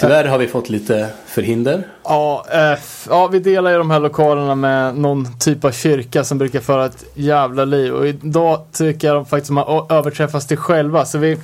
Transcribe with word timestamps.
Tyvärr 0.00 0.24
har 0.24 0.38
vi 0.38 0.46
fått 0.46 0.68
lite 0.68 1.08
förhinder. 1.26 1.86
Ja, 2.04 2.46
eh, 2.52 2.78
ja, 3.08 3.26
vi 3.26 3.38
delar 3.38 3.70
ju 3.70 3.78
de 3.78 3.90
här 3.90 4.00
lokalerna 4.00 4.54
med 4.54 4.96
någon 4.96 5.38
typ 5.38 5.64
av 5.64 5.70
kyrka 5.70 6.24
som 6.24 6.38
brukar 6.38 6.60
föra 6.60 6.86
ett 6.86 7.04
jävla 7.14 7.64
liv. 7.64 7.92
Och 7.92 8.06
idag 8.06 8.60
tycker 8.72 9.08
jag 9.08 9.16
de 9.16 9.26
faktiskt 9.26 9.52
har 9.52 9.92
överträffat 9.92 10.42
sig 10.42 10.56
själva. 10.56 11.04
Så 11.04 11.18
vi, 11.18 11.38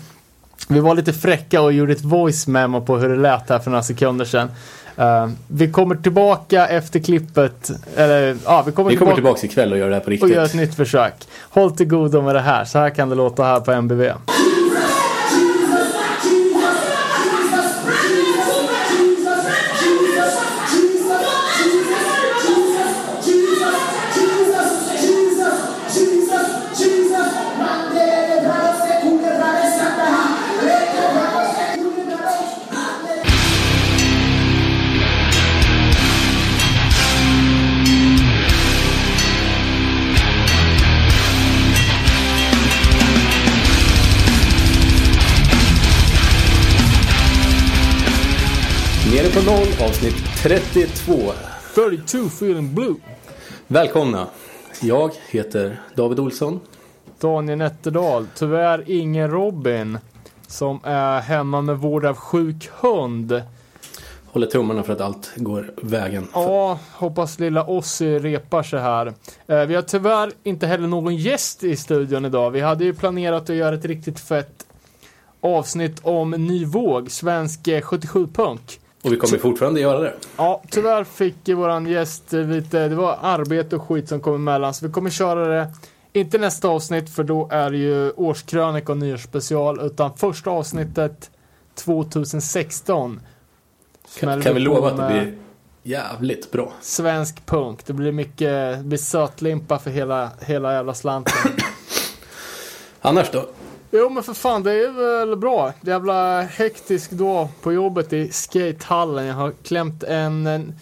vi 0.68 0.80
var 0.80 0.94
lite 0.94 1.12
fräcka 1.12 1.60
och 1.60 1.72
gjorde 1.72 1.92
ett 1.92 2.04
voice 2.04 2.46
memo 2.46 2.80
på 2.80 2.96
hur 2.96 3.08
det 3.08 3.16
lät 3.16 3.48
här 3.48 3.58
för 3.58 3.70
några 3.70 3.82
sekunder 3.82 4.24
sedan. 4.24 4.48
Uh, 4.98 5.28
vi 5.48 5.72
kommer 5.72 5.94
tillbaka 5.94 6.66
efter 6.66 7.00
klippet. 7.00 7.70
Eller, 7.96 8.36
ja, 8.44 8.62
vi 8.66 8.72
kommer, 8.72 8.90
vi 8.90 8.96
kommer 8.96 9.14
tillbaka, 9.14 9.14
tillbaka 9.14 9.46
ikväll 9.46 9.72
och 9.72 9.78
gör 9.78 9.88
det 9.88 9.94
här 9.94 10.02
på 10.02 10.10
riktigt. 10.10 10.30
Och 10.30 10.36
gör 10.36 10.44
ett 10.44 10.54
nytt 10.54 10.74
försök. 10.74 11.14
Håll 11.50 11.76
till 11.76 11.86
godo 11.86 12.22
med 12.22 12.34
det 12.34 12.40
här. 12.40 12.64
Så 12.64 12.78
här 12.78 12.90
kan 12.90 13.08
det 13.08 13.14
låta 13.14 13.44
här 13.44 13.60
på 13.60 13.72
MBV. 13.72 14.12
Avsnitt 50.04 50.24
32. 50.42 51.32
32 51.74 52.18
feeling 52.26 52.74
blue. 52.74 52.94
Välkomna. 53.66 54.26
Jag 54.82 55.10
heter 55.30 55.80
David 55.94 56.20
Olsson. 56.20 56.60
Daniel 57.20 57.58
Nätterdal. 57.58 58.26
Tyvärr 58.34 58.84
ingen 58.86 59.30
Robin. 59.30 59.98
Som 60.46 60.80
är 60.84 61.20
hemma 61.20 61.60
med 61.60 61.78
vård 61.78 62.04
av 62.04 62.14
sjuk 62.14 62.68
hund. 62.72 63.42
Håller 64.26 64.46
tummarna 64.46 64.82
för 64.82 64.92
att 64.92 65.00
allt 65.00 65.32
går 65.36 65.74
vägen. 65.82 66.28
Ja, 66.34 66.78
hoppas 66.92 67.38
lilla 67.38 67.64
Ossi 67.64 68.18
repar 68.18 68.62
sig 68.62 68.80
här. 68.80 69.06
Eh, 69.46 69.64
vi 69.64 69.74
har 69.74 69.82
tyvärr 69.82 70.32
inte 70.42 70.66
heller 70.66 70.88
någon 70.88 71.16
gäst 71.16 71.64
i 71.64 71.76
studion 71.76 72.24
idag. 72.24 72.50
Vi 72.50 72.60
hade 72.60 72.84
ju 72.84 72.94
planerat 72.94 73.50
att 73.50 73.56
göra 73.56 73.74
ett 73.74 73.84
riktigt 73.84 74.20
fett 74.20 74.66
avsnitt 75.40 76.00
om 76.02 76.30
ny 76.30 76.64
våg, 76.64 77.10
svensk 77.10 77.60
77-punk. 77.60 78.80
Och 79.04 79.12
vi 79.12 79.16
kommer 79.16 79.38
fortfarande 79.38 79.80
göra 79.80 80.00
det. 80.00 80.14
Ja, 80.36 80.62
tyvärr 80.70 81.04
fick 81.04 81.48
våran 81.48 81.86
gäst 81.86 82.32
lite, 82.32 82.88
det 82.88 82.94
var 82.94 83.18
arbete 83.22 83.76
och 83.76 83.82
skit 83.82 84.08
som 84.08 84.20
kom 84.20 84.34
emellan. 84.34 84.74
Så 84.74 84.86
vi 84.86 84.92
kommer 84.92 85.10
köra 85.10 85.46
det, 85.48 85.72
inte 86.12 86.38
nästa 86.38 86.68
avsnitt 86.68 87.10
för 87.10 87.24
då 87.24 87.48
är 87.50 87.70
det 87.70 87.76
ju 87.76 88.10
årskrönika 88.10 88.92
och 88.92 88.98
nyårsspecial. 88.98 89.80
Utan 89.80 90.16
första 90.16 90.50
avsnittet 90.50 91.30
2016. 91.74 93.20
Kan, 94.18 94.42
kan 94.42 94.54
vi 94.54 94.60
lova 94.60 94.90
att 94.90 94.96
det 94.96 95.06
blir 95.06 95.34
jävligt 95.82 96.50
bra? 96.50 96.72
Svensk 96.80 97.46
punk. 97.46 97.86
Det 97.86 97.92
blir 97.92 98.12
mycket, 98.12 98.78
det 98.78 98.82
blir 98.84 98.98
sötlimpa 98.98 99.78
för 99.78 99.90
hela, 99.90 100.30
hela 100.40 100.72
jävla 100.72 100.94
slanten. 100.94 101.52
Annars 103.00 103.30
då? 103.30 103.46
Jo 103.96 104.10
men 104.10 104.22
för 104.22 104.34
fan 104.34 104.62
det 104.62 104.72
är 104.72 104.90
väl 104.90 105.36
bra. 105.36 105.72
Jävla 105.80 106.42
hektisk 106.42 107.10
då 107.10 107.48
på 107.62 107.72
jobbet 107.72 108.12
i 108.12 108.28
skatehallen. 108.32 109.26
Jag 109.26 109.34
har 109.34 109.52
klämt 109.62 110.02
en, 110.02 110.46
en 110.46 110.74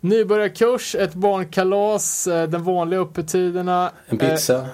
nybörjarkurs, 0.00 0.94
ett 0.94 1.14
barnkalas, 1.14 2.26
eh, 2.26 2.48
den 2.48 2.64
vanliga 2.64 3.00
öppettiderna. 3.00 3.92
En 4.06 4.18
pizza. 4.18 4.66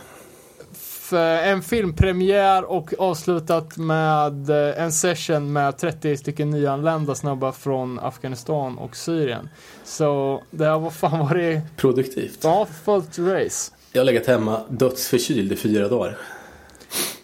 Eh, 1.13 1.49
en 1.49 1.63
filmpremiär 1.63 2.65
och 2.65 2.95
avslutat 2.99 3.77
med 3.77 4.51
eh, 4.51 4.83
en 4.83 4.93
session 4.93 5.53
med 5.53 5.79
30 5.79 6.17
stycken 6.17 6.51
nyanlända 6.51 7.15
snabbar 7.15 7.53
från 7.53 7.99
Afghanistan 7.99 8.79
och 8.79 8.97
Syrien. 8.97 9.49
Så 9.85 10.43
det 10.51 10.65
här 10.65 10.79
var 10.79 10.91
fan 10.91 11.19
varit... 11.19 11.59
Produktivt. 11.77 12.39
Ja, 12.43 12.67
fullt 12.85 13.19
race. 13.19 13.73
Jag 13.93 14.01
har 14.01 14.05
legat 14.05 14.27
hemma 14.27 14.61
dödsförkyld 14.69 15.53
i 15.53 15.57
fyra 15.57 15.89
dagar. 15.89 16.19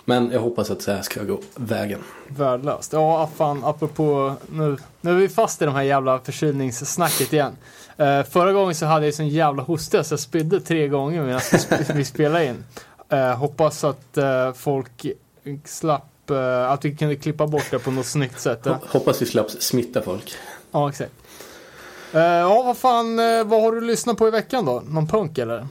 Men 0.04 0.30
jag 0.30 0.40
hoppas 0.40 0.70
att 0.70 0.86
det 0.86 0.92
här 0.92 1.02
ska 1.02 1.22
gå 1.22 1.40
vägen. 1.54 2.00
Värdelöst. 2.28 2.92
Ja, 2.92 3.30
fan, 3.36 3.64
apropå 3.64 4.34
nu. 4.52 4.76
Nu 5.00 5.10
är 5.10 5.14
vi 5.14 5.28
fast 5.28 5.62
i 5.62 5.64
de 5.64 5.74
här 5.74 5.82
jävla 5.82 6.18
förkylningssnacket 6.18 7.32
igen. 7.32 7.56
Uh, 8.00 8.22
förra 8.22 8.52
gången 8.52 8.74
så 8.74 8.86
hade 8.86 9.06
jag 9.06 9.14
sån 9.14 9.28
jävla 9.28 9.62
hosta 9.62 10.04
så 10.04 10.12
jag 10.12 10.20
spydde 10.20 10.60
tre 10.60 10.88
gånger 10.88 11.22
medan 11.22 11.40
vi 11.94 12.04
spelade 12.04 12.46
in. 12.46 12.64
Uh, 13.12 13.18
hoppas 13.18 13.84
att 13.84 14.18
uh, 14.18 14.52
folk 14.52 15.06
slapp, 15.64 16.30
att 16.68 16.84
vi 16.84 16.96
kunde 16.96 17.16
klippa 17.16 17.46
bort 17.46 17.66
det 17.70 17.78
på 17.78 17.90
något 17.90 18.06
snyggt 18.06 18.40
sätt. 18.40 18.66
Hoppas 18.88 19.22
vi 19.22 19.26
slapp 19.26 19.50
smitta 19.50 20.02
folk. 20.02 20.34
Ja, 20.72 20.88
exakt. 20.88 21.12
ja, 22.12 22.62
vad 22.62 22.76
fan, 22.76 23.16
vad 23.48 23.62
har 23.62 23.72
du 23.72 23.80
lyssnat 23.80 24.16
på 24.16 24.28
i 24.28 24.30
veckan 24.30 24.64
då? 24.64 24.82
Någon 24.86 25.06
punk 25.06 25.38
eller? 25.38 25.66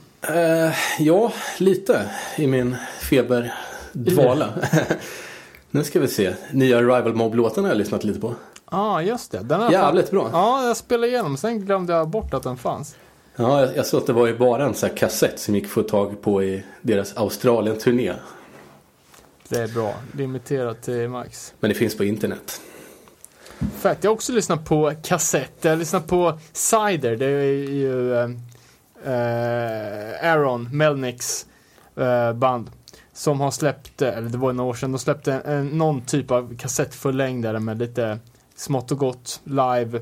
ja, 0.99 1.31
lite 1.57 2.09
i 2.37 2.47
min 2.47 2.75
feber 3.01 3.53
dvala. 3.93 4.53
nu 5.71 5.83
ska 5.83 5.99
vi 5.99 6.07
se. 6.07 6.33
Nya 6.51 6.81
Rival 6.81 7.13
Mob-låten 7.13 7.63
har 7.63 7.71
jag 7.71 7.77
lyssnat 7.77 8.03
lite 8.03 8.19
på. 8.19 8.35
Ja, 8.71 8.77
ah, 8.77 9.01
just 9.01 9.31
det. 9.31 9.39
Den 9.39 9.71
Jävligt 9.71 10.09
fan... 10.09 10.19
bra. 10.19 10.29
Ja, 10.31 10.67
jag 10.67 10.77
spelade 10.77 11.07
igenom. 11.07 11.37
Sen 11.37 11.65
glömde 11.65 11.93
jag 11.93 12.09
bort 12.09 12.33
att 12.33 12.43
den 12.43 12.57
fanns. 12.57 12.95
Ja, 13.35 13.61
jag, 13.61 13.77
jag 13.77 13.85
såg 13.85 14.01
att 14.01 14.07
det 14.07 14.13
var 14.13 14.27
ju 14.27 14.37
bara 14.37 14.65
en 14.65 14.73
sån 14.73 14.89
här 14.89 14.97
kassett 14.97 15.39
som 15.39 15.55
gick 15.55 15.63
att 15.63 15.69
få 15.69 15.83
tag 15.83 16.21
på 16.21 16.43
i 16.43 16.63
deras 16.81 17.17
Australien-turné. 17.17 18.13
Det 19.47 19.59
är 19.59 19.67
bra. 19.67 19.95
Limiterat 20.11 20.81
till 20.81 21.09
max. 21.09 21.53
Men 21.59 21.69
det 21.69 21.75
finns 21.75 21.97
på 21.97 22.03
internet. 22.03 22.61
Fett. 23.77 23.97
Jag 24.01 24.11
har 24.11 24.15
också 24.15 24.31
lyssnat 24.31 24.65
på 24.65 24.93
kassett. 25.03 25.51
Jag 25.61 25.71
har 25.71 25.77
lyssnat 25.77 26.07
på 26.07 26.39
Cider. 26.53 27.15
Det 27.15 27.25
är 27.25 27.69
ju 27.69 28.13
äh, 28.13 28.29
Aaron 30.31 30.77
Melnicks 30.77 31.45
äh, 31.95 32.33
band. 32.33 32.71
Som 33.13 33.41
har 33.41 33.51
släppt, 33.51 34.01
eller 34.01 34.29
det 34.29 34.37
var 34.37 34.53
några 34.53 34.69
år 34.69 34.73
sedan, 34.73 34.91
de 34.91 34.99
släppte 34.99 35.33
en, 35.33 35.67
någon 35.67 36.01
typ 36.01 36.31
av 36.31 36.57
kassettförlängdare 36.57 37.59
med 37.59 37.79
lite 37.79 38.19
smått 38.55 38.91
och 38.91 38.97
gott 38.97 39.41
live 39.43 40.01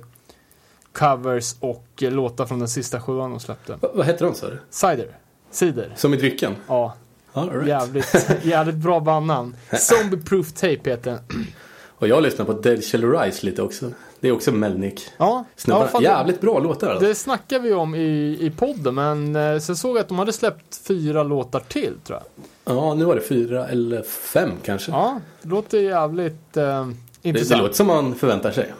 covers 0.91 1.55
och 1.59 1.85
låtar 1.97 2.45
från 2.45 2.59
den 2.59 2.67
sista 2.67 3.01
sjuan 3.01 3.29
de 3.31 3.39
släppte. 3.39 3.77
Va, 3.81 3.89
vad 3.93 4.05
heter 4.05 4.25
de 4.25 4.35
sa 4.35 4.47
du? 4.47 4.59
Cider. 4.69 5.17
Cider. 5.51 5.93
Som 5.95 6.13
i 6.13 6.17
drycken? 6.17 6.55
Ja. 6.67 6.95
right. 7.33 7.67
Jävligt, 7.67 8.27
jävligt 8.43 8.75
bra 8.75 8.99
bandnamn. 8.99 9.55
Zombie 9.71 10.17
Proof 10.17 10.53
Tape 10.53 10.89
heter 10.89 11.11
den. 11.11 11.45
Och 11.87 12.07
jag 12.07 12.23
lyssnar 12.23 12.45
på 12.45 12.53
Dead 12.53 12.83
Shall 12.83 13.11
Rise 13.11 13.45
lite 13.45 13.61
också. 13.61 13.91
Det 14.21 14.27
är 14.27 14.31
också 14.31 14.51
Melnick. 14.51 15.01
Ja, 15.17 15.45
ja 15.65 16.01
Jävligt 16.01 16.41
bra 16.41 16.59
låtar. 16.59 16.89
Alltså. 16.89 17.05
Det 17.05 17.15
snackade 17.15 17.63
vi 17.63 17.73
om 17.73 17.95
i, 17.95 18.37
i 18.41 18.51
podden 18.57 18.95
men 18.95 19.35
eh, 19.35 19.59
sen 19.59 19.75
såg 19.75 19.95
jag 19.95 20.01
att 20.01 20.07
de 20.07 20.19
hade 20.19 20.33
släppt 20.33 20.75
fyra 20.87 21.23
låtar 21.23 21.59
till 21.59 21.93
tror 22.03 22.19
jag. 22.19 22.45
Ja, 22.75 22.93
nu 22.93 23.05
var 23.05 23.15
det 23.15 23.21
fyra 23.21 23.67
eller 23.67 24.03
fem 24.03 24.51
kanske. 24.63 24.91
Ja, 24.91 25.19
det 25.41 25.49
låter 25.49 25.79
jävligt 25.79 26.57
eh, 26.57 26.89
intressant. 27.21 27.49
Det, 27.49 27.55
det 27.55 27.61
låter 27.61 27.75
som 27.75 27.87
man 27.87 28.15
förväntar 28.15 28.51
sig. 28.51 28.73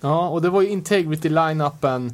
Ja, 0.00 0.28
och 0.28 0.42
det 0.42 0.50
var 0.50 0.62
ju 0.62 0.68
Integrity 0.68 1.28
line-upen. 1.28 2.12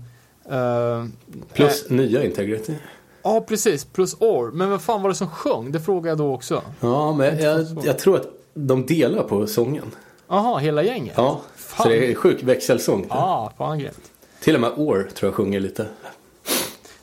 Eh, 0.50 1.04
Plus 1.52 1.86
eh, 1.86 1.96
nya 1.96 2.24
Integrity. 2.24 2.74
Ja, 3.22 3.40
precis. 3.40 3.84
Plus 3.84 4.14
Or. 4.18 4.50
Men 4.50 4.70
vad 4.70 4.82
fan 4.82 5.02
var 5.02 5.08
det 5.08 5.14
som 5.14 5.30
sjöng? 5.30 5.72
Det 5.72 5.80
frågade 5.80 6.08
jag 6.08 6.18
då 6.18 6.34
också. 6.34 6.62
Ja, 6.80 7.12
men 7.12 7.38
jag, 7.38 7.66
jag 7.84 7.98
tror 7.98 8.16
att 8.16 8.26
de 8.54 8.86
delar 8.86 9.22
på 9.22 9.46
sången. 9.46 9.84
Jaha, 10.28 10.58
hela 10.58 10.82
gänget? 10.82 11.14
Ja. 11.16 11.40
Så 11.76 11.88
det 11.88 12.10
är 12.10 12.14
sjuk 12.14 12.42
växelsång. 12.42 13.06
Ja, 13.08 13.52
fan 13.58 13.78
grymt. 13.78 14.10
Till 14.40 14.54
och 14.54 14.60
med 14.60 14.70
Or 14.76 15.08
tror 15.14 15.28
jag 15.28 15.34
sjunger 15.34 15.60
lite. 15.60 15.86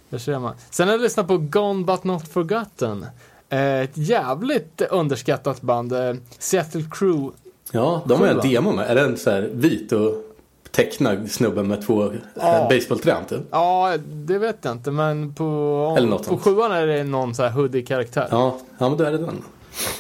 Det 0.09 0.19
ser 0.19 0.39
man. 0.39 0.55
Sen 0.69 0.87
har 0.87 0.95
jag 0.95 1.01
lyssnat 1.01 1.27
på 1.27 1.37
Gone 1.37 1.85
But 1.85 2.03
Not 2.03 2.27
Forgotten. 2.27 3.05
Ett 3.49 3.97
jävligt 3.97 4.81
underskattat 4.81 5.61
band. 5.61 5.93
Eh, 5.93 6.13
Seattle 6.39 6.83
Crew. 6.91 7.31
Ja, 7.71 8.01
de 8.05 8.19
har 8.19 8.27
en 8.27 8.37
demo 8.37 8.71
med. 8.71 8.91
Är 8.91 8.95
den 8.95 9.17
så 9.17 9.29
här 9.29 9.49
vit 9.53 9.91
och 9.91 10.13
tecknad 10.71 11.31
snubbe 11.31 11.63
med 11.63 11.85
två 11.85 12.05
eh, 12.05 12.11
ja. 12.33 12.67
baseballträn 12.69 13.25
typ? 13.25 13.41
Ja, 13.51 13.97
det 14.03 14.37
vet 14.37 14.57
jag 14.61 14.71
inte. 14.71 14.91
Men 14.91 15.33
på, 15.33 15.43
något 16.01 16.27
på 16.27 16.37
sjuan 16.37 16.71
är 16.71 16.87
det 16.87 17.03
någon 17.03 17.35
så 17.35 17.43
här 17.43 17.49
hoodie 17.49 17.81
karaktär. 17.81 18.27
Ja, 18.31 18.57
ja 18.77 18.89
men 18.89 18.97
då 18.97 19.03
är 19.03 19.11
det 19.11 19.17
den. 19.17 19.43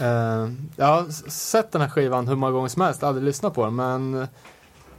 Uh, 0.01 0.51
jag 0.75 0.85
har 0.85 1.29
sett 1.29 1.71
den 1.71 1.81
här 1.81 1.89
skivan 1.89 2.27
hur 2.27 2.35
många 2.35 2.51
gånger 2.51 2.69
som 2.69 2.81
helst, 2.81 3.03
aldrig 3.03 3.25
lyssnat 3.25 3.53
på 3.53 3.65
den. 3.65 3.75
Men 3.75 4.27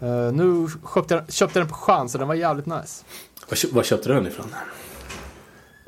uh, 0.03 0.33
nu 0.33 0.69
köpte 0.95 1.15
jag, 1.15 1.33
köpte 1.33 1.59
den 1.59 1.69
på 1.69 1.75
chans 1.75 2.15
och 2.15 2.19
den 2.19 2.29
var 2.29 2.35
jävligt 2.35 2.67
nice. 2.67 3.05
Var, 3.73 3.83
köpte 3.83 4.09
du 4.09 4.15
den 4.15 4.27
ifrån? 4.27 4.47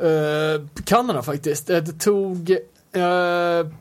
Uh, 0.02 0.66
Kanada 0.84 1.22
faktiskt. 1.22 1.66
Det 1.66 1.99
tog... 2.00 2.56
Uh, 2.96 3.72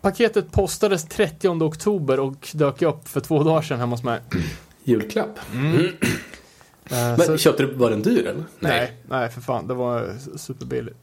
paketet 0.00 0.52
postades 0.52 1.04
30 1.04 1.48
oktober 1.48 2.20
och 2.20 2.48
dök 2.54 2.82
upp 2.82 3.08
för 3.08 3.20
två 3.20 3.42
dagar 3.42 3.62
sedan 3.62 3.80
hemma 3.80 3.92
hos 3.96 4.02
mig. 4.02 4.20
julklapp. 4.84 5.38
Eh, 6.90 6.96
Men 7.16 7.20
så- 7.20 7.36
köpte 7.36 7.62
du, 7.62 7.74
var 7.74 7.90
den 7.90 8.02
dyr 8.02 8.26
eller? 8.26 8.44
Nej, 8.58 8.92
nej 9.08 9.28
för 9.28 9.40
fan. 9.40 9.66
Det 9.66 9.74
var 9.74 10.14
superbilligt. 10.36 10.96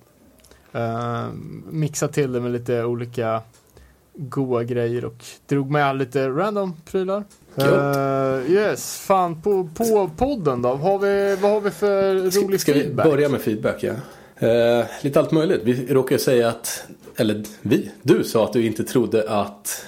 Uh, 0.76 1.28
mixa 1.70 2.08
till 2.08 2.32
det 2.32 2.42
med 2.42 2.52
lite 2.52 2.84
olika 2.84 3.42
goa 4.14 4.64
grejer 4.64 5.06
och 5.06 5.26
drog 5.48 5.72
med 5.72 5.98
lite 5.98 6.30
random 6.30 6.76
prylar. 6.86 7.24
Uh, 7.58 8.52
yes, 8.52 8.98
fan 8.98 9.42
på, 9.42 9.70
på 9.76 10.12
podden 10.18 10.62
då. 10.62 10.70
Har 10.70 11.00
vi, 11.00 11.36
vad 11.42 11.52
har 11.52 11.62
vi 11.62 11.72
för 11.72 12.30
Ska, 12.30 12.42
rolig 12.42 12.62
ska 12.62 12.74
vi 12.74 12.80
feedback? 12.82 13.06
börja 13.06 13.30
med 13.30 13.42
feedback 13.42 13.84
ja. 13.84 13.94
Eh, 14.48 14.86
lite 15.02 15.20
allt 15.20 15.32
möjligt. 15.32 15.62
Vi 15.64 15.94
råkar 15.94 16.18
säga 16.18 16.50
att, 16.50 16.84
eller 17.16 17.44
vi, 17.62 17.92
du 18.02 18.24
sa 18.24 18.46
att 18.46 18.54
du 18.54 18.66
inte 18.66 18.84
trodde 18.84 19.30
att 19.30 19.86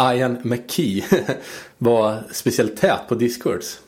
Ian 0.00 0.38
McKee 0.42 1.04
var 1.78 2.22
speciellt 2.30 2.76
tät 2.76 3.00
på 3.08 3.14
Discords. 3.14 3.80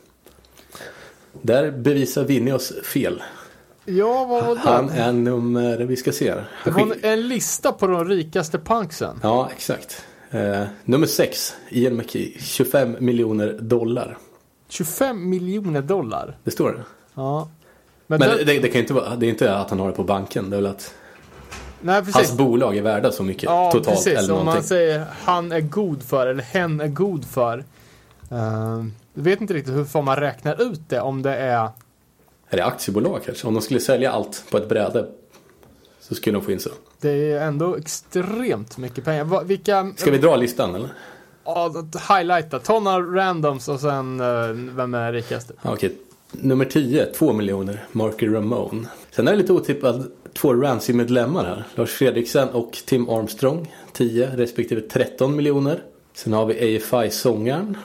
Där 1.43 1.71
bevisar 1.71 2.25
Vinny 2.25 2.53
oss 2.53 2.73
fel. 2.85 3.23
Ja, 3.85 4.25
vad 4.25 4.45
var 4.45 4.55
det? 4.55 4.61
Han 4.61 4.91
är 4.91 5.13
nummer, 5.13 5.79
vi 5.79 5.97
ska 5.97 6.13
se 6.13 6.31
här. 6.31 6.45
det 6.65 6.71
var 6.71 6.97
en 7.03 7.29
lista 7.29 7.73
på 7.73 7.87
de 7.87 8.05
rikaste 8.05 8.59
punksen. 8.59 9.21
Ja, 9.23 9.51
exakt. 9.57 10.05
Eh, 10.33 10.65
nummer 10.85 11.07
sex, 11.07 11.55
Ian 11.69 11.97
McKee, 11.97 12.33
25 12.39 12.97
miljoner 13.01 13.53
dollar. 13.61 14.19
25 14.69 15.31
miljoner 15.31 15.83
dollar. 15.83 16.37
Det 16.45 16.51
står 16.51 16.73
det. 16.73 16.83
Ja. 17.15 17.49
Men, 18.07 18.19
Men 18.19 18.29
den, 18.29 18.47
det, 18.47 18.59
det 18.59 18.69
kan 18.69 18.73
ju 18.75 18.81
inte 18.81 18.95
vara, 18.95 19.17
det 19.17 19.27
är 19.27 19.31
inte 19.31 19.57
att 19.57 19.71
han 19.71 19.81
har 19.81 19.89
det 19.89 19.95
på 19.95 20.05
banken. 20.05 20.51
Det 20.51 20.57
är 20.57 20.61
väl 20.61 20.71
att 20.71 20.95
nej, 21.81 22.03
hans 22.13 22.37
bolag 22.37 22.77
är 22.77 22.83
värda 22.83 23.13
så 23.13 23.23
mycket 23.23 23.43
Ja, 23.43 23.71
totalt 23.73 23.97
precis. 23.97 24.19
eller 24.19 24.35
Om 24.35 24.47
man 24.47 24.63
säger 24.63 25.05
han 25.25 25.53
är 25.53 25.61
god 25.61 26.03
för 26.03 26.27
eller 26.27 26.43
hen 26.43 26.81
är 26.81 26.89
god 26.89 27.25
för. 27.25 27.59
Uh, 28.33 28.87
jag 29.15 29.23
vet 29.23 29.41
inte 29.41 29.55
riktigt 29.55 29.75
hur 29.75 29.85
får 29.85 30.03
man 30.03 30.17
räknar 30.17 30.63
ut 30.63 30.81
det 30.89 31.01
om 31.01 31.23
det 31.23 31.37
är 31.37 31.69
Är 32.49 32.57
det 32.57 32.65
aktiebolag 32.65 33.21
kanske? 33.25 33.47
Om 33.47 33.55
de 33.55 33.63
skulle 33.63 33.81
sälja 33.81 34.13
allt 34.13 34.45
på 34.51 34.57
ett 34.59 34.69
bräde 34.69 35.07
så 36.01 36.15
skulle 36.15 36.37
de 36.39 36.45
få 36.45 36.53
in 36.53 36.61
så. 36.61 36.71
Det 37.03 37.33
är 37.33 37.47
ändå 37.47 37.77
extremt 37.77 38.79
mycket 38.79 39.05
pengar. 39.05 39.25
Va, 39.25 39.43
vilka... 39.43 39.93
Ska 39.97 40.11
vi 40.11 40.19
dra 40.19 40.37
listan 40.37 40.75
eller? 40.75 40.89
Ja, 41.45 41.85
highlighta. 42.09 42.59
Ta 42.59 42.81
några 42.81 42.99
randoms 42.99 43.69
och 43.69 43.81
sen 43.81 44.21
eh, 44.21 44.49
vem 44.77 44.95
är 44.95 45.13
rikast? 45.13 45.51
Okej. 45.63 45.97
Nummer 46.33 46.65
10, 46.65 47.07
2 47.07 47.33
miljoner, 47.33 47.85
Marky 47.93 48.27
Ramone. 48.27 48.89
Sen 49.11 49.29
är 49.29 49.33
det 49.33 49.39
lite 49.39 49.53
otippat 49.53 49.97
två 50.35 50.55
Ramsey-medlemmar 50.55 51.45
här. 51.45 51.65
Lars 51.75 51.91
Fredriksen 51.91 52.49
och 52.49 52.73
Tim 52.87 53.09
Armstrong. 53.09 53.75
10 53.93 54.37
respektive 54.37 54.81
13 54.81 55.37
miljoner. 55.37 55.83
Sen 56.15 56.33
har 56.33 56.47
vi 56.47 56.77
AFI-sångaren. 56.77 57.77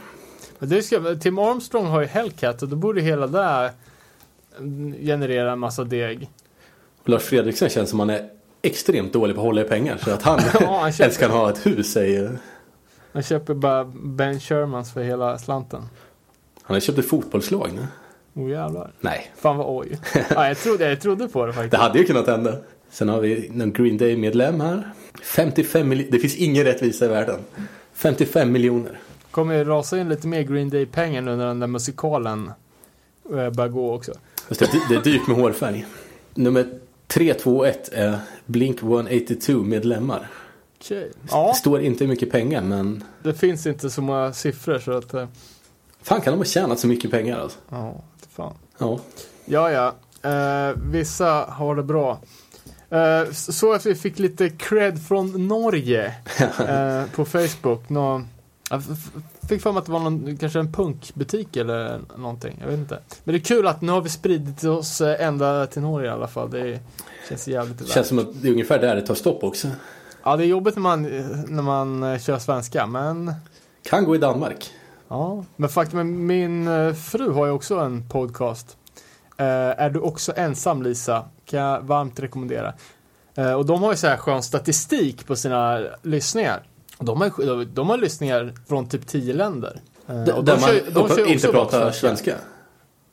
Men 0.59 0.69
det 0.69 0.83
ska, 0.83 1.15
Tim 1.15 1.39
Armstrong 1.39 1.85
har 1.85 2.01
ju 2.01 2.07
Hellcat 2.07 2.61
och 2.61 2.69
då 2.69 2.75
borde 2.75 3.01
hela 3.01 3.27
det 3.27 3.71
mm, 4.59 4.93
generera 4.93 5.51
en 5.51 5.59
massa 5.59 5.83
deg. 5.83 6.29
Och 7.03 7.09
Lars 7.09 7.23
Fredriksen 7.23 7.69
känns 7.69 7.89
som 7.89 7.99
han 7.99 8.09
är 8.09 8.36
extremt 8.67 9.13
dålig 9.13 9.35
på 9.35 9.41
att 9.41 9.45
hålla 9.45 9.61
i 9.61 9.63
pengar. 9.63 9.97
Så 9.97 10.11
att 10.11 10.21
han, 10.21 10.39
Ja, 10.59 10.79
han 10.81 10.91
köper- 10.91 11.03
ens 11.03 11.17
kan 11.17 11.31
ha 11.31 11.49
ett 11.49 11.65
hus 11.65 11.95
ju... 11.97 12.29
Man 13.11 13.23
köper 13.23 13.53
bara 13.53 13.83
Ben 14.03 14.39
Shermans 14.39 14.93
för 14.93 15.03
hela 15.03 15.37
slanten. 15.37 15.81
Han 16.63 16.75
har 16.75 16.79
köpt 16.79 16.99
ett 16.99 17.09
fotbollslag 17.09 17.69
nu. 17.75 17.87
Oh 18.43 18.49
jävlar. 18.51 18.91
Nej, 18.99 19.31
Fan 19.37 19.57
vad 19.57 19.77
oj. 19.77 19.99
Ja, 20.29 20.47
jag, 20.47 20.57
trodde, 20.57 20.89
jag 20.89 21.01
trodde 21.01 21.27
på 21.27 21.45
det 21.45 21.53
faktiskt. 21.53 21.71
det 21.71 21.77
hade 21.77 21.99
ju 21.99 22.05
kunnat 22.05 22.27
hända. 22.27 22.55
Sen 22.89 23.09
har 23.09 23.19
vi 23.21 23.49
någon 23.53 23.73
Green 23.73 23.97
Day-medlem 23.97 24.61
här. 24.61 24.91
55 25.23 25.89
miljoner. 25.89 26.11
Det 26.11 26.19
finns 26.19 26.35
ingen 26.35 26.63
rättvisa 26.63 27.05
i 27.05 27.07
världen. 27.07 27.39
55 27.93 28.51
miljoner. 28.51 28.99
Kommer 29.31 29.55
ju 29.55 29.63
rasa 29.63 29.97
in 29.99 30.09
lite 30.09 30.27
mer 30.27 30.41
Green 30.41 30.69
Day-pengar 30.69 31.21
nu 31.21 31.35
när 31.35 31.47
den 31.47 31.59
där 31.59 31.67
musikalen 31.67 32.51
eh, 33.29 33.49
börjar 33.49 33.67
gå 33.69 33.93
också. 33.95 34.13
Det, 34.49 34.69
det 34.89 34.95
är 34.95 35.01
dyrt 35.01 35.27
med 35.27 35.37
hårfärg. 35.37 35.85
Nummer 36.33 36.65
321 37.07 37.89
är 37.93 38.19
Blink 38.45 38.81
182 38.81 39.51
medlemmar. 39.53 40.27
Det 40.87 41.07
Ja, 41.31 41.53
står 41.53 41.81
inte 41.81 42.03
hur 42.03 42.09
mycket 42.09 42.31
pengar 42.31 42.61
men 42.61 43.03
det 43.23 43.33
finns 43.33 43.65
inte 43.67 43.89
så 43.89 44.01
många 44.01 44.33
siffror 44.33 44.79
så 44.79 44.91
att... 44.91 45.13
eh, 45.13 45.27
fan 46.01 46.21
kan 46.21 46.33
de 46.33 46.37
ha 46.37 46.45
tjänat 46.45 46.79
så 46.79 46.87
mycket 46.87 47.11
pengar 47.11 47.39
alltså? 47.39 47.57
Ja, 47.69 48.03
fan. 48.35 48.53
Ja. 48.77 48.99
Ja, 49.45 49.71
ja. 49.71 49.95
Eh, 50.29 50.75
vissa 50.91 51.31
har 51.49 51.75
det 51.75 51.83
bra. 51.83 52.19
Eh, 52.89 53.31
så 53.31 53.73
att 53.73 53.85
vi 53.85 53.95
fick 53.95 54.19
lite 54.19 54.49
cred 54.49 55.01
från 55.07 55.47
Norge 55.47 56.05
eh, 56.67 57.03
på 57.15 57.25
Facebook. 57.25 57.89
Nå, 57.89 58.21
jag 58.69 58.83
fick 59.49 59.61
för 59.61 59.71
mig 59.71 59.79
att 59.79 59.85
det 59.85 59.91
var 59.91 59.99
någon, 59.99 60.37
kanske 60.37 60.59
en 60.59 60.71
punkbutik 60.71 61.55
eller 61.57 61.99
någonting. 62.17 62.57
Jag 62.61 62.67
vet 62.67 62.79
inte. 62.79 62.99
Men 63.23 63.33
det 63.33 63.39
är 63.39 63.43
kul 63.43 63.67
att 63.67 63.81
nu 63.81 63.91
har 63.91 64.01
vi 64.01 64.09
spridit 64.09 64.63
oss 64.63 65.01
eh, 65.01 65.25
ända 65.27 65.67
till 65.67 65.81
Norge 65.81 66.07
i 66.07 66.11
alla 66.13 66.27
fall. 66.27 66.49
Det 66.49 66.79
känns 67.29 67.47
jävligt 67.47 67.77
Det 67.77 67.83
värt. 67.83 67.93
känns 67.93 68.07
som 68.07 68.19
att 68.19 68.41
det 68.41 68.47
är 68.47 68.51
ungefär 68.51 68.79
där 68.79 68.95
det 68.95 69.01
tar 69.01 69.15
stopp 69.15 69.43
också. 69.43 69.67
Ja, 70.23 70.37
det 70.37 70.43
är 70.43 70.47
jobbigt 70.47 70.75
när 70.75 70.81
man, 70.81 71.01
när 71.47 71.63
man 71.63 72.03
eh, 72.03 72.19
kör 72.19 72.39
svenska, 72.39 72.85
men 72.87 73.33
Kan 73.83 74.05
gå 74.05 74.15
i 74.15 74.17
Danmark. 74.17 74.71
Ja, 75.07 75.45
men 75.55 75.69
faktum 75.69 75.99
är 75.99 76.03
min 76.03 76.67
eh, 76.67 76.93
fru 76.93 77.31
har 77.31 77.45
ju 77.45 77.51
också 77.51 77.75
en 77.79 78.09
podcast. 78.09 78.77
Eh, 79.37 79.45
är 79.47 79.89
du 79.89 79.99
också 79.99 80.33
ensam 80.35 80.83
Lisa? 80.83 81.25
Kan 81.45 81.59
jag 81.59 81.81
varmt 81.81 82.19
rekommendera. 82.19 82.73
Eh, 83.35 83.53
och 83.53 83.65
de 83.65 83.81
har 83.83 83.91
ju 83.91 83.97
så 83.97 84.07
här 84.07 84.17
skön 84.17 84.43
statistik 84.43 85.27
på 85.27 85.35
sina 85.35 85.79
lyssningar. 86.03 86.63
De 86.99 87.21
har, 87.21 87.45
de, 87.45 87.65
de 87.73 87.89
har 87.89 87.97
lyssningar 87.97 88.53
från 88.67 88.89
typ 88.89 89.07
10 89.07 89.33
länder. 89.33 89.79
Eh, 90.07 90.23
D- 90.23 90.31
och 90.31 90.43
där 90.43 90.53
de 90.55 90.61
man 90.61 90.69
kör- 90.69 90.91
de 90.91 91.07
kör 91.15 91.27
inte 91.31 91.47
pratar 91.47 91.91
svenska. 91.91 92.35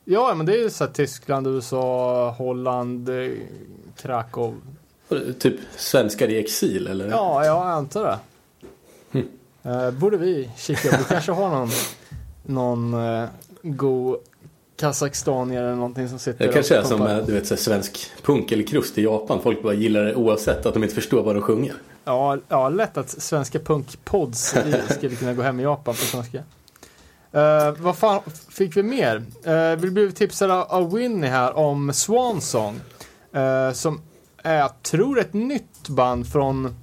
Ja, 0.05 0.33
men 0.35 0.45
det 0.45 0.53
är 0.53 0.57
ju 0.57 0.69
så 0.69 0.83
här 0.85 0.91
Tyskland, 0.91 1.47
USA, 1.47 2.29
Holland, 2.37 3.09
eh, 3.09 3.31
Krakow. 3.97 4.55
Typ 5.39 5.55
svenskar 5.77 6.27
i 6.27 6.39
exil 6.39 6.87
eller? 6.87 7.09
Ja, 7.09 7.45
jag 7.45 7.67
antar 7.67 8.03
det. 8.03 8.17
Mm. 9.19 9.27
Eh, 9.63 9.91
borde 9.91 10.17
vi 10.17 10.49
kika 10.57 10.87
upp. 10.89 10.99
Vi 10.99 11.03
kanske 11.09 11.31
har 11.31 11.49
någon, 11.49 11.69
någon 12.43 12.93
eh, 12.93 13.25
god 13.61 14.17
Kazakstanier 14.77 15.63
eller 15.63 15.75
någonting 15.75 16.09
som 16.09 16.19
sitter 16.19 16.47
Det 16.47 16.53
kanske 16.53 16.75
är 16.77 16.83
som 16.83 17.23
du 17.27 17.33
vet, 17.33 17.47
så 17.47 17.57
svensk 17.57 18.11
punk 18.23 18.51
eller 18.51 18.63
krust 18.63 18.97
i 18.97 19.03
Japan. 19.03 19.39
Folk 19.43 19.63
bara 19.63 19.73
gillar 19.73 20.03
det 20.03 20.15
oavsett 20.15 20.65
att 20.65 20.73
de 20.73 20.83
inte 20.83 20.95
förstår 20.95 21.23
vad 21.23 21.35
de 21.35 21.41
sjunger. 21.41 21.73
Ja, 22.05 22.37
ja, 22.47 22.69
lätt 22.69 22.97
att 22.97 23.09
svenska 23.09 23.59
punkpods 23.59 24.55
skulle 24.89 25.15
kunna 25.15 25.33
gå 25.33 25.41
hem 25.41 25.59
i 25.59 25.63
Japan 25.63 25.93
på 25.93 25.99
svenska. 26.01 26.37
Eh, 27.31 27.71
vad 27.77 27.97
fan 27.97 28.21
fick 28.49 28.77
vi 28.77 28.83
mer? 28.83 29.15
Uh, 29.47 29.79
vi 29.79 29.91
blev 29.91 30.11
tipsade 30.11 30.53
av 30.53 30.93
Winnie 30.93 31.27
här 31.29 31.57
om 31.57 31.93
Swansong. 31.93 32.79
eh, 33.33 33.71
som 33.71 34.01
är, 34.43 34.55
jag 34.57 34.81
tror, 34.83 35.19
ett 35.19 35.33
nytt 35.33 35.87
band 35.89 36.27
från, 36.31 36.75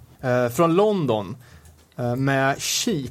från 0.52 0.74
London. 0.74 1.36
med 2.16 2.62
Sheep. 2.62 3.10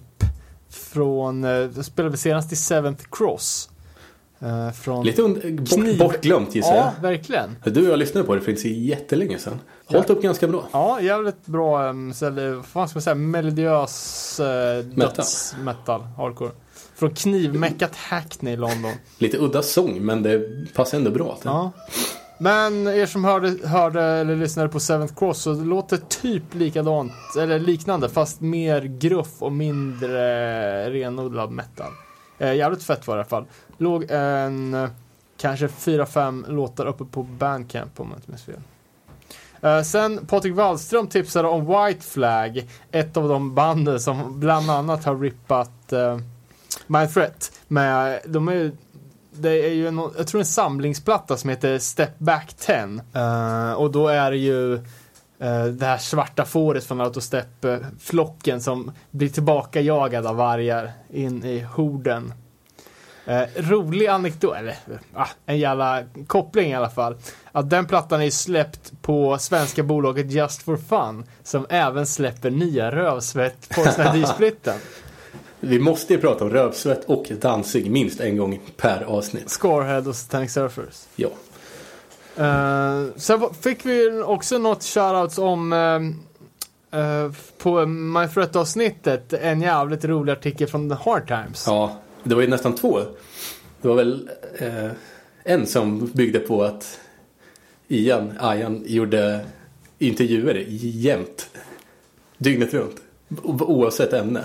Från, 0.69 1.43
uh, 1.43 1.81
spelade 1.81 2.11
vi 2.11 2.17
senast 2.17 2.51
i 2.51 2.55
Seventh 2.55 3.03
Cross. 3.11 3.69
Lite 5.03 5.23
bort, 5.23 5.97
bortglömt 5.99 6.55
gissar 6.55 6.75
Ja, 6.75 6.93
verkligen. 7.01 7.55
jag. 7.63 7.73
Du 7.73 7.85
och 7.85 7.91
jag 7.91 7.99
lyssnade 7.99 8.27
på 8.27 8.35
det 8.35 8.41
för 8.41 8.49
inte 8.49 8.61
så 8.61 8.67
jättelänge 8.67 9.37
sedan. 9.39 9.59
Hållit 9.91 10.09
upp 10.09 10.21
ganska 10.21 10.47
bra. 10.47 10.67
Ja, 10.71 11.01
jävligt 11.01 11.45
bra, 11.45 11.89
um, 11.89 12.13
vad 12.21 12.65
fan 12.65 12.89
ska 12.89 12.97
man 12.97 13.01
säga, 13.01 13.15
melodiös 13.15 14.39
uh, 14.39 14.85
döds 14.85 15.55
metal, 15.63 16.01
hardcore. 16.17 16.51
Från 16.95 17.15
knivmäckat 17.15 17.95
Hackney 17.95 18.53
i 18.53 18.57
London. 18.57 18.91
Lite 19.17 19.37
udda 19.37 19.61
sång 19.61 20.05
men 20.05 20.23
det 20.23 20.41
passar 20.73 20.97
ändå 20.97 21.11
bra. 21.11 21.35
till. 21.35 21.45
Ja. 21.45 21.71
Men 22.41 22.87
er 22.87 23.05
som 23.05 23.25
hörde, 23.25 23.67
hörde 23.67 24.03
eller 24.03 24.35
lyssnade 24.35 24.69
på 24.69 24.79
Seventh 24.79 25.15
Cross 25.15 25.41
så 25.41 25.53
det 25.53 25.65
låter 25.65 25.97
typ 25.97 26.43
likadant, 26.53 27.11
eller 27.39 27.59
liknande 27.59 28.09
fast 28.09 28.41
mer 28.41 28.81
gruff 28.81 29.41
och 29.41 29.51
mindre 29.51 30.89
renodlad 30.89 31.51
metal. 31.51 31.91
Eh, 32.37 32.53
jävligt 32.53 32.83
fett 32.83 33.07
var 33.07 33.15
det 33.15 33.19
i 33.19 33.21
alla 33.21 33.29
fall. 33.29 33.45
Låg 33.77 34.05
en, 34.09 34.73
eh, 34.73 34.89
kanske 35.37 35.67
4-5 35.67 36.45
låtar 36.47 36.85
uppe 36.85 37.05
på 37.05 37.23
Bandcamp 37.23 37.99
om 37.99 38.07
jag 38.09 38.17
inte 38.17 38.31
minns 38.31 38.43
fel. 38.43 38.61
Eh, 39.61 39.81
sen 39.81 40.25
Patrik 40.25 40.55
Wallström 40.55 41.07
tipsade 41.07 41.47
om 41.47 41.65
White 41.65 42.05
Flag, 42.05 42.67
ett 42.91 43.17
av 43.17 43.29
de 43.29 43.55
banden 43.55 43.99
som 43.99 44.39
bland 44.39 44.69
annat 44.69 45.05
har 45.05 45.17
rippat 45.17 45.93
uh, 45.93 46.17
Mind 46.87 47.13
Threat. 47.13 47.51
Med, 47.67 48.19
de 48.25 48.47
är 48.47 48.53
ju 48.53 48.71
det 49.33 49.65
är 49.65 49.73
ju 49.73 49.87
en, 49.87 49.97
jag 50.17 50.27
tror 50.27 50.39
en 50.39 50.45
samlingsplatta 50.45 51.37
som 51.37 51.49
heter 51.49 51.79
Step 51.79 52.19
Back 52.19 52.53
10. 52.57 53.01
Eh, 53.13 53.73
och 53.73 53.91
då 53.91 54.07
är 54.07 54.31
det 54.31 54.37
ju 54.37 54.73
eh, 55.39 55.65
det 55.65 55.85
här 55.85 55.97
svarta 55.97 56.45
fåret 56.45 56.83
från 56.83 57.01
Autostep-flocken 57.01 58.59
som 58.59 58.91
blir 59.11 59.29
tillbaka 59.29 59.81
jagad 59.81 60.25
av 60.25 60.35
vargar 60.35 60.91
in 61.09 61.45
i 61.45 61.59
horden. 61.59 62.33
Eh, 63.25 63.43
rolig 63.55 64.07
anekdot, 64.07 64.55
eller 64.55 64.75
ah, 65.13 65.27
en 65.45 65.59
jävla 65.59 66.03
koppling 66.27 66.71
i 66.71 66.75
alla 66.75 66.89
fall. 66.89 67.15
Att 67.51 67.69
den 67.69 67.85
plattan 67.85 68.21
är 68.21 68.29
släppt 68.29 68.91
på 69.01 69.37
svenska 69.37 69.83
bolaget 69.83 70.31
Just 70.31 70.63
for 70.63 70.77
Fun 70.77 71.23
som 71.43 71.65
även 71.69 72.05
släpper 72.05 72.49
nya 72.49 72.91
rövsvett 72.91 73.69
på 73.69 73.85
splitten 74.27 74.79
Vi 75.59 75.79
måste 75.79 76.13
ju 76.13 76.19
prata 76.19 76.43
om 76.43 76.49
rövsvett 76.49 77.05
och 77.05 77.25
dansig 77.41 77.91
minst 77.91 78.19
en 78.19 78.37
gång 78.37 78.59
per 78.77 79.03
avsnitt. 79.03 79.49
Scorehead 79.49 80.01
och 80.09 80.15
Satanic 80.15 80.53
Surfers. 80.53 81.05
Ja. 81.15 81.29
Uh, 82.39 83.07
sen 83.15 83.41
fick 83.61 83.85
vi 83.85 84.21
också 84.25 84.57
något 84.57 84.83
shoutouts 84.83 85.37
om 85.37 85.73
uh, 85.73 86.99
uh, 86.99 87.31
på 87.57 87.85
My 87.85 88.27
avsnittet 88.53 89.33
en 89.33 89.61
jävligt 89.61 90.05
rolig 90.05 90.33
artikel 90.33 90.67
från 90.67 90.89
The 90.89 90.95
Hard 90.95 91.27
Times. 91.27 91.63
Ja, 91.67 91.97
det 92.23 92.35
var 92.35 92.41
ju 92.41 92.47
nästan 92.47 92.75
två. 92.75 92.99
Det 93.81 93.87
var 93.87 93.95
väl 93.95 94.29
eh, 94.59 94.91
en 95.43 95.67
som 95.67 96.11
byggde 96.13 96.39
på 96.39 96.63
att 96.63 96.99
Ian, 97.87 98.33
Ian 98.41 98.83
gjorde 98.85 99.45
intervjuer 99.99 100.65
jämt. 100.67 101.49
Dygnet 102.37 102.73
runt. 102.73 102.95
Oavsett 103.43 104.13
ämne. 104.13 104.43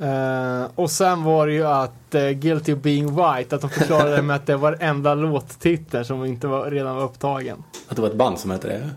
Uh, 0.00 0.70
och 0.74 0.90
sen 0.90 1.24
var 1.24 1.46
det 1.46 1.52
ju 1.52 1.66
att 1.66 2.14
uh, 2.14 2.30
Guilty 2.30 2.74
of 2.74 2.78
being 2.78 3.06
white, 3.06 3.54
att 3.54 3.60
de 3.60 3.70
förklarade 3.70 4.22
med 4.22 4.36
att 4.36 4.46
det 4.46 4.56
var 4.56 4.76
enda 4.80 5.14
låttiteln 5.14 6.04
som 6.04 6.24
inte 6.24 6.46
var, 6.46 6.70
redan 6.70 6.96
var 6.96 7.04
upptagen. 7.04 7.64
Att 7.88 7.96
det 7.96 8.02
var 8.02 8.08
ett 8.08 8.16
band 8.16 8.38
som 8.38 8.50
hette 8.50 8.68
det? 8.68 8.90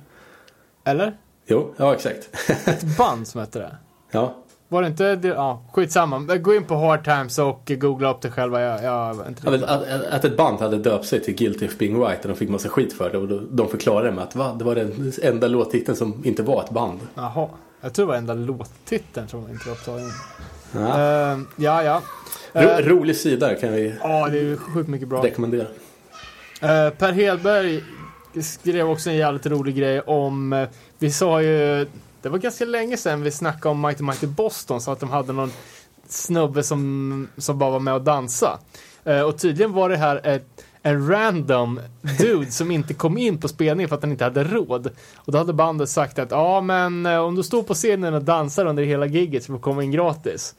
Eller? 0.83 1.17
Jo, 1.47 1.73
ja 1.77 1.93
exakt. 1.93 2.29
ett 2.65 2.97
band 2.97 3.27
som 3.27 3.41
hette 3.41 3.59
det? 3.59 3.75
Ja. 4.11 4.35
Var 4.71 4.81
det 4.81 4.87
inte? 4.87 5.19
Ja, 5.23 5.63
skitsamma. 5.73 6.19
Gå 6.19 6.55
in 6.55 6.63
på 6.63 6.75
Hard 6.75 7.03
Times 7.03 7.39
och 7.39 7.71
googla 7.79 8.11
upp 8.11 8.21
det 8.21 8.31
själva. 8.31 8.61
Jag, 8.61 8.83
jag 8.83 9.27
inte 9.27 9.41
ja, 9.45 9.67
att, 9.67 10.05
att, 10.11 10.25
ett 10.25 10.37
band 10.37 10.59
hade 10.59 10.77
döpt 10.77 11.05
sig 11.05 11.21
till 11.21 11.35
Guilty 11.35 11.67
of 11.67 11.77
being 11.77 11.99
white 11.99 12.19
och 12.21 12.27
de 12.27 12.35
fick 12.35 12.49
massa 12.49 12.69
skit 12.69 12.93
för 12.93 13.09
det. 13.09 13.17
Och 13.17 13.27
de 13.51 13.69
förklarade 13.69 14.11
med 14.11 14.23
att 14.23 14.35
va, 14.35 14.55
det 14.59 14.63
var 14.63 14.75
den 14.75 15.13
enda 15.23 15.47
låttiteln 15.47 15.97
som 15.97 16.25
inte 16.25 16.43
var 16.43 16.63
ett 16.63 16.69
band. 16.69 16.99
Jaha. 17.15 17.47
Jag 17.81 17.93
tror 17.93 18.05
det 18.05 18.07
var 18.07 18.17
enda 18.17 18.33
låttiteln 18.33 19.27
som 19.27 19.49
inte 19.49 19.69
var 19.69 19.75
upptagen. 19.75 20.11
Ja, 20.71 21.33
uh, 21.35 21.41
ja. 21.55 21.83
ja. 21.83 22.01
Uh, 22.61 22.87
rolig 22.87 23.15
sida 23.15 23.55
kan 23.55 23.73
vi 23.73 23.95
Ja, 24.01 24.29
det 24.29 24.39
är 24.39 24.55
sjukt 24.55 24.89
mycket 24.89 25.07
bra. 25.07 25.23
rekommendera. 25.23 25.63
Uh, 25.63 26.89
per 26.97 27.11
Hedberg 27.11 27.83
skrev 28.43 28.89
också 28.89 29.09
en 29.09 29.15
jävligt 29.15 29.45
rolig 29.45 29.75
grej 29.75 30.01
om, 30.01 30.67
vi 30.97 31.11
sa 31.11 31.41
ju, 31.41 31.85
det 32.21 32.29
var 32.29 32.37
ganska 32.37 32.65
länge 32.65 32.97
sedan 32.97 33.21
vi 33.21 33.31
snackade 33.31 33.69
om 33.69 33.81
Mighty 33.81 34.03
Mighty 34.03 34.27
Boston, 34.27 34.81
så 34.81 34.91
att 34.91 34.99
de 34.99 35.09
hade 35.09 35.33
någon 35.33 35.51
snubbe 36.07 36.63
som, 36.63 37.27
som 37.37 37.59
bara 37.59 37.69
var 37.69 37.79
med 37.79 37.93
och 37.93 38.01
dansa. 38.01 38.59
och 39.25 39.39
tydligen 39.39 39.73
var 39.73 39.89
det 39.89 39.97
här 39.97 40.21
ett 40.23 40.63
en 40.81 41.07
random 41.07 41.79
dude 42.19 42.51
som 42.51 42.71
inte 42.71 42.93
kom 42.93 43.17
in 43.17 43.37
på 43.37 43.47
spelningen 43.47 43.89
för 43.89 43.95
att 43.95 44.01
han 44.01 44.11
inte 44.11 44.23
hade 44.23 44.43
råd. 44.43 44.89
Och 45.15 45.31
då 45.31 45.37
hade 45.37 45.53
bandet 45.53 45.89
sagt 45.89 46.19
att 46.19 46.31
ja 46.31 46.61
men 46.61 47.05
om 47.05 47.35
du 47.35 47.43
står 47.43 47.63
på 47.63 47.73
scenen 47.73 48.13
och 48.13 48.23
dansar 48.23 48.65
under 48.65 48.83
hela 48.83 49.05
giget 49.05 49.43
så 49.43 49.47
får 49.47 49.53
du 49.53 49.59
komma 49.59 49.83
in 49.83 49.91
gratis. 49.91 50.55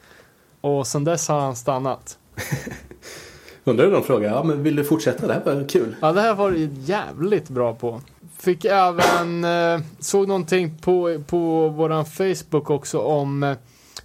Och 0.61 0.87
sen 0.87 1.05
dess 1.05 1.29
har 1.29 1.41
han 1.41 1.57
stannat. 1.57 2.19
Undrar 3.65 3.85
hur 3.85 3.93
de 3.93 4.03
frågar, 4.03 4.31
ja 4.31 4.45
men 4.45 4.63
vill 4.63 4.77
du 4.77 4.85
fortsätta? 4.85 5.27
Det 5.27 5.33
här 5.33 5.45
var 5.45 5.69
kul. 5.69 5.97
Ja 6.01 6.13
det 6.13 6.21
här 6.21 6.35
var 6.35 6.53
jävligt 6.79 7.49
bra 7.49 7.75
på. 7.75 8.01
Fick 8.41 8.65
även, 8.65 9.45
eh, 9.45 9.81
såg 9.99 10.29
någonting 10.29 10.79
på, 10.81 11.23
på 11.27 11.69
våran 11.69 12.05
Facebook 12.05 12.71
också 12.71 12.99
om 12.99 13.43
eh, 13.43 13.57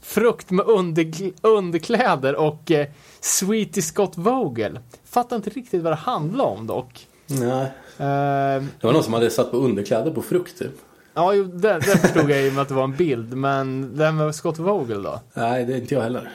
frukt 0.02 0.52
med 0.52 0.66
under, 0.66 1.32
underkläder 1.42 2.36
och 2.36 2.72
eh, 2.72 2.88
Sweetie 3.20 3.84
Scott 3.84 4.18
Vogel. 4.18 4.80
Fattar 5.06 5.36
inte 5.36 5.50
riktigt 5.50 5.84
vad 5.84 5.92
det 5.92 5.98
handlar 5.98 6.46
om 6.46 6.68
dock. 6.68 7.08
Nej. 7.28 7.64
Uh, 8.00 8.66
det 8.80 8.84
var 8.84 8.94
någon 8.94 9.04
som 9.04 9.14
hade 9.14 9.30
satt 9.30 9.52
på 9.52 9.58
underkläder 9.58 10.12
på 10.12 10.22
frukt 10.22 10.60
typ. 10.60 10.72
Ja, 11.14 11.34
jo, 11.34 11.44
det, 11.44 11.74
det 11.74 11.82
förstod 11.82 12.30
jag 12.30 12.44
i 12.46 12.50
och 12.50 12.54
med 12.54 12.62
att 12.62 12.68
det 12.68 12.74
var 12.74 12.84
en 12.84 12.96
bild. 12.96 13.38
Men 13.38 13.98
det 13.98 14.06
här 14.06 14.12
med 14.12 14.36
Scott 14.36 14.60
Vogel 14.60 15.04
då? 15.04 15.20
Nej, 15.34 15.66
det 15.66 15.74
är 15.74 15.78
inte 15.78 15.96
jag 15.96 16.02
heller. 16.02 16.32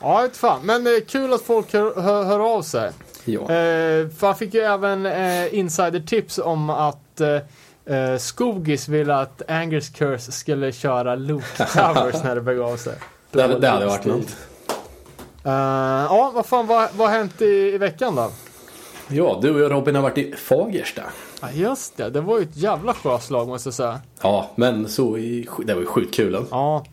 Ja, 0.00 0.24
inte 0.24 0.38
fan. 0.38 0.60
Men 0.62 0.84
det 0.84 0.90
är 0.90 1.00
kul 1.00 1.32
att 1.32 1.42
folk 1.42 1.72
hör, 1.72 2.00
hör, 2.00 2.24
hör 2.24 2.56
av 2.56 2.62
sig. 2.62 2.90
Ja. 3.24 3.40
Eh, 3.40 4.08
för 4.08 4.26
han 4.26 4.36
fick 4.36 4.54
ju 4.54 4.60
även 4.60 5.06
eh, 5.06 5.54
insider-tips 5.54 6.38
om 6.38 6.70
att 6.70 7.09
eh, 7.20 7.40
eh 7.84 8.16
Skogis 8.18 8.88
ville 8.88 9.14
att 9.14 9.50
Angers 9.50 9.90
Curse 9.92 10.32
skulle 10.32 10.72
köra 10.72 11.14
Luke 11.14 11.66
Towers 11.66 12.24
när 12.24 12.34
det 12.34 12.40
begav 12.40 12.76
sig. 12.76 12.94
Det, 13.32 13.46
det, 13.46 13.58
det 13.58 13.68
hade 13.68 13.86
varit 13.86 14.04
något. 14.04 14.36
Uh, 15.46 15.52
ja, 15.52 16.32
vad 16.34 16.46
fan, 16.46 16.66
vad, 16.66 16.88
vad 16.96 17.08
har 17.10 17.18
hänt 17.18 17.42
i, 17.42 17.74
i 17.74 17.78
veckan 17.78 18.14
då? 18.14 18.30
Ja, 19.08 19.38
du 19.42 19.54
och 19.54 19.60
jag 19.60 19.72
Robin 19.72 19.94
har 19.94 20.02
varit 20.02 20.18
i 20.18 20.32
Fagersta. 20.32 21.02
Ja, 21.40 21.50
just 21.50 21.96
det. 21.96 22.10
Det 22.10 22.20
var 22.20 22.38
ju 22.38 22.42
ett 22.42 22.56
jävla 22.56 22.94
sjöslag 22.94 23.48
måste 23.48 23.66
jag 23.66 23.74
säga. 23.74 24.00
Ja, 24.22 24.50
men 24.54 24.88
så 24.88 25.18
i, 25.18 25.48
det 25.64 25.74
var 25.74 25.80
ju 25.80 25.86
sjukt 25.86 26.14
kul. 26.14 26.44
Ja. 26.50 26.84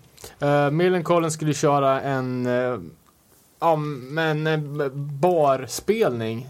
Uh, 0.43 0.71
Millencolin 0.71 1.31
skulle 1.31 1.53
köra 1.53 2.01
en, 2.01 2.47
uh, 2.47 2.79
ja, 3.59 3.75
men 3.75 4.47
en 4.47 4.91
barspelning. 5.21 6.47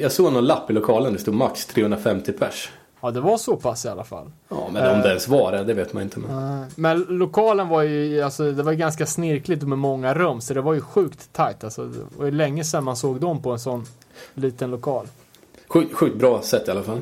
Jag 0.00 0.12
såg 0.12 0.32
någon 0.32 0.44
lapp 0.44 0.70
i 0.70 0.72
lokalen, 0.72 1.12
det 1.12 1.18
stod 1.18 1.34
max 1.34 1.66
350 1.66 2.32
pers. 2.32 2.70
Ja, 3.06 3.10
det 3.10 3.20
var 3.20 3.38
så 3.38 3.56
pass 3.56 3.84
i 3.84 3.88
alla 3.88 4.04
fall. 4.04 4.30
Ja, 4.48 4.68
men 4.72 4.96
om 4.96 5.02
det 5.02 5.08
ens 5.08 5.28
var 5.28 5.52
det, 5.52 5.64
det 5.64 5.74
vet 5.74 5.92
man 5.92 6.02
inte. 6.02 6.18
Men, 6.18 6.66
men 6.76 7.00
lokalen 7.08 7.68
var 7.68 7.82
ju, 7.82 8.22
alltså 8.22 8.52
det 8.52 8.62
var 8.62 8.72
ganska 8.72 9.06
snirkligt 9.06 9.62
med 9.62 9.78
många 9.78 10.14
rum, 10.14 10.40
så 10.40 10.54
det 10.54 10.60
var 10.60 10.74
ju 10.74 10.80
sjukt 10.80 11.32
tajt. 11.32 11.64
Alltså, 11.64 11.84
det 11.84 11.98
var 12.16 12.24
ju 12.24 12.30
länge 12.30 12.64
sedan 12.64 12.84
man 12.84 12.96
såg 12.96 13.20
dem 13.20 13.42
på 13.42 13.52
en 13.52 13.58
sån 13.58 13.86
liten 14.34 14.70
lokal. 14.70 15.06
Sjukt, 15.68 15.94
sjukt 15.94 16.16
bra 16.16 16.42
sätt 16.42 16.68
i 16.68 16.70
alla 16.70 16.82
fall. 16.82 17.00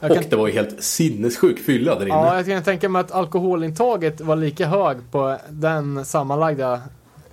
Jag 0.00 0.10
och 0.10 0.16
kan... 0.16 0.24
det 0.30 0.36
var 0.36 0.46
ju 0.46 0.52
helt 0.52 0.82
sinnessjuk 0.82 1.58
fylla 1.58 1.94
där 1.94 2.06
inne. 2.06 2.14
Ja, 2.14 2.36
jag 2.36 2.46
kan 2.46 2.62
tänka 2.62 2.88
mig 2.88 3.00
att 3.00 3.12
alkoholintaget 3.12 4.20
var 4.20 4.36
lika 4.36 4.66
hög 4.66 4.98
på 5.10 5.36
den 5.48 6.04
sammanlagda 6.04 6.82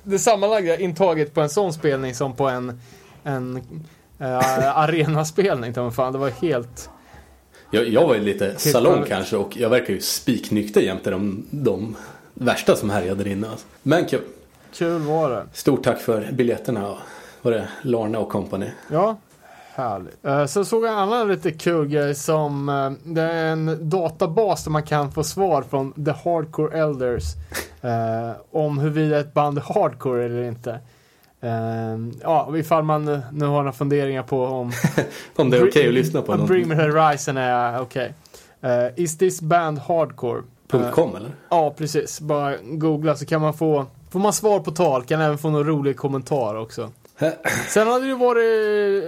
det 0.04 0.20
sammanlagda 0.20 0.78
intaget 0.78 1.34
på 1.34 1.42
en 1.42 1.50
sån 1.50 1.74
spelning 1.74 2.16
som 2.16 2.36
på 2.36 2.48
en, 2.50 2.82
en 3.24 3.58
äh, 4.20 4.78
arenaspelning. 4.78 5.74
Det 5.74 5.82
var 5.82 6.42
helt 6.42 6.90
jag, 7.74 7.88
jag 7.88 8.08
var 8.08 8.16
ju 8.16 8.22
lite 8.22 8.60
salong 8.60 9.04
kanske 9.08 9.36
och 9.36 9.58
jag 9.58 9.70
verkar 9.70 9.94
ju 9.94 10.02
spiknykter 10.02 10.82
jämte 10.82 11.12
de, 11.12 11.46
de 11.50 11.96
värsta 12.34 12.76
som 12.76 12.90
härjade 12.90 13.24
där 13.24 13.32
inne. 13.32 13.50
Alltså. 13.50 13.66
Men 13.84 14.06
kul. 14.06 14.22
Kul 14.74 15.02
var 15.02 15.30
det. 15.30 15.46
Stort 15.54 15.84
tack 15.84 16.02
för 16.02 16.32
biljetterna. 16.32 16.98
Var 17.42 17.52
det 17.52 17.68
Larna 17.82 18.20
och 18.20 18.30
company. 18.30 18.68
Ja, 18.92 19.18
Härligt. 19.76 20.26
Uh, 20.26 20.46
så 20.46 20.66
såg 20.66 20.84
jag 20.84 20.92
en 20.92 21.00
annan 21.00 21.28
lite 21.28 21.52
kul 21.52 21.88
grej 21.88 22.16
som 22.16 22.70
uh, 22.70 22.92
det 23.04 23.22
är 23.22 23.46
en 23.46 23.90
databas 23.90 24.64
där 24.64 24.72
man 24.72 24.84
kan 24.84 25.12
få 25.12 25.24
svar 25.24 25.62
från 25.62 26.06
The 26.06 26.12
Hardcore 26.12 26.80
Elders 26.80 27.24
uh, 27.84 28.32
om 28.52 28.78
huruvida 28.78 29.20
ett 29.20 29.34
band 29.34 29.58
är 29.58 29.62
hardcore 29.62 30.26
eller 30.26 30.44
inte. 30.44 30.80
Uh, 31.44 32.12
ja, 32.22 32.58
ifall 32.58 32.84
man 32.84 33.06
nu 33.32 33.46
har 33.46 33.58
några 33.58 33.72
funderingar 33.72 34.24
på 34.24 34.46
om... 34.46 34.72
om 35.36 35.50
det 35.50 35.58
är 35.58 35.60
okej 35.60 35.70
okay 35.70 35.88
att 35.88 35.94
lyssna 35.94 36.22
på. 36.22 36.38
Bring 36.38 36.68
Me 36.68 36.76
Horizon 36.76 37.38
är 37.38 37.82
okej. 37.82 38.14
Okay. 38.62 38.86
Uh, 38.86 38.92
is 38.96 39.18
this 39.18 39.42
band 39.42 39.80
hardcore? 39.80 40.42
.com 40.72 41.10
uh, 41.10 41.16
eller? 41.16 41.32
Ja, 41.50 41.74
precis. 41.78 42.22
Bara 42.22 42.58
googla 42.62 43.16
så 43.16 43.26
kan 43.26 43.42
man 43.42 43.54
få... 43.54 43.86
Får 44.12 44.20
man 44.20 44.34
svar 44.34 44.60
på 44.60 44.72
tal, 44.72 45.04
kan 45.04 45.22
även 45.22 45.38
få 45.38 45.50
någon 45.50 45.64
rolig 45.64 45.98
kommentar 45.98 46.56
också. 46.56 46.92
Sen 47.68 47.88
hade 47.88 48.08
det 48.08 48.16
varit, 48.16 49.04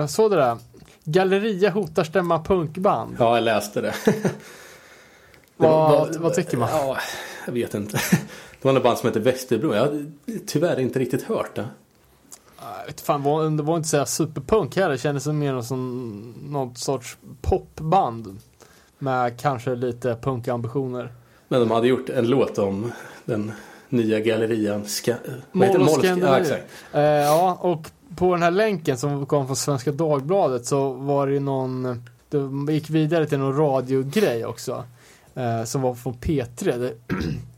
uh, 0.00 0.06
så 0.06 0.28
det 0.28 0.36
där. 0.36 0.56
Galleria 1.04 1.70
hotar 1.70 2.04
stämma 2.04 2.42
punkband. 2.42 3.16
Ja, 3.18 3.34
jag 3.34 3.44
läste 3.44 3.80
det. 3.80 3.94
vad, 5.56 5.90
vad, 5.90 6.16
vad 6.16 6.34
tycker 6.34 6.56
man? 6.56 6.68
Ja, 6.72 6.96
jag 7.46 7.52
vet 7.52 7.74
inte. 7.74 7.98
Det 8.62 8.68
var 8.68 8.72
något 8.72 8.82
band 8.82 8.98
som 8.98 9.06
heter 9.06 9.20
Västerbro. 9.20 9.74
Jag 9.74 9.80
har 9.80 10.04
tyvärr 10.46 10.80
inte 10.80 10.98
riktigt 10.98 11.22
hört 11.22 11.54
det. 11.54 11.68
Jag 12.80 12.86
vet 12.86 13.00
fan, 13.00 13.56
det 13.56 13.62
var 13.62 13.76
inte 13.76 13.88
så 13.88 14.06
superpunk 14.06 14.76
heller. 14.76 14.90
Det 14.90 14.98
kändes 14.98 15.26
mer 15.26 15.60
som 15.60 16.34
något 16.42 16.78
sorts 16.78 17.18
popband. 17.42 18.40
Med 18.98 19.40
kanske 19.40 19.74
lite 19.74 20.16
punkambitioner. 20.22 21.12
Men 21.48 21.60
de 21.60 21.70
hade 21.70 21.88
gjort 21.88 22.08
en 22.08 22.28
låt 22.28 22.58
om 22.58 22.92
den 23.24 23.52
nya 23.88 24.20
gallerian. 24.20 24.84
Ska, 24.84 25.14
Mall 25.52 25.82
of 25.82 26.04
ja, 26.04 26.38
exakt. 26.38 26.64
Uh, 26.94 27.00
ja, 27.00 27.58
och 27.60 27.90
på 28.16 28.34
den 28.34 28.42
här 28.42 28.50
länken 28.50 28.98
som 28.98 29.26
kom 29.26 29.46
från 29.46 29.56
Svenska 29.56 29.92
Dagbladet 29.92 30.66
så 30.66 30.92
var 30.92 31.26
det 31.26 31.40
någon, 31.40 32.02
det 32.28 32.72
gick 32.72 32.90
vidare 32.90 33.26
till 33.26 33.38
någon 33.38 33.56
radiogrej 33.56 34.44
också. 34.44 34.84
Uh, 35.36 35.64
som 35.64 35.82
var 35.82 35.94
från 35.94 36.14
P3. 36.14 36.92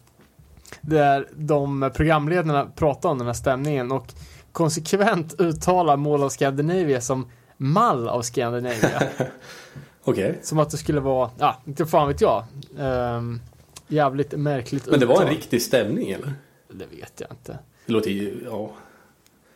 Där 0.83 1.29
de 1.33 1.91
programledarna 1.95 2.67
pratar 2.67 3.09
om 3.09 3.19
den 3.19 3.27
här 3.27 3.35
stämningen 3.35 3.93
och 3.93 4.07
konsekvent 4.53 5.41
uttalar 5.41 5.97
Mall 5.97 6.25
of 6.25 6.33
Scandinavia 6.33 7.01
som 7.01 7.31
Mall 7.57 8.09
av 8.09 8.23
Scandinavia. 8.23 9.03
Okej. 10.05 10.31
Okay. 10.31 10.35
Som 10.43 10.59
att 10.59 10.71
det 10.71 10.77
skulle 10.77 11.01
vara, 11.01 11.31
ja, 11.39 11.57
inte 11.67 11.87
fan 11.87 12.09
vet 12.09 12.21
jag. 12.21 12.45
Um, 12.79 13.41
jävligt 13.89 14.33
märkligt 14.33 14.87
Men 14.87 15.01
det 15.01 15.05
uttal. 15.05 15.17
var 15.17 15.25
en 15.25 15.31
riktig 15.31 15.62
stämning 15.62 16.11
eller? 16.11 16.33
Det 16.69 16.87
vet 16.97 17.12
jag 17.21 17.31
inte. 17.31 17.59
Det 17.87 17.93
låter 17.93 18.11
ju, 18.11 18.43
ja. 18.45 18.71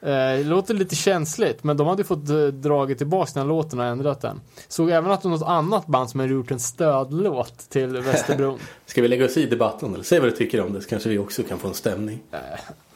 Eh, 0.03 0.09
det 0.09 0.45
låter 0.45 0.75
lite 0.75 0.97
känsligt, 0.97 1.65
men 1.65 1.77
de 1.77 1.87
hade 1.87 2.05
fått 2.05 2.29
eh, 2.29 2.37
dragit 2.47 2.99
tillbaka 2.99 3.31
den 3.35 3.43
här 3.43 3.49
låten 3.49 3.81
och 3.81 3.85
ändrat 3.87 4.21
den. 4.21 4.41
Såg 4.69 4.91
även 4.91 5.11
att 5.11 5.23
det 5.23 5.29
något 5.29 5.43
annat 5.43 5.87
band 5.87 6.11
som 6.11 6.21
hade 6.21 6.33
gjort 6.33 6.51
en 6.51 6.61
stödlåt 6.61 7.59
till 7.59 7.97
Västerbron. 8.01 8.59
Ska 8.87 9.03
vi 9.03 9.09
lägga 9.09 9.25
oss 9.25 9.37
i 9.37 9.47
debatten 9.47 9.95
eller? 9.95 10.05
Säg 10.05 10.21
vad 10.21 10.29
du 10.29 10.37
tycker 10.37 10.61
om 10.67 10.73
det 10.73 10.81
så 10.83 10.89
kanske 10.89 11.09
vi 11.09 11.19
också 11.19 11.43
kan 11.43 11.59
få 11.59 11.69
en 11.69 11.75
stämning. 11.75 12.19
Eh, 12.33 12.39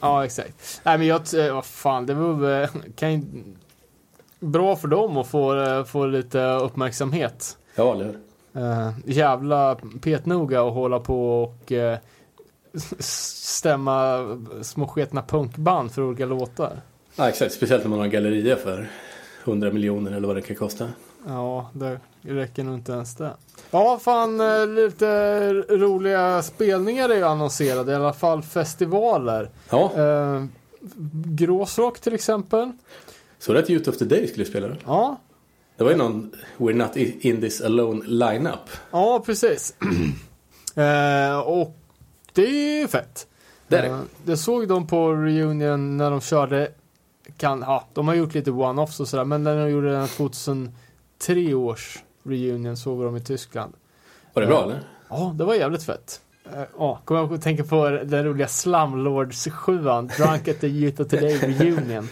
Ja, 0.00 0.25
exakt. 0.25 0.80
Nej 0.83 0.99
men 0.99 1.07
jag, 1.07 1.47
eh, 1.47 1.54
vad 1.54 1.64
fan, 1.64 2.07
det 2.07 2.14
var 2.14 2.33
väl- 2.33 2.69
kan 2.97 3.12
ju, 3.12 3.23
bra 4.40 4.76
för 4.76 4.88
dem 4.88 5.16
att 5.16 5.26
få, 5.26 5.54
få 5.88 6.07
lite 6.07 6.42
uppmärksamhet. 6.45 7.57
Ja, 7.75 7.95
eller 7.95 8.04
hur? 8.04 8.19
Jävla 9.07 9.76
petnoga 10.00 10.62
och 10.62 10.73
hålla 10.73 11.00
på 11.00 11.42
och 11.42 11.73
stämma 12.99 14.19
små 14.62 14.87
sketna 14.87 15.23
punkband 15.23 15.92
för 15.92 16.02
olika 16.02 16.26
låtar. 16.26 16.80
Ja, 17.20 17.28
exakt. 17.28 17.54
Speciellt 17.54 17.82
när 17.84 17.90
man 17.90 17.98
har 17.98 18.06
gallerier 18.06 18.56
för 18.56 18.88
100 19.44 19.70
miljoner 19.72 20.12
eller 20.12 20.26
vad 20.26 20.36
det 20.36 20.42
kan 20.42 20.56
kosta. 20.56 20.88
Ja, 21.26 21.70
det 21.72 22.00
räcker 22.22 22.64
nog 22.64 22.74
inte 22.74 22.92
ens 22.92 23.14
det. 23.14 23.30
Ja, 23.70 23.98
fan 24.02 24.40
eh, 24.40 24.66
lite 24.66 25.52
roliga 25.52 26.42
spelningar 26.42 27.08
är 27.08 27.16
ju 27.16 27.24
annonserade, 27.24 27.92
i 27.92 27.94
alla 27.94 28.12
fall 28.12 28.42
festivaler. 28.42 29.50
Ja, 29.70 29.92
Uh, 29.98 30.44
Gråsrock 31.24 32.00
till 32.00 32.14
exempel. 32.14 32.72
så 33.38 33.52
det 33.52 33.58
att 33.58 33.70
Youth 33.70 33.88
of 33.90 33.96
the 33.98 34.04
Day 34.04 34.26
skulle 34.26 34.44
spela 34.44 34.68
det. 34.68 34.76
Ja, 34.86 35.20
Det 35.76 35.84
var 35.84 35.90
ju 35.90 35.96
någon 35.96 36.30
We're 36.58 36.74
Not 36.74 36.96
In 36.96 37.40
This 37.40 37.60
Alone 37.60 38.04
lineup. 38.06 38.70
ja 38.90 39.22
precis. 39.26 39.74
Eh, 40.74 41.38
och 41.38 41.76
det 42.32 42.42
är 42.46 42.80
ju 42.80 42.88
fett. 42.88 43.26
Det 43.68 43.76
är 43.76 43.82
det. 43.82 43.88
Eh, 43.88 44.00
det 44.24 44.36
såg 44.36 44.68
de 44.68 44.86
på 44.86 45.12
reunion 45.12 45.96
när 45.96 46.10
de 46.10 46.20
körde, 46.20 46.68
kan, 47.37 47.60
ja, 47.66 47.84
de 47.92 48.08
har 48.08 48.14
gjort 48.14 48.34
lite 48.34 48.50
one-offs 48.50 49.00
och 49.00 49.08
sådär, 49.08 49.25
men 49.25 49.42
när 49.44 49.56
de 49.56 49.70
gjorde 49.70 49.92
den 49.92 50.08
2003 50.08 51.54
års 51.54 51.99
reunion 52.22 52.76
såg 52.76 52.99
vi 52.99 53.04
dem 53.04 53.16
i 53.16 53.20
Tyskland. 53.20 53.72
Var 54.34 54.42
det 54.42 54.49
bra 54.49 54.62
eller? 54.62 54.80
Ja, 55.10 55.34
det 55.38 55.44
var 55.44 55.54
jävligt 55.54 55.82
fett. 55.82 56.20
Eh, 56.54 56.62
Ja, 56.78 57.00
kommer 57.04 57.20
jag 57.20 57.32
att 57.32 57.42
tänka 57.42 57.64
på 57.64 57.88
den 57.88 58.25
roliga 58.25 58.49
Slumlords 58.49 59.49
7 59.50 59.78
Drunk 59.78 60.49
at 60.49 60.60
the 60.60 60.88
of 60.88 61.08
Today 61.08 61.38
Reunion. 61.38 62.08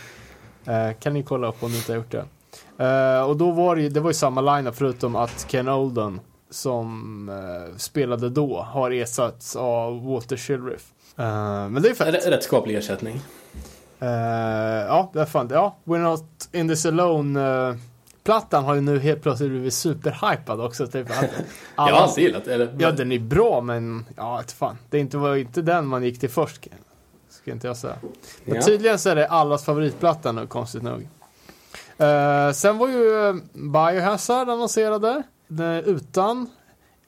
Eh, 0.66 0.92
kan 1.00 1.12
ni 1.14 1.22
kolla 1.22 1.48
upp 1.48 1.62
om 1.62 1.70
ni 1.70 1.76
inte 1.76 1.92
har 1.92 1.96
gjort 1.96 2.10
det. 2.10 2.24
Eh, 2.84 3.22
och 3.22 3.36
då 3.36 3.50
var 3.50 3.76
det 3.76 3.82
ju, 3.82 3.88
det 3.88 4.00
var 4.00 4.10
ju 4.10 4.14
samma 4.14 4.40
lineup 4.56 4.76
förutom 4.76 5.16
att 5.16 5.46
Ken 5.48 5.68
Oldham 5.68 6.20
som 6.50 7.28
eh, 7.28 7.76
spelade 7.76 8.28
då 8.30 8.62
har 8.62 8.90
ersatts 8.90 9.56
av 9.56 10.06
Walter 10.06 10.36
Shilriff. 10.36 10.92
Eh, 11.16 11.24
men 11.68 11.82
det 11.82 11.88
är 11.88 11.94
fett. 11.94 12.26
Rätt 12.26 12.42
skaplig 12.42 12.76
ersättning. 12.76 13.20
Eh, 14.00 14.08
ja, 14.88 15.10
det 15.12 15.26
fan, 15.26 15.48
ja, 15.50 15.76
We're 15.84 15.98
Not 15.98 16.24
In 16.52 16.68
This 16.68 16.86
Alone 16.86 17.68
eh, 17.68 17.76
Plattan 18.24 18.64
har 18.64 18.74
ju 18.74 18.80
nu 18.80 18.98
helt 18.98 19.22
plötsligt 19.22 19.50
blivit 19.50 19.74
superhypad 19.74 20.60
också. 20.60 20.86
Typ, 20.86 21.10
att 21.10 21.24
Jag 21.76 21.82
har 21.82 21.90
alltid 21.92 22.24
gillat 22.24 22.46
eller? 22.46 22.74
Ja, 22.78 22.90
den 22.90 23.12
är 23.12 23.18
bra, 23.18 23.60
men 23.60 24.04
ja, 24.16 24.42
fan. 24.56 24.78
Det 24.90 24.98
inte, 24.98 25.16
var 25.16 25.36
inte 25.36 25.62
den 25.62 25.86
man 25.86 26.02
gick 26.04 26.20
till 26.20 26.30
först. 26.30 26.66
Ska 27.30 27.50
inte 27.50 27.66
jag 27.66 27.76
säga. 27.76 27.96
Men 28.44 28.56
Ja. 28.56 28.62
tydligen 28.62 28.98
så 28.98 29.08
är 29.10 29.16
det 29.16 29.28
allas 29.28 29.64
favoritplatta 29.64 30.32
nu, 30.32 30.46
konstigt 30.46 30.82
nog. 30.82 31.08
Eh, 31.98 32.50
sen 32.52 32.78
var 32.78 32.88
ju 32.88 33.10
uh, 33.10 33.34
Biohazard 33.52 34.48
annonserade. 34.48 35.22
Den, 35.48 35.84
utan 35.84 36.50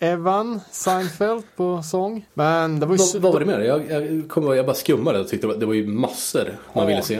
Evan 0.03 0.61
Seinfeld 0.71 1.43
på 1.57 1.83
sång. 1.83 2.27
Men 2.35 2.81
det 2.81 2.87
var 2.87 2.97
ju... 2.97 2.99
Vad, 3.13 3.23
vad 3.23 3.33
var 3.33 3.41
det 3.41 3.47
med 3.47 3.61
det? 3.61 3.67
Jag, 3.67 3.91
jag 3.91 4.03
ihåg, 4.45 4.57
jag 4.57 4.67
bara 4.67 4.75
skummade 4.75 5.21
och 5.21 5.29
tyckte 5.29 5.47
det 5.47 5.67
var, 5.67 5.75
ju 5.75 5.87
massor 5.87 6.59
man 6.73 6.83
Ja. 6.83 6.87
ville 6.87 7.03
se. 7.03 7.15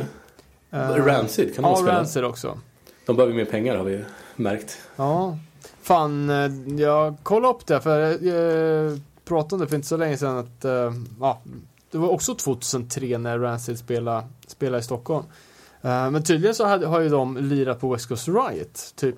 eh, 0.71 0.91
Rancid, 0.91 1.55
kan 1.55 1.63
de 1.65 1.71
Ja, 1.71 1.77
spela? 1.77 1.99
Rancid 1.99 2.25
också. 2.25 2.59
De 3.07 3.17
behöver 3.17 3.35
mer 3.35 3.45
pengar 3.45 3.77
har 3.77 3.85
vi 3.85 4.05
märkt. 4.37 4.79
Ja. 4.97 5.39
Fan, 5.83 6.31
eh, 6.31 6.51
jag 6.81 7.15
kollade 7.23 7.55
upp 7.55 7.67
det 7.67 7.81
för 7.81 8.01
jag 8.01 8.87
eh, 8.91 8.97
pratade 9.25 9.55
om 9.55 9.61
det 9.61 9.67
för 9.67 9.77
inte 9.77 9.89
så 9.89 9.97
länge 9.97 10.17
sedan 10.17 10.39
att 10.39 10.65
ja, 11.21 11.41
det 11.91 11.99
var 11.99 12.09
också 12.09 12.35
2003 12.35 13.19
när 13.19 13.39
Rancid 13.39 13.79
spelade, 13.79 14.27
spelade 14.47 14.79
i 14.81 14.83
Stockholm. 14.83 15.25
Men 15.83 16.23
tydligen 16.23 16.55
så 16.55 16.65
hade, 16.65 16.87
har 16.87 17.01
ju 17.01 17.09
de 17.09 17.37
lirat 17.37 17.81
på 17.81 17.93
West 17.93 18.09
Coast 18.09 18.29
Riot 18.29 18.93
typ 18.97 19.17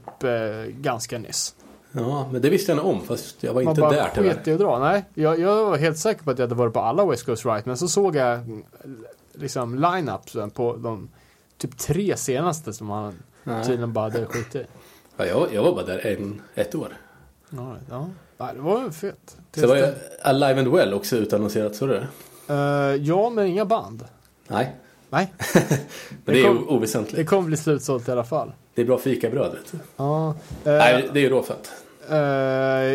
ganska 0.69 1.19
nyss. 1.19 1.55
Ja, 1.93 2.29
men 2.33 2.43
det 2.43 2.51
visste 2.51 2.73
jag 2.73 2.77
nog 2.77 2.87
om 2.87 3.01
fast 3.01 3.43
jag 3.43 3.55
var 3.55 3.63
Man 3.63 3.71
inte 3.71 3.81
bara 3.81 3.91
där 3.91 4.11
tyvärr. 4.15 4.35
sket 4.35 4.49
i 4.49 4.53
att 4.53 4.59
dra. 4.59 4.79
Nej, 4.79 5.05
jag, 5.15 5.41
jag 5.41 5.65
var 5.65 5.77
helt 5.77 5.99
säker 5.99 6.25
på 6.25 6.31
att 6.31 6.39
jag 6.39 6.45
hade 6.47 6.55
varit 6.55 6.73
på 6.75 6.81
alla 6.81 7.07
West 7.07 7.27
Coast 7.27 7.45
Riot 7.47 7.67
men 7.67 7.77
så 7.77 7.89
såg 7.89 8.17
jag 8.17 8.63
liksom 9.35 9.75
line-upsen 9.79 10.51
på 10.51 10.77
de 10.77 11.09
typ 11.59 11.79
tre 11.79 12.17
senaste 12.17 12.73
som 12.73 12.91
han 12.91 13.15
Nej. 13.45 13.65
tydligen 13.65 13.93
bara 13.93 14.05
hade 14.11 14.27
skitit. 14.27 14.67
Ja, 15.17 15.27
jag, 15.27 15.49
jag 15.53 15.63
var 15.63 15.73
bara 15.75 15.87
där 15.87 16.07
en, 16.07 16.43
ett 16.55 16.75
år. 16.75 16.97
Ja, 17.51 17.77
ja. 17.91 18.09
Nej, 18.39 18.51
det 18.55 18.61
var 18.61 18.91
fett. 18.91 19.37
Så 19.57 19.67
var 19.67 19.77
ju 19.77 19.87
Alive 20.23 20.59
and 20.61 20.69
Well 20.69 20.95
också 20.95 21.17
utannonserat, 21.17 21.77
så 21.77 21.87
du 21.87 21.93
det? 21.93 22.07
Eh, 22.55 22.95
ja, 23.03 23.31
men 23.31 23.47
inga 23.47 23.65
band. 23.65 24.05
Nej, 24.49 24.77
Nej, 25.11 25.33
men 25.65 25.79
det, 26.25 26.33
är 26.33 26.37
ju 26.37 26.45
kom- 26.45 26.69
oväsentligt. 26.69 27.17
det 27.17 27.25
kommer 27.25 27.43
bli 27.43 27.57
slutsålt 27.57 28.09
i 28.09 28.13
alla 28.13 28.25
fall. 28.25 28.53
Det 28.75 28.83
är 28.83 28.87
bra 28.87 28.99
fikabröd 28.99 29.53
vet 29.53 29.73
du. 29.73 29.79
Ja, 29.97 30.29
eh, 30.29 30.35
Nej, 30.65 31.09
det 31.13 31.19
är 31.21 31.23
ju 31.23 31.29
råfett. 31.29 31.71
Eh, 32.11 32.17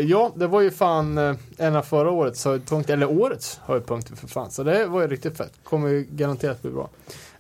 ja, 0.10 0.32
det 0.36 0.48
var 0.48 0.62
ju 0.62 0.72
fan 0.72 1.18
eh, 1.18 1.36
en 1.58 1.76
av 1.76 1.82
förra 1.82 2.12
årets 2.12 2.46
höjdpunkter, 2.46 2.94
eller 2.94 3.10
årets 3.22 3.60
höjdpunkter 3.66 4.16
för 4.16 4.28
fan. 4.28 4.52
Så 4.52 4.64
det 4.64 4.86
var 4.86 5.02
ju 5.02 5.08
riktigt 5.08 5.38
fett. 5.38 5.52
Kommer 5.64 5.90
ju 5.90 6.08
garanterat 6.10 6.62
bli 6.62 6.72
bra. 6.72 6.90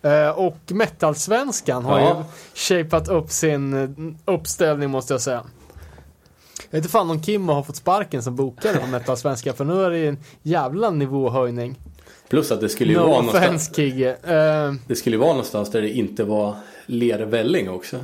Eh, 0.01 0.29
och 0.29 0.57
metalsvenskan 0.67 1.85
har 1.85 1.99
Ja. 1.99 2.17
ju 2.17 2.83
shapat 2.83 3.07
upp 3.07 3.31
sin 3.31 4.17
uppställning 4.25 4.89
måste 4.89 5.13
jag 5.13 5.21
säga. 5.21 5.43
Jag 6.57 6.71
vet 6.71 6.77
inte 6.77 6.89
fan 6.89 7.11
om 7.11 7.23
Kimmo 7.23 7.53
har 7.53 7.63
fått 7.63 7.75
sparken 7.75 8.23
som 8.23 8.35
bokare 8.35 8.77
på 8.77 8.87
metalsvenskan 8.87 9.53
för 9.53 9.65
nu 9.65 9.83
är 9.83 9.89
det 9.89 9.97
ju 9.97 10.07
en 10.07 10.17
jävla 10.43 10.89
nivåhöjning. 10.89 11.75
Plus 12.29 12.51
att 12.51 12.61
det 12.61 12.69
skulle 12.69 12.91
ju 12.93 12.99
No 12.99 13.03
vara 13.03 13.21
någonstans, 13.21 13.69
det 14.87 14.95
skulle 14.95 15.15
ju 15.15 15.19
vara 15.19 15.29
någonstans 15.31 15.71
där 15.71 15.81
det 15.81 15.89
inte 15.89 16.23
var 16.23 16.55
lervälling 16.85 17.69
också. 17.69 17.97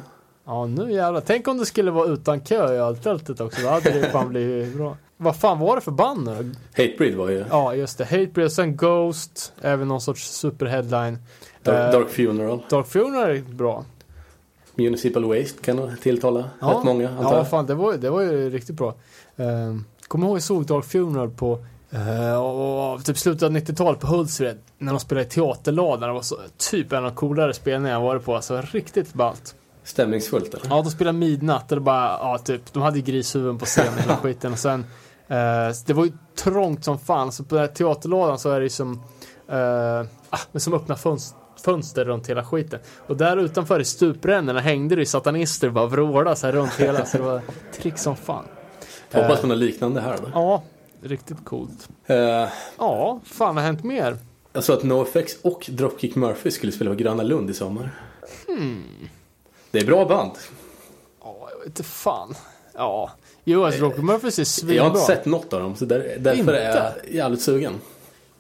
Ja, 0.46 0.66
nu 0.66 0.92
jävlar. 0.92 1.22
Tänk 1.26 1.48
om 1.48 1.58
det 1.58 1.66
skulle 1.66 1.92
vara 1.92 2.08
utan 2.08 2.40
kö 2.42 2.76
i 2.76 2.80
alltältet 2.80 3.40
också. 3.42 3.62
Då 3.62 3.68
hade 3.70 3.90
det 3.90 4.10
fan 4.10 4.30
blivit 4.30 4.78
bra. 4.78 4.98
Vad 5.18 5.36
fan 5.36 5.60
var 5.60 5.76
det 5.76 5.82
för 5.82 5.92
band 5.92 6.26
nu? 6.26 6.52
Hatebreed 6.78 7.16
var 7.16 7.30
ju 7.30 7.46
Ja, 7.50 7.76
just 7.76 7.98
det. 7.98 8.04
Hatebreed, 8.06 8.52
sen 8.52 8.76
Ghost, 8.76 9.54
även 9.62 9.88
någon 9.88 10.02
sorts 10.02 10.28
superheadline. 10.30 11.18
Dark, 11.64 11.78
Eh, 11.96 12.00
Dark 12.00 12.10
Funeral. 12.10 12.60
Dark 12.70 12.88
Funeral 12.88 13.30
är 13.30 13.42
bra. 13.42 13.86
Municipal 14.76 15.24
Waste 15.26 15.62
kan 15.64 15.76
nog 15.76 16.02
tilltala 16.02 16.50
Ja, 16.62 16.68
rätt 16.68 16.84
många 16.84 17.10
antar 17.10 17.24
Ja, 17.24 17.38
jag. 17.38 17.50
fan 17.50 17.66
det 17.66 17.74
var, 17.76 17.94
det 17.94 18.10
var 18.10 18.22
ju 18.22 18.50
riktigt 18.50 18.76
bra. 18.76 18.96
Um, 19.36 19.86
Kommer 20.08 20.28
ihåg 20.28 20.36
jag 20.36 20.44
såg 20.44 20.66
Dark 20.66 20.86
Funeral 20.86 21.30
på 21.30 21.60
eh, 21.92 22.42
och, 22.44 22.94
och, 22.94 23.06
typ 23.06 23.18
slutet 23.18 23.44
av 23.44 23.52
90-talet 23.52 24.00
på 24.00 24.08
Hultsfred. 24.08 24.58
När 24.78 24.92
de 24.94 25.00
spelade 25.00 25.28
i 25.28 25.30
teaterladan. 25.30 26.10
Det 26.10 26.14
var 26.14 26.22
så, 26.22 26.36
typ 26.72 26.92
en 26.92 26.98
av 26.98 27.04
de 27.04 27.16
coolare 27.16 27.54
spelningar 27.54 27.94
jag 27.94 28.02
varit 28.02 28.26
på. 28.26 28.36
Alltså 28.36 28.62
riktigt 28.72 29.14
ballt. 29.14 29.56
Stämningsfullt 29.84 30.54
eller? 30.54 30.68
Ja, 30.70 30.82
de 30.82 30.92
spelade 30.92 31.18
Midnatt 31.18 31.72
och 31.72 31.78
det 31.78 31.82
bara, 31.82 32.06
ja 32.08 32.38
typ, 32.38 32.74
de 32.74 32.82
hade 32.84 33.02
grishuvuden 33.02 33.58
på 33.58 33.66
scenen 33.66 34.10
och 34.10 34.20
skiten 34.22 34.52
och 34.54 34.60
sen 34.60 34.86
eh, 35.28 35.76
Det 35.86 35.94
var 35.94 36.06
ju 36.06 36.12
trångt 36.36 36.86
som 36.86 37.00
fan, 37.00 37.32
så 37.32 37.44
på 37.44 37.56
den 37.56 37.64
här 37.68 37.74
teaterlådan 37.74 38.40
så 38.40 38.50
är 38.50 38.60
det 38.60 38.64
ju 38.66 38.70
som 38.70 39.04
eh, 39.50 40.02
ah, 40.30 40.60
som 40.60 40.74
öppna 40.74 40.96
fönster 40.96 41.38
fönster 41.64 42.06
runt 42.06 42.30
hela 42.30 42.46
skiten. 42.46 42.80
Och 43.08 43.18
där 43.18 43.38
utanför 43.38 43.80
i 43.80 43.86
stuprännorna 43.86 44.60
hängde 44.60 44.96
det 44.96 45.00
ju 45.02 45.06
satanister 45.06 45.68
och 45.68 45.74
bara 45.74 45.86
vrålade 45.86 46.36
så 46.36 46.46
här 46.46 46.54
runt 46.54 46.74
hela. 46.74 47.06
Så 47.06 47.18
det 47.18 47.24
var 47.24 47.42
trick 47.74 47.98
som 47.98 48.16
fan. 48.16 48.46
Hoppas 49.14 49.32
Eh, 49.32 49.42
på 49.42 49.48
något 49.48 49.58
liknande 49.58 50.02
här 50.02 50.18
då. 50.22 50.30
Ja, 50.34 50.64
riktigt 51.02 51.46
coolt. 51.46 51.90
Eh, 52.06 52.16
Ja, 52.78 53.20
fan 53.26 53.56
vad 53.56 53.56
har 53.56 53.62
hänt 53.62 53.84
mer? 53.84 54.18
jag 54.54 54.64
såg 54.64 54.78
att 54.78 54.84
NoFX 54.84 55.34
och 55.42 55.70
Dropkick 55.72 56.16
Murphy 56.16 56.52
skulle 56.52 56.72
spela 56.72 56.90
på 56.90 56.96
Gröna 56.96 57.24
Lund 57.24 57.50
i 57.50 57.54
sommar. 57.54 57.92
Hmm. 58.48 58.84
Det 59.74 59.80
är 59.80 59.86
bra 59.86 60.06
band. 60.06 60.32
Ja, 61.24 61.48
jag 61.52 61.58
vet 61.58 61.66
inte 61.68 61.84
fan. 61.84 62.36
Ja, 62.74 63.12
jo 63.44 63.64
alltså 63.66 63.82
Rocky 63.82 64.02
Murphys 64.02 64.40
är 64.40 64.44
svinbra. 64.44 64.76
Jag 64.76 64.84
har 64.84 64.90
inte 64.90 65.02
sett 65.02 65.26
något 65.26 65.54
av 65.54 65.62
dem 65.62 65.76
så 65.76 65.86
där, 65.86 66.18
därför 66.20 66.40
Inte? 66.40 66.58
är 66.58 66.76
jag 66.76 67.16
jävligt 67.16 67.42
sugen. 67.42 67.74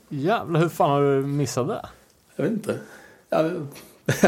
Jävlar, 0.09 0.59
hur 0.59 0.69
fan 0.69 0.89
har 0.89 1.01
du 1.01 1.27
missat 1.27 1.67
det? 1.67 1.85
Jag 2.35 2.43
vet 2.43 2.53
inte. 2.53 2.77
Jag, 3.29 3.45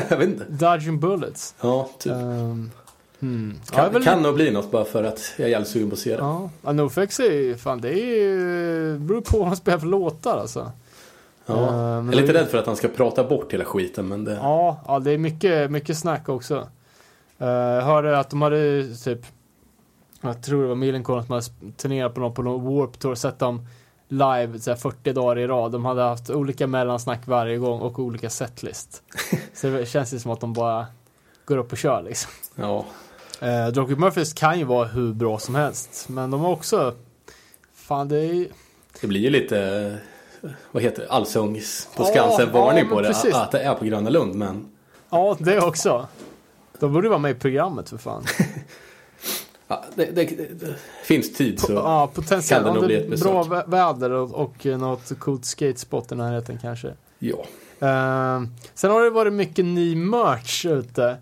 jag 0.10 0.18
vet 0.18 0.30
inte. 0.30 0.46
Dodging 0.50 1.00
Bullets. 1.00 1.56
Ja, 1.62 1.90
typ. 2.00 2.14
Um, 2.14 2.72
hmm. 3.20 3.60
ja, 3.72 3.76
kan, 3.76 3.94
väl 3.94 4.04
kan 4.04 4.22
nog 4.22 4.36
bli 4.36 4.52
något 4.52 4.72
bara 4.72 4.86
för 4.86 5.04
att 5.04 5.34
jag 5.38 5.46
är 5.46 5.52
jävligt 5.52 5.70
sugen 5.70 5.90
på 5.90 5.94
att 5.94 6.00
se 6.00 6.10
det. 6.10 6.18
Ja, 6.18 6.50
ja 6.62 6.72
NoFX 6.72 7.20
är 7.20 7.32
ju 7.32 7.58
fan 7.58 7.82
det 7.82 7.90
är 7.90 8.16
ju, 8.16 8.98
beror 9.00 9.22
på 9.22 9.38
vad 9.38 9.48
man 9.48 9.58
spelar 9.58 9.80
för 9.80 9.88
låtar 9.88 10.38
alltså. 10.38 10.72
Ja. 11.46 11.54
Eh, 11.54 11.76
jag 11.76 12.08
är 12.08 12.22
lite 12.22 12.34
det- 12.34 12.40
rädd 12.40 12.48
för 12.48 12.58
att 12.58 12.66
han 12.66 12.76
ska 12.76 12.88
prata 12.88 13.24
bort 13.24 13.54
hela 13.54 13.66
skiten 13.66 14.08
men 14.08 14.26
det... 14.26 14.40
Ja, 14.42 14.84
ja 14.88 15.00
det 15.00 15.12
är 15.12 15.18
mycket, 15.18 15.72
mycket 15.72 15.98
snack 15.98 16.30
också. 16.30 16.68
Uh, 17.42 17.48
hörde 17.86 18.20
att 18.20 18.30
de 18.30 18.42
hade 18.42 18.96
typ, 18.96 19.20
jag 20.22 20.44
tror 20.44 20.62
det 20.62 20.68
var 20.68 20.76
Millencolin 20.76 21.26
som 21.26 21.34
hade 21.34 21.72
turnerat 21.78 22.14
på 22.14 22.20
någon, 22.20 22.34
på 22.34 22.42
någon 22.42 22.78
Warp 22.78 23.00
Tour, 23.00 23.16
sett 23.16 23.40
dem 23.40 23.68
live 24.08 24.60
så 24.60 24.72
här 24.72 24.78
40 24.78 25.14
dagar 25.14 25.40
i 25.40 25.48
rad. 25.48 25.72
De 25.72 25.86
hade 25.86 26.02
haft 26.02 26.30
olika 26.30 26.68
mellansnack 26.68 27.28
varje 27.28 27.58
gång 27.58 27.80
och 27.80 28.00
olika 28.00 28.30
setlist. 28.30 29.04
så 29.54 29.68
det 29.68 29.86
känns 29.86 30.14
ju 30.14 30.20
som 30.20 30.32
att 30.32 30.40
de 30.40 30.54
bara 30.54 30.86
går 31.46 31.58
upp 31.58 31.72
och 31.72 31.78
kör 31.78 32.04
liksom. 32.04 32.32
Ja. 32.56 32.86
Uh, 33.44 33.68
Dropkick 33.68 33.98
Murphys 33.98 34.34
kan 34.34 34.60
ju 34.60 34.66
vara 34.66 34.88
hur 34.88 35.14
bra 35.14 35.40
som 35.40 35.56
helst. 35.56 36.10
Men 36.10 36.32
de 36.32 36.42
har 36.42 36.50
också, 36.50 36.94
fan 37.74 38.08
det 38.08 38.18
är 38.18 38.48
Det 39.02 39.08
blir 39.08 39.22
ju 39.22 39.30
lite 39.30 39.98
vad 40.72 40.84
heter 40.84 41.02
det, 41.02 41.10
Allsångs 41.10 41.90
på 41.96 42.04
Ja, 42.04 42.08
Skansen 42.08 42.50
ja, 42.54 42.74
men 42.74 42.90
på 42.90 43.02
det. 43.02 43.08
precis. 43.08 43.36
Att 43.36 43.52
det 43.52 43.60
är 43.60 43.74
på 43.74 43.86
Gröna 43.86 44.10
Lund. 44.10 44.36
Men 44.36 44.72
Ja, 45.10 45.38
det 45.40 45.62
också. 45.62 46.08
De 46.80 46.94
borde 46.94 47.10
vara 47.10 47.20
med 47.20 47.32
i 47.32 47.40
programmet 47.40 47.90
för 47.90 47.98
fan. 47.98 48.24
ja, 49.68 49.84
det, 49.96 50.06
det, 50.06 50.26
det 50.60 50.76
finns 51.04 51.34
tid 51.34 51.60
så. 51.60 51.74
Ja, 51.74 52.12
kan 52.50 52.64
det 52.64 52.74
nog 52.74 52.86
bli 52.86 52.96
ett 52.96 53.22
bra 53.22 53.44
besök. 53.44 53.54
vä- 53.54 53.70
väder 53.70 54.10
och, 54.10 54.32
och 54.32 54.66
något 54.66 55.20
coolt 55.20 55.46
skatespot 55.46 56.12
i 56.12 56.16
närheten 56.16 56.60
kanske. 56.62 56.94
Ja. 57.20 57.46
Eh, 57.80 58.42
sen 58.74 58.92
har 58.92 59.04
det 59.04 59.10
varit 59.10 59.34
mycket 59.34 59.66
ny 59.66 59.96
merch 59.96 60.66
ute. 60.66 61.18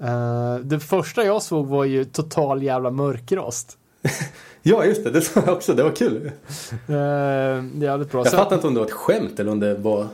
Eh, 0.00 0.54
det 0.56 0.80
första 0.80 1.24
jag 1.24 1.42
såg 1.42 1.66
var 1.66 1.84
ju 1.84 2.04
total 2.04 2.62
jävla 2.62 2.90
mörkrost. 2.90 3.76
ja, 4.62 4.84
just 4.84 5.04
det. 5.04 5.10
Det 5.10 5.20
sa 5.20 5.42
jag 5.46 5.54
också. 5.56 5.74
Det 5.74 5.82
var 5.82 5.90
kul. 5.90 6.30
Uh, 6.88 6.96
jävligt 7.82 8.10
bra. 8.10 8.20
Jag 8.20 8.26
Sen- 8.26 8.38
fattar 8.38 8.56
inte 8.56 8.66
om 8.66 8.74
det 8.74 8.80
var 8.80 8.86
ett 8.86 8.92
skämt 8.92 9.40
eller 9.40 9.50
om 9.52 9.60
det 9.60 9.74
var... 9.74 10.08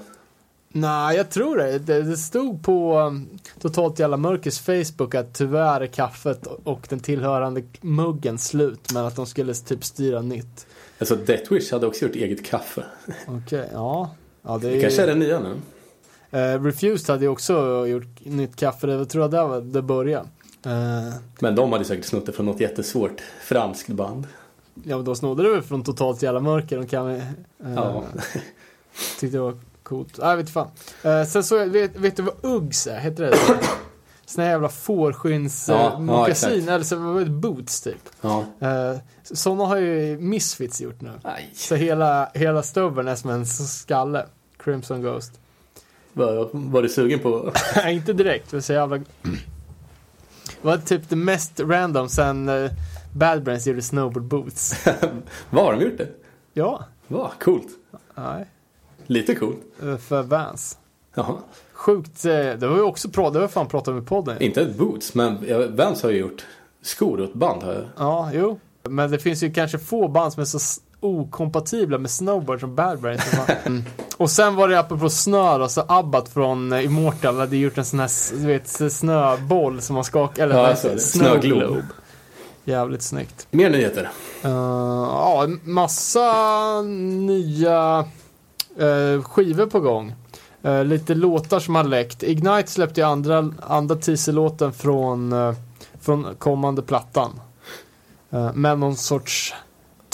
Nej, 0.69 1.17
jag 1.17 1.31
tror 1.31 1.57
det. 1.57 1.79
det. 1.79 2.03
Det 2.03 2.17
stod 2.17 2.63
på 2.65 2.99
um, 2.99 3.29
Totalt 3.61 3.99
Jävla 3.99 4.17
Mörkers 4.17 4.59
Facebook 4.61 5.15
att 5.15 5.35
tyvärr 5.35 5.81
är 5.81 5.87
kaffet 5.87 6.47
och 6.47 6.87
den 6.89 7.01
tillhörande 7.01 7.63
muggen 7.81 8.39
slut, 8.39 8.93
men 8.93 9.05
att 9.05 9.17
de 9.17 9.27
skulle 9.27 9.55
typ 9.55 9.85
styra 9.85 10.23
nytt. 10.23 10.67
Alltså 10.99 11.17
Death 11.17 11.53
Wish 11.53 11.73
hade 11.73 11.87
också 11.87 12.05
gjort 12.07 12.17
eget 12.17 12.45
kaffe. 12.47 12.85
Okej, 13.29 13.69
ja. 13.73 14.11
ja 14.43 14.59
det 14.59 14.69
Det 14.69 14.77
är 14.77 14.81
kanske 14.81 15.03
är 15.03 15.07
det 15.07 15.15
nya 15.15 15.41
nu. 15.41 15.57
Eh, 16.31 16.63
Refused 16.63 17.09
hade 17.15 17.25
ju 17.25 17.29
också 17.31 17.87
gjort 17.87 18.25
nytt 18.25 18.57
kaffe, 18.57 18.87
det 18.87 19.07
tror 19.07 19.25
jag 19.25 19.31
där 19.31 19.47
var- 19.47 19.61
det 19.61 19.83
började. 19.83 20.29
Eh, 20.67 21.15
Men 21.41 21.55
de 21.55 21.73
hade 21.73 21.85
säkert 21.85 22.05
snott 22.05 22.27
det 22.27 22.33
från 22.33 22.47
något 22.47 22.61
jättesvårt 22.61 23.21
franskt 23.43 23.89
band. 23.89 24.27
ja, 24.85 24.97
men 24.97 25.05
då 25.05 25.15
snodde 25.15 25.43
det 25.43 25.51
väl 25.51 25.63
från 25.63 25.85
Totalt 25.85 26.23
Jävla 26.23 26.41
Mörker, 26.41 26.77
de 26.77 26.87
kan 26.87 27.07
vi... 27.07 27.15
eh, 27.15 27.75
Ja. 27.75 28.05
Tyckte 29.21 29.37
det 29.37 29.43
var 29.43 29.59
coolt. 29.87 30.19
Nej, 30.19 30.29
jag 30.29 30.37
vet 30.37 30.51
fan. 30.51 30.69
Eh, 31.03 31.25
sen 31.25 31.45
så, 31.45 31.65
vet, 31.65 31.97
vet 31.97 32.17
du 32.17 32.23
vad 32.23 32.35
Uggs 32.43 32.87
är? 32.87 32.99
Heter 32.99 33.25
det 33.25 33.37
så? 33.37 33.55
Såna 34.27 34.45
här 34.45 34.51
jävla 34.53 34.69
fårskins 34.69 35.69
Ja, 35.69 35.75
ja, 35.75 35.91
ja, 35.93 35.99
mockasin, 35.99 36.51
exakt. 36.51 36.69
eller 36.69 36.85
så 37.25 37.31
boots 37.31 37.81
typ. 37.81 38.09
Ja. 38.21 38.45
Uh, 38.63 38.99
sådana 39.23 39.65
har 39.65 39.77
ju 39.77 40.19
Misfits 40.19 40.81
gjort 40.81 41.01
nu. 41.01 41.13
Nej. 41.25 41.51
Så 41.55 41.75
hela, 41.75 42.31
hela 42.35 42.63
stubben 42.63 43.09
är 43.09 43.17
som 43.17 43.31
en 43.31 43.47
skalle. 43.47 44.27
Crimson 44.59 45.03
Ghost. 45.03 45.33
Var, 46.13 46.49
var 46.53 46.83
du 46.83 46.89
sugen 46.89 47.19
på... 47.19 47.53
Nej, 47.77 47.95
inte 47.95 48.13
direkt. 48.13 48.51
Det 48.51 48.57
var 48.57 48.61
så 48.61 48.73
jävla... 48.73 48.97
Det 48.97 50.63
var 50.63 50.77
typ 50.77 51.09
det 51.09 51.17
mest 51.17 51.61
random 51.61 52.09
sen 52.09 52.49
uh, 52.49 52.71
Bad 53.13 53.43
Brains 53.43 53.67
gjorde 53.67 53.83
Snowboard 53.83 54.25
Boots. 54.25 54.75
Vad 55.51 55.65
har 55.65 55.73
de 55.73 55.83
gjort 55.85 55.99
det? 55.99 56.09
Ja, 56.53 56.85
Va, 57.09 57.33
coolt. 57.41 57.69
nej. 58.15 58.47
Lite 59.07 59.35
coolt. 59.35 59.57
eh, 59.83 59.97
För 59.97 60.23
Vans. 60.23 60.79
Jaha. 61.15 61.35
Sjukt, 61.73 62.25
eh, 62.25 62.31
det 62.33 62.67
var 62.67 62.77
ju 62.77 62.83
också 62.83 63.09
pratat, 63.09 63.33
det 63.33 63.41
var 63.41 63.49
fan 63.49 63.69
pratat 63.69 63.89
om 63.89 63.99
i 63.99 64.03
podden. 64.03 64.43
Inte 64.43 64.63
ett 64.63 64.77
boots, 64.79 65.15
men 65.15 65.39
Vans 65.77 66.03
har 66.03 66.11
ju 66.11 66.19
gjort 66.19 66.45
skor 66.83 67.21
åt 67.21 67.35
band. 67.35 67.63
Har 67.63 67.73
jag. 67.73 67.85
Ja, 67.99 68.31
jo. 68.35 68.59
Men 68.89 69.11
det 69.11 69.19
finns 69.19 69.43
ju 69.43 69.53
kanske 69.53 69.79
få 69.79 70.09
band 70.09 70.33
som 70.33 70.41
är 70.41 70.45
så 70.45 70.59
okompatibla 71.01 71.99
med 71.99 72.11
snowboard 72.11 72.61
som 72.61 72.75
Bad 72.75 73.01
Brains. 73.01 73.23
Mm. 73.65 73.85
Och 74.17 74.31
sen 74.31 74.55
var 74.57 74.69
det 74.69 74.79
apropå 74.79 75.11
snö 75.11 75.59
då, 75.59 75.69
så 75.69 75.85
Abbat 75.89 76.29
från 76.29 76.73
eh, 76.73 76.85
Immortal 76.85 77.37
hade 77.39 77.57
gjort 77.57 77.79
en 77.79 77.85
sån 77.85 78.01
här 78.01 78.11
du 78.41 78.47
vet, 78.47 78.93
snöboll 78.93 79.81
som 79.83 79.95
man 79.95 80.05
skakar, 80.05 80.45
eller 80.45 80.55
Ja. 80.85 80.99
Snöglob. 80.99 81.83
Jävligt 82.65 83.03
snyggt. 83.03 83.47
Mer 83.51 83.71
nyheter. 83.71 84.11
Uh, 84.45 84.51
ja, 84.51 85.47
massa 85.65 86.83
nya 86.83 88.05
eh, 88.79 89.23
skivor 89.23 89.67
på 89.67 89.81
gång. 89.81 90.15
Eh, 90.63 90.85
lite 90.85 91.15
låtar 91.15 91.61
som 91.61 91.75
har 91.75 91.85
läckt. 91.85 92.23
Ignite 92.23 92.71
släppte 92.71 93.01
ju 93.01 93.07
andra, 93.07 93.53
andra 93.61 93.97
teaserlåten 93.97 94.73
från, 94.73 95.33
eh, 95.33 95.55
från 96.01 96.27
kommande 96.39 96.83
plattan. 96.83 97.41
Uh, 98.35 98.53
med 98.55 98.79
någon 98.79 98.97
sorts 98.97 99.55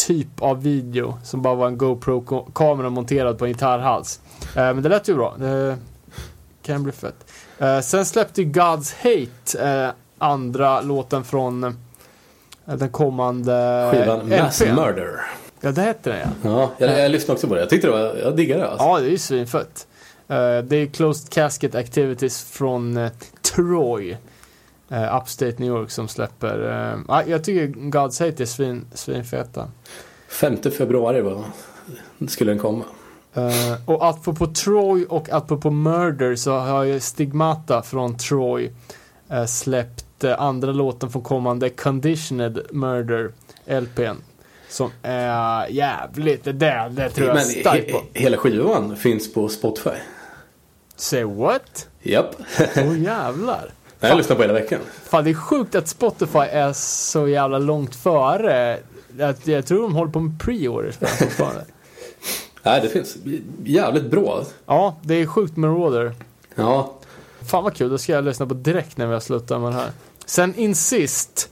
typ 0.07 0.42
av 0.42 0.62
video 0.62 1.18
som 1.25 1.42
bara 1.42 1.55
var 1.55 1.66
en 1.66 1.79
GoPro-kamera 1.79 2.90
monterad 2.90 3.38
på 3.38 3.44
en 3.44 3.53
gitarrhals. 3.53 4.20
Eh, 4.57 4.75
men 4.75 4.83
det 4.83 4.88
lät 4.88 5.09
ju 5.09 5.14
bra. 5.14 5.35
Det 5.38 5.79
kan 6.62 6.83
bli 6.83 6.92
fett. 6.92 7.33
Eh, 7.59 7.81
sen 7.81 8.05
släppte 8.05 8.42
ju 8.42 8.48
God's 8.51 8.94
Hate 9.03 9.68
eh, 9.68 9.90
andra 10.18 10.81
låten 10.81 11.25
från 11.25 11.64
eh, 11.64 11.72
den 12.64 12.88
kommande 12.88 13.88
Skivan 13.92 14.29
Mass 14.29 14.61
LP:n. 14.61 14.75
Murder. 14.75 15.20
Ja, 15.64 15.72
det 15.72 15.83
hette 15.83 16.11
den 16.11 16.18
ja. 16.18 16.51
Ja, 16.51 16.87
jag, 16.87 17.01
jag 17.01 17.11
lyssnade 17.11 17.33
också 17.33 17.48
på 17.48 17.55
det. 17.55 17.61
Jag 17.61 17.70
tyckte 17.70 17.87
det 17.87 17.92
var, 17.92 18.16
jag 18.16 18.37
diggar 18.37 18.59
det 18.59 18.68
alltså. 18.68 18.87
Ja, 18.87 19.01
det 19.01 19.07
är 19.07 19.11
ju 19.11 19.18
svinfett. 19.18 19.87
Eh, 20.29 20.59
det 20.59 20.77
är 20.77 20.87
Closed 20.87 21.31
Casket 21.31 21.75
Activities 21.75 22.42
från 22.42 22.96
eh, 22.96 23.11
Troy. 23.55 24.16
Uh, 24.92 25.16
Upstate 25.16 25.55
New 25.59 25.68
York 25.68 25.90
som 25.90 26.09
släpper. 26.09 26.59
ja, 27.09 27.22
jag 27.27 27.44
tycker 27.44 27.66
God's 27.66 28.27
Hate 28.27 28.42
är 28.42 28.46
svin, 28.46 28.85
svinfeta. 28.94 29.68
5 30.29 30.57
februari 30.57 31.20
var, 31.20 31.44
skulle 32.29 32.51
den 32.51 32.59
komma. 32.59 32.85
Uh, 33.37 33.88
och 33.88 34.09
apropå 34.09 34.46
Troy 34.46 35.05
och 35.05 35.33
apropå 35.33 35.70
Murder 35.70 36.37
så 36.37 36.59
har 36.59 36.85
ju 36.85 37.01
Stigmata 37.01 37.83
från 37.83 38.16
Troy 38.16 38.70
eh, 39.29 39.44
släppt 39.44 40.25
andra 40.25 40.72
låten 40.72 41.11
från 41.11 41.22
kommande 41.22 41.70
Conditioned 41.70 42.59
Murder 42.70 43.33
LPn. 43.66 44.16
Som 44.73 44.91
är 45.03 45.67
jävligt, 45.69 46.45
det 46.45 46.53
där, 46.53 46.89
det 46.89 47.11
tror 47.11 47.27
jag 47.27 47.35
Men 47.35 47.45
starkt 47.45 47.93
på. 47.93 47.99
he, 47.99 48.05
hela 48.23 48.37
skivan 48.37 48.97
finns 48.97 49.33
på 49.35 49.49
Spotify. 49.49 49.91
Say 50.97 51.25
what? 51.25 51.89
Japp. 52.03 52.37
Åh 52.77 52.99
jävlar. 53.03 53.71
Jag 54.01 54.09
har 54.09 54.17
lyssnat 54.17 54.39
på 54.39 54.43
hela 54.43 54.55
veckan. 54.55 54.81
Fan 55.05 55.25
det 55.25 55.31
är 55.31 55.35
sjukt 55.35 55.75
att 55.75 55.89
Spotify 55.89 56.39
är 56.39 56.73
så 56.73 57.29
jävla 57.29 57.59
långt 57.59 57.95
före. 57.97 58.79
Att 59.21 59.47
jag 59.47 59.67
tror 59.67 59.83
de 59.83 59.95
håller 59.95 60.13
på 60.13 60.21
med 60.21 60.41
pre-orders 60.43 60.95
fortfarande. 61.19 61.65
Nej, 62.63 62.81
det 62.81 62.89
finns. 62.89 63.17
Jävligt 63.65 64.11
bra. 64.11 64.45
Ja, 64.67 64.97
det 65.03 65.15
är 65.15 65.27
sjukt 65.27 65.57
med 65.57 65.71
Roder. 65.71 66.15
Ja, 66.55 66.95
Fan 67.51 67.65
vad 67.65 67.75
kul, 67.75 67.91
då 67.91 67.99
ska 67.99 68.13
jag 68.13 68.25
lyssna 68.25 68.47
på 68.47 68.55
direkt 68.55 68.97
när 68.97 69.07
vi 69.07 69.13
har 69.13 69.21
slutat 69.21 69.61
med 69.61 69.73
det 69.73 69.77
här. 69.77 69.91
Sen 70.27 70.55
Insist 70.55 71.49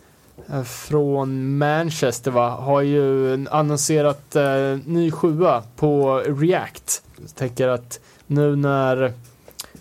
från 0.65 1.59
Manchester 1.59 2.31
va, 2.31 2.51
har 2.51 2.81
ju 2.81 3.35
annonserat 3.51 4.37
eh, 4.37 4.79
ny 4.85 5.11
sjua 5.11 5.63
på 5.77 6.19
React. 6.19 7.03
Jag 7.21 7.35
tänker 7.35 7.69
att 7.69 8.01
nu 8.27 8.57
när 8.57 9.13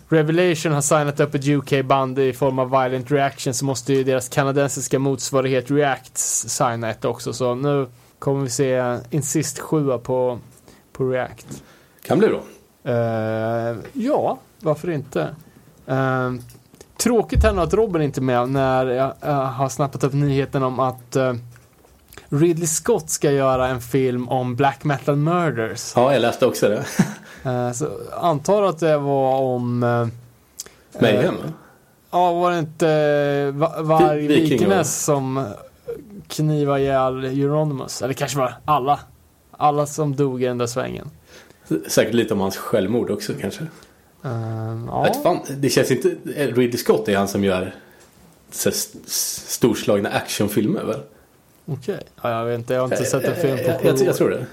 Revelation 0.08 0.72
har 0.72 0.80
signat 0.80 1.20
upp 1.20 1.34
ett 1.34 1.48
UK-band 1.48 2.18
i 2.18 2.32
form 2.32 2.58
av 2.58 2.70
Violent 2.70 3.10
Reaction 3.10 3.54
så 3.54 3.64
måste 3.64 3.92
ju 3.92 4.04
deras 4.04 4.28
kanadensiska 4.28 4.98
motsvarighet 4.98 5.70
React 5.70 6.18
signa 6.18 6.90
ett 6.90 7.04
också. 7.04 7.32
Så 7.32 7.54
nu 7.54 7.86
kommer 8.18 8.42
vi 8.42 8.50
se 8.50 8.98
Insist 9.10 9.58
sjua 9.58 9.98
på, 9.98 10.38
på 10.92 11.08
React. 11.08 11.62
kan 12.02 12.18
bli 12.18 12.28
bra. 12.28 12.42
Eh, 12.84 13.76
ja, 13.92 14.38
varför 14.60 14.90
inte? 14.90 15.34
Eh, 15.86 16.32
tråkigt 17.00 17.42
här 17.42 17.52
nu 17.52 17.60
att 17.62 17.74
Robin 17.74 18.02
inte 18.02 18.20
är 18.20 18.22
med 18.22 18.48
när 18.48 18.86
jag 18.86 19.12
eh, 19.20 19.34
har 19.34 19.68
snappat 19.68 20.04
upp 20.04 20.12
nyheten 20.12 20.62
om 20.62 20.80
att 20.80 21.16
eh, 21.16 21.34
Ridley 22.28 22.66
Scott 22.66 23.10
ska 23.10 23.30
göra 23.30 23.68
en 23.68 23.80
film 23.80 24.28
om 24.28 24.56
Black 24.56 24.84
Metal 24.84 25.16
Murders. 25.16 25.92
Ja, 25.96 26.12
jag 26.12 26.20
läste 26.22 26.46
också 26.46 26.68
det. 26.68 26.84
Eh, 27.44 27.72
så 27.72 27.88
antar 28.20 28.62
att 28.62 28.78
det 28.78 28.98
var 28.98 29.36
om... 29.40 29.78
Mayhem. 31.00 31.34
eh, 31.34 31.50
Ja, 32.10 32.32
var 32.32 32.50
det 32.52 32.58
inte 32.58 33.50
Va- 33.50 33.82
Varg 33.82 34.26
Vikenäs 34.26 35.04
som 35.04 35.46
knivade 36.28 36.80
ihjäl 36.80 37.24
Euronymous? 37.24 38.02
Eller 38.02 38.14
kanske 38.14 38.38
var 38.38 38.54
alla. 38.64 39.00
Alla 39.50 39.86
som 39.86 40.16
dog 40.16 40.42
i 40.42 40.46
den 40.46 40.58
där 40.58 40.66
svängen. 40.66 41.10
Säkert 41.88 42.14
lite 42.14 42.34
om 42.34 42.40
hans 42.40 42.56
självmord 42.56 43.10
också 43.10 43.32
kanske. 43.40 43.66
Eh, 44.24 44.30
Ja. 44.86 45.14
Fan, 45.22 45.38
det 45.48 45.68
känns 45.68 45.90
inte... 45.90 46.08
Ridley 46.34 46.76
Scott 46.76 47.08
är 47.08 47.16
han 47.16 47.28
som 47.28 47.44
gör 47.44 47.74
så 48.50 48.70
storslagna 49.06 50.08
actionfilmer 50.08 50.84
väl? 50.84 51.00
Okej. 51.66 52.00
Ja, 52.22 52.30
jag 52.38 52.44
vet 52.44 52.58
inte, 52.58 52.74
jag 52.74 52.80
har 52.80 52.84
inte 52.94 53.04
sett 53.04 53.24
en 53.24 53.36
film 53.36 53.56
på 53.56 53.62
Eh, 53.62 53.76
jag, 53.82 53.84
jag, 53.98 54.06
jag 54.06 54.16
tror 54.16 54.30
det. 54.30 54.46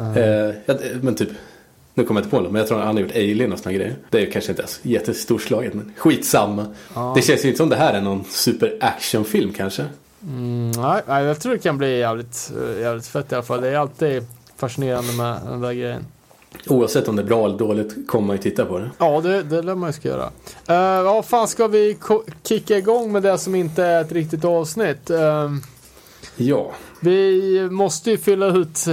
Eh, 0.00 0.16
Eh, 0.16 0.54
jag, 0.66 0.78
men 1.02 1.14
typ, 1.14 1.28
nu 1.94 2.04
kommer 2.04 2.20
jag 2.20 2.24
inte 2.26 2.36
på 2.36 2.42
det, 2.42 2.48
men 2.50 2.58
jag 2.58 2.68
tror 2.68 2.78
han 2.78 2.96
har 2.96 3.02
gjort 3.02 3.10
Alien 3.16 3.52
och 3.52 3.58
såna 3.58 3.72
grejer. 3.72 3.96
Det 4.10 4.26
är 4.26 4.30
kanske 4.30 4.52
inte 4.52 4.66
så 4.66 4.78
jättestorslaget, 4.82 5.74
men 5.74 5.92
skitsamma. 5.96 6.74
ja. 6.94 7.12
Det 7.16 7.22
känns 7.22 7.44
ju 7.44 7.48
inte 7.48 7.58
som 7.58 7.68
det 7.68 7.76
här 7.76 7.94
är 7.94 8.00
någon 8.00 8.24
super 8.24 8.76
actionfilm 8.80 9.52
kanske. 9.52 9.84
Mm, 10.22 10.70
nej, 10.70 11.02
jag 11.24 11.40
tror 11.40 11.52
det 11.52 11.58
kan 11.58 11.78
bli 11.78 11.98
jävligt, 11.98 12.52
eh, 12.74 12.80
jävligt 12.80 13.06
fett 13.06 13.32
i 13.32 13.34
alla 13.34 13.44
fall. 13.44 13.60
Det 13.60 13.68
är 13.68 13.76
alltid 13.76 14.24
fascinerande 14.56 15.12
med 15.12 15.36
den 15.48 15.60
där 15.60 15.72
grejen. 15.72 16.06
Oavsett 16.66 17.08
om 17.08 17.16
det 17.16 17.22
är 17.22 17.26
bra 17.26 17.44
eller 17.44 17.58
dåligt 17.58 18.08
kommer 18.08 18.26
man 18.26 18.36
ju 18.36 18.42
titta 18.42 18.64
på 18.66 18.78
det. 18.78 18.90
Ja, 18.98 19.20
det, 19.20 19.42
det 19.42 19.62
lär 19.62 19.74
man 19.74 19.88
ju 19.88 19.92
ska 19.92 20.08
göra. 20.08 20.26
Uh, 20.70 21.04
vad 21.04 21.24
fan 21.24 21.48
ska 21.48 21.66
vi 21.66 21.96
kicka 22.42 22.78
igång 22.78 23.12
med 23.12 23.22
det 23.22 23.38
som 23.38 23.54
inte 23.54 23.84
är 23.84 24.00
ett 24.00 24.12
riktigt 24.12 24.44
avsnitt? 24.44 25.10
Uh, 25.10 25.50
Ja, 26.38 26.70
Vi 27.00 27.68
måste 27.70 28.10
ju 28.10 28.18
fylla 28.18 28.46
ut 28.46 28.84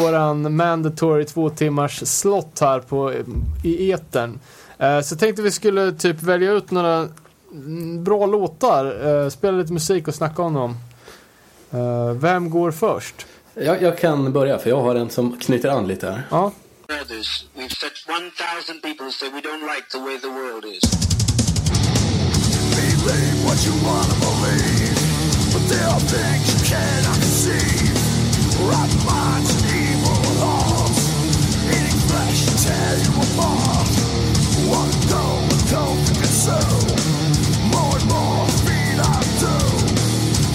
våran 0.00 0.56
mandatory 0.56 1.24
två 1.24 1.50
timmars 1.50 2.02
slott 2.08 2.60
här 2.60 2.80
på, 2.80 3.12
i 3.64 3.92
etern. 3.92 4.38
Eh, 4.78 5.00
Så 5.00 5.16
tänkte 5.16 5.42
vi 5.42 5.50
skulle 5.50 5.92
typ 5.92 6.22
välja 6.22 6.52
ut 6.52 6.70
några 6.70 7.08
bra 7.98 8.26
låtar, 8.26 9.06
eh, 9.24 9.28
spela 9.28 9.58
lite 9.58 9.72
musik 9.72 10.08
och 10.08 10.14
snacka 10.14 10.42
om 10.42 10.54
dem. 10.54 10.76
Vem 12.20 12.50
går 12.50 12.70
först? 12.70 13.26
jag, 13.54 13.82
jag 13.82 13.98
kan 13.98 14.32
börja 14.32 14.58
för 14.58 14.70
jag 14.70 14.80
har 14.80 14.94
en 14.94 15.10
som 15.10 15.36
knyter 15.40 15.68
an 15.68 15.86
lite 15.86 16.10
här. 16.10 16.22
Ja, 16.30 16.52
Brothers, 16.88 17.44
we've 17.54 17.78
touched 17.78 18.08
1,000 18.08 18.80
people 18.80 19.04
who 19.04 19.12
say 19.12 19.28
we 19.28 19.42
don't 19.42 19.66
like 19.66 19.90
the 19.90 20.00
way 20.00 20.16
the 20.16 20.30
world 20.30 20.64
is. 20.64 20.80
Believe 22.72 23.44
what 23.44 23.60
you 23.60 23.76
wanna 23.84 24.16
believe, 24.24 24.96
but 25.52 25.68
there 25.68 25.84
are 25.84 26.00
things 26.00 26.48
you 26.48 26.60
cannot 26.64 27.20
conceive. 27.20 27.92
Right 28.64 28.94
minds 29.04 29.52
and 29.52 29.68
evil 29.68 30.16
hearts, 30.40 31.12
eating 31.68 32.00
flesh 32.08 32.48
to 32.48 32.54
tear 32.56 32.96
you 33.04 33.12
apart. 33.20 33.92
One 34.72 34.88
go 35.12 35.44
and 35.44 35.64
don't 35.68 36.08
consume. 36.16 37.68
More 37.68 38.00
and 38.00 38.06
more 38.08 38.48
feed 38.64 38.96
on 38.96 39.24
doom. 39.44 39.92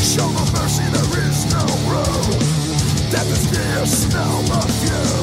Show 0.02 0.26
no 0.34 0.44
mercy, 0.58 0.82
there 0.98 1.14
is 1.30 1.46
no 1.54 1.62
room. 1.94 2.42
Death 3.14 3.30
is 3.30 3.46
near, 3.54 3.86
smell 3.86 4.42
the 4.50 4.62
fumes. 4.82 5.23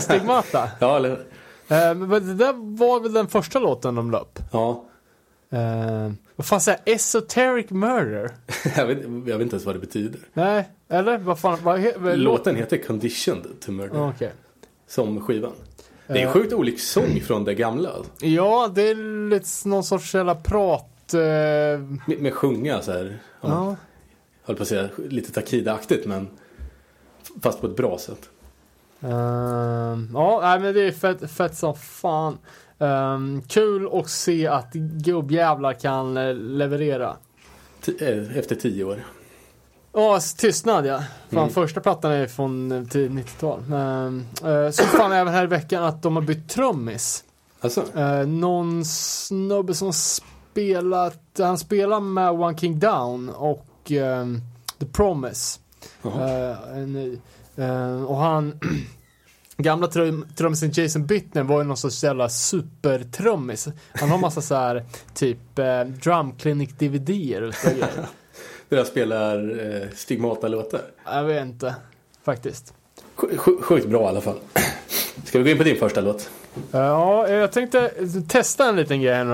stigmata. 0.00 0.68
Ja, 0.78 0.96
eller 0.96 1.10
Eh, 1.68 1.94
Men 1.94 2.10
det 2.10 2.34
där 2.34 2.76
var 2.78 3.00
väl 3.00 3.12
den 3.12 3.28
första 3.28 3.58
låten 3.58 3.94
de 3.94 4.10
la 4.10 4.18
upp? 4.20 4.38
Ja, 4.52 4.84
Eh, 5.52 6.12
vad 6.36 6.46
fan 6.46 6.60
säger? 6.60 6.80
Esoteric 6.84 7.70
Murder? 7.70 8.30
jag 8.76 8.86
vet, 8.86 8.98
jag 9.02 9.10
vet 9.10 9.40
inte 9.40 9.54
ens 9.56 9.64
vad 9.64 9.74
det 9.74 9.78
betyder. 9.78 10.20
Nej, 10.32 10.68
eller? 10.88 11.18
Vad 11.18 11.38
fan? 11.38 11.58
Vad, 11.62 11.78
he, 11.80 11.92
vad, 11.96 12.18
Låten 12.18 12.56
heter 12.56 12.76
Conditioned 12.76 13.46
to 13.60 13.72
Murder. 13.72 13.96
Ja, 13.98 14.12
Okej. 14.16 14.32
Som 14.88 15.20
skivan. 15.20 15.52
Det 16.06 16.12
är 16.12 16.16
en 16.22 16.26
Eh. 16.28 16.32
sjukt 16.32 16.52
olik 16.52 16.80
sång 16.80 17.20
från 17.20 17.44
det 17.44 17.54
gamla. 17.54 17.90
Ja, 18.20 18.70
det 18.74 18.82
är 18.90 19.28
lite 19.30 19.48
någon 19.68 19.84
sorts 19.84 20.14
jävla 20.14 20.34
prat... 20.34 21.14
eh, 21.14 21.18
Med, 21.20 22.18
med 22.20 22.34
sjunga 22.34 22.82
så 22.82 22.92
här. 22.92 23.18
Ja. 23.40 23.48
ja. 23.48 23.76
Höll 24.42 24.56
på 24.56 24.62
att 24.62 24.68
säga 24.68 24.88
lite 25.08 25.40
Takida-aktigt 25.40 26.06
men 26.06 26.28
fast 27.42 27.60
på 27.60 27.66
ett 27.66 27.76
bra 27.76 27.98
sätt. 27.98 28.30
Ehm, 29.02 30.08
ja, 30.14 30.58
men 30.60 30.74
det 30.74 30.80
är 30.86 30.92
fett, 30.92 31.30
fett 31.30 31.56
som 31.56 31.74
fan. 31.74 32.38
Ehm, 32.78 33.42
kul 33.48 33.88
att 33.92 34.08
se 34.10 34.46
att 34.46 34.72
gubbjävlar 34.74 35.72
kan 35.72 36.16
eh, 36.16 36.34
leverera. 36.34 37.16
T- 37.84 37.92
eh, 38.12 38.36
efter 38.38 38.54
tio 38.54 38.84
år. 38.84 39.04
Ja, 39.92 40.16
s- 40.16 40.34
tystnad 40.34 40.86
ja. 40.86 40.98
Fan, 41.30 41.38
Mm. 41.38 41.50
första 41.50 41.80
plattan 41.80 42.12
är 42.12 42.26
från 42.26 42.72
eh, 42.72 42.84
tidigt 42.84 43.12
90-tal. 43.12 43.60
Men, 43.68 44.26
eh, 44.44 44.70
så 44.70 44.82
fan 44.84 45.12
även 45.12 45.34
här 45.34 45.44
i 45.44 45.46
veckan 45.46 45.84
att 45.84 46.02
de 46.02 46.16
har 46.16 46.22
bytt 46.22 46.48
trummis. 46.48 47.24
Alltså, 47.60 47.84
Eh, 47.98 48.26
någon 48.26 48.84
snubbe 48.84 49.74
som 49.74 49.92
spelat, 49.92 51.20
han 51.38 51.58
spelar 51.58 52.00
med 52.00 52.30
One 52.30 52.58
King 52.58 52.78
Down 52.78 53.28
och 53.28 53.66
ehm, 53.90 54.40
The 54.78 54.86
Promise. 54.86 55.60
en 56.74 56.92
ny. 56.92 57.18
Eh, 57.60 58.04
och 58.04 58.16
han, 58.16 58.60
gamla 59.56 59.86
trum, 59.86 60.26
trummisen 60.36 60.70
Jason 60.74 61.06
Bittner 61.06 61.42
var 61.42 61.58
ju 61.58 61.64
någon 61.64 61.76
sorts 61.76 62.04
jävla 62.04 62.28
supertrummis. 62.28 63.68
Han 63.92 64.10
har 64.10 64.18
massa 64.18 64.40
så 64.42 64.54
här 64.54 64.84
typ 65.14 65.58
eh, 65.58 65.80
Drum 65.84 66.32
Clinic 66.38 66.70
DVDer 66.78 67.42
och 67.42 67.54
så 67.54 67.70
grejer. 67.70 67.88
När 68.68 68.78
jag 68.78 68.86
spelar 68.86 69.36
eh, 69.82 69.88
stigmata-låtar. 69.94 70.80
Jag 71.04 71.24
vet 71.24 71.44
inte, 71.44 71.74
faktiskt. 72.24 72.74
Sj- 73.16 73.36
sj- 73.36 73.62
Sjukt 73.62 73.88
bra 73.88 74.02
i 74.02 74.06
alla 74.06 74.20
fall. 74.20 74.38
Ska 75.24 75.38
vi 75.38 75.44
gå 75.44 75.50
in 75.50 75.58
på 75.58 75.64
din 75.64 75.76
första 75.76 76.00
låt? 76.00 76.30
Ja, 76.70 77.28
jag 77.28 77.52
tänkte 77.52 77.92
testa 78.28 78.68
en 78.68 78.76
liten 78.76 79.02
grej 79.02 79.14
här 79.14 79.24
nu 79.24 79.30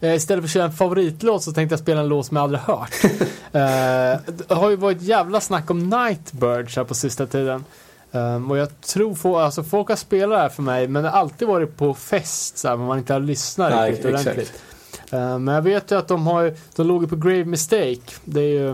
då. 0.00 0.06
Istället 0.08 0.42
för 0.42 0.46
att 0.46 0.52
köra 0.52 0.64
en 0.64 0.72
favoritlåt 0.72 1.42
så 1.42 1.52
tänkte 1.52 1.72
jag 1.72 1.80
spela 1.80 2.00
en 2.00 2.08
låt 2.08 2.26
som 2.26 2.36
jag 2.36 2.42
aldrig 2.44 2.60
hört. 2.60 2.94
Eh, 3.52 4.20
det 4.26 4.54
har 4.54 4.70
ju 4.70 4.76
varit 4.76 5.02
jävla 5.02 5.40
snack 5.40 5.70
om 5.70 5.88
Nightbirds 5.88 6.76
här 6.76 6.84
på 6.84 6.94
sista 6.94 7.26
tiden. 7.26 7.64
Ehm, 8.12 8.50
och 8.50 8.56
jag 8.56 8.80
tror 8.80 9.14
få, 9.14 9.38
alltså 9.38 9.62
folk 9.62 9.88
har 9.88 9.96
spelat 9.96 10.38
det 10.38 10.42
här 10.42 10.48
för 10.48 10.62
mig 10.62 10.88
men 10.88 11.02
det 11.02 11.08
har 11.08 11.18
alltid 11.18 11.48
varit 11.48 11.76
på 11.76 11.94
fest 11.94 12.58
så 12.58 12.68
här, 12.68 12.76
men 12.76 12.86
man 12.86 12.98
inte 12.98 13.12
har 13.12 13.20
lyssnat 13.20 13.72
Nej, 13.72 13.90
riktigt 13.90 14.06
exakt. 14.06 14.26
ordentligt. 14.26 14.62
Eh, 15.10 15.38
men 15.38 15.54
jag 15.54 15.62
vet 15.62 15.90
ju 15.90 15.98
att 15.98 16.08
de 16.08 16.26
har 16.26 16.54
de 16.76 16.86
låg 16.86 17.02
ju 17.02 17.08
på 17.08 17.16
Grave 17.16 17.44
Mistake. 17.44 18.00
Det 18.24 18.40
är 18.40 18.48
ju 18.48 18.70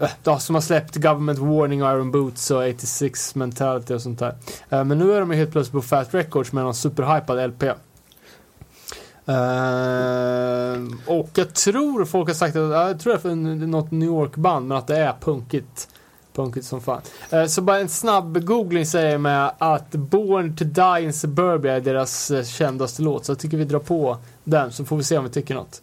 eh, 0.00 0.10
de 0.22 0.40
som 0.40 0.54
har 0.54 0.62
släppt 0.62 0.96
Government 0.96 1.38
Warning 1.38 1.80
Iron 1.80 2.10
Boots 2.10 2.50
och 2.50 2.68
86 2.68 3.34
Mentality 3.34 3.94
och 3.94 4.02
sånt 4.02 4.18
där. 4.18 4.34
Eh, 4.70 4.84
men 4.84 4.98
nu 4.98 5.12
är 5.12 5.20
de 5.20 5.30
ju 5.30 5.36
helt 5.36 5.52
plötsligt 5.52 5.72
på 5.72 5.82
Fat 5.82 6.14
Records 6.14 6.52
med 6.52 6.64
någon 6.64 6.74
superhypad 6.74 7.50
LP. 7.50 7.64
Eh, 9.30 10.82
och 11.06 11.28
jag 11.34 11.54
tror 11.54 12.04
folk 12.04 12.28
har 12.28 12.34
sagt 12.34 12.56
att, 12.56 12.70
jag 12.70 13.00
tror 13.00 13.12
det 13.12 13.30
är 13.30 13.66
något 13.66 13.90
New 13.90 14.08
York-band, 14.08 14.68
men 14.68 14.78
att 14.78 14.86
det 14.86 14.96
är 14.96 15.14
punkigt. 15.20 15.88
Punkigt 16.34 16.66
som 16.66 16.80
fan. 16.80 17.00
Eh, 17.30 17.44
så 17.44 17.62
bara 17.62 17.80
en 17.80 17.88
snabb 17.88 18.44
googling 18.44 18.86
säger 18.86 19.18
mig 19.18 19.50
att 19.58 19.90
Born 19.90 20.56
to 20.56 20.64
Die 20.64 21.04
in 21.04 21.12
Suburbia 21.12 21.76
är 21.76 21.80
deras 21.80 22.30
eh, 22.30 22.44
kändaste 22.44 23.02
låt. 23.02 23.24
Så 23.24 23.32
jag 23.32 23.38
tycker 23.38 23.56
vi 23.56 23.64
drar 23.64 23.78
på 23.78 24.16
den 24.44 24.72
så 24.72 24.84
får 24.84 24.96
vi 24.96 25.02
se 25.02 25.18
om 25.18 25.24
vi 25.24 25.30
tycker 25.30 25.54
något. 25.54 25.82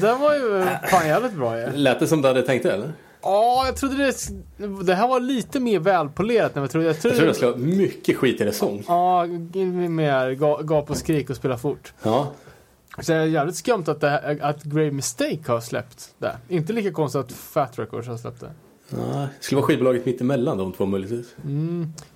Den 0.00 0.20
var 0.20 0.34
ju 0.34 0.64
fan 0.90 1.06
jävligt 1.06 1.32
bra 1.32 1.60
ju. 1.60 1.66
lät 1.72 2.00
det 2.00 2.06
som 2.06 2.22
du 2.22 2.28
hade 2.28 2.42
tänkt 2.42 2.62
det 2.62 2.72
eller? 2.72 2.92
Ja, 3.22 3.62
jag 3.66 3.76
trodde 3.76 3.96
det, 3.96 4.14
det 4.86 4.94
här 4.94 5.08
var 5.08 5.20
lite 5.20 5.60
mer 5.60 5.78
välpolerat 5.78 6.56
än 6.56 6.62
jag 6.62 6.70
trodde. 6.70 6.86
Jag 6.86 7.00
trodde, 7.00 7.16
Jag 7.16 7.18
tror 7.18 7.28
det 7.28 7.34
skulle 7.34 7.50
vara 7.50 7.60
mycket 7.78 8.16
skit 8.16 8.40
i 8.40 8.44
det 8.44 8.52
sång. 8.52 8.84
Ja, 8.88 9.26
mer 9.26 10.30
ga- 10.30 10.68
gap 10.68 10.90
och 10.90 10.96
skrik 10.96 11.30
och 11.30 11.36
spela 11.36 11.58
fort. 11.58 11.92
Ja, 12.02 12.32
Så 13.00 13.12
det 13.12 13.18
är 13.18 13.24
jävligt 13.24 13.56
skumt 13.56 13.84
att, 13.86 14.00
det 14.00 14.38
att 14.42 14.62
Grave 14.62 14.90
Mistake 14.90 15.40
har 15.46 15.60
släppt 15.60 16.08
det. 16.18 16.36
Inte 16.48 16.72
lika 16.72 16.92
konstigt 16.92 17.20
att 17.20 17.32
Fat 17.32 17.78
Records 17.78 18.08
har 18.08 18.16
släppt 18.16 18.40
det. 18.40 18.50
ja. 18.90 18.96
det 19.38 19.44
skulle 19.44 19.56
vara 19.56 19.66
skivbolaget 19.66 20.06
mitt 20.06 20.20
emellan 20.20 20.58
de 20.58 20.72
två 20.72 20.86
möjligtvis. 20.86 21.34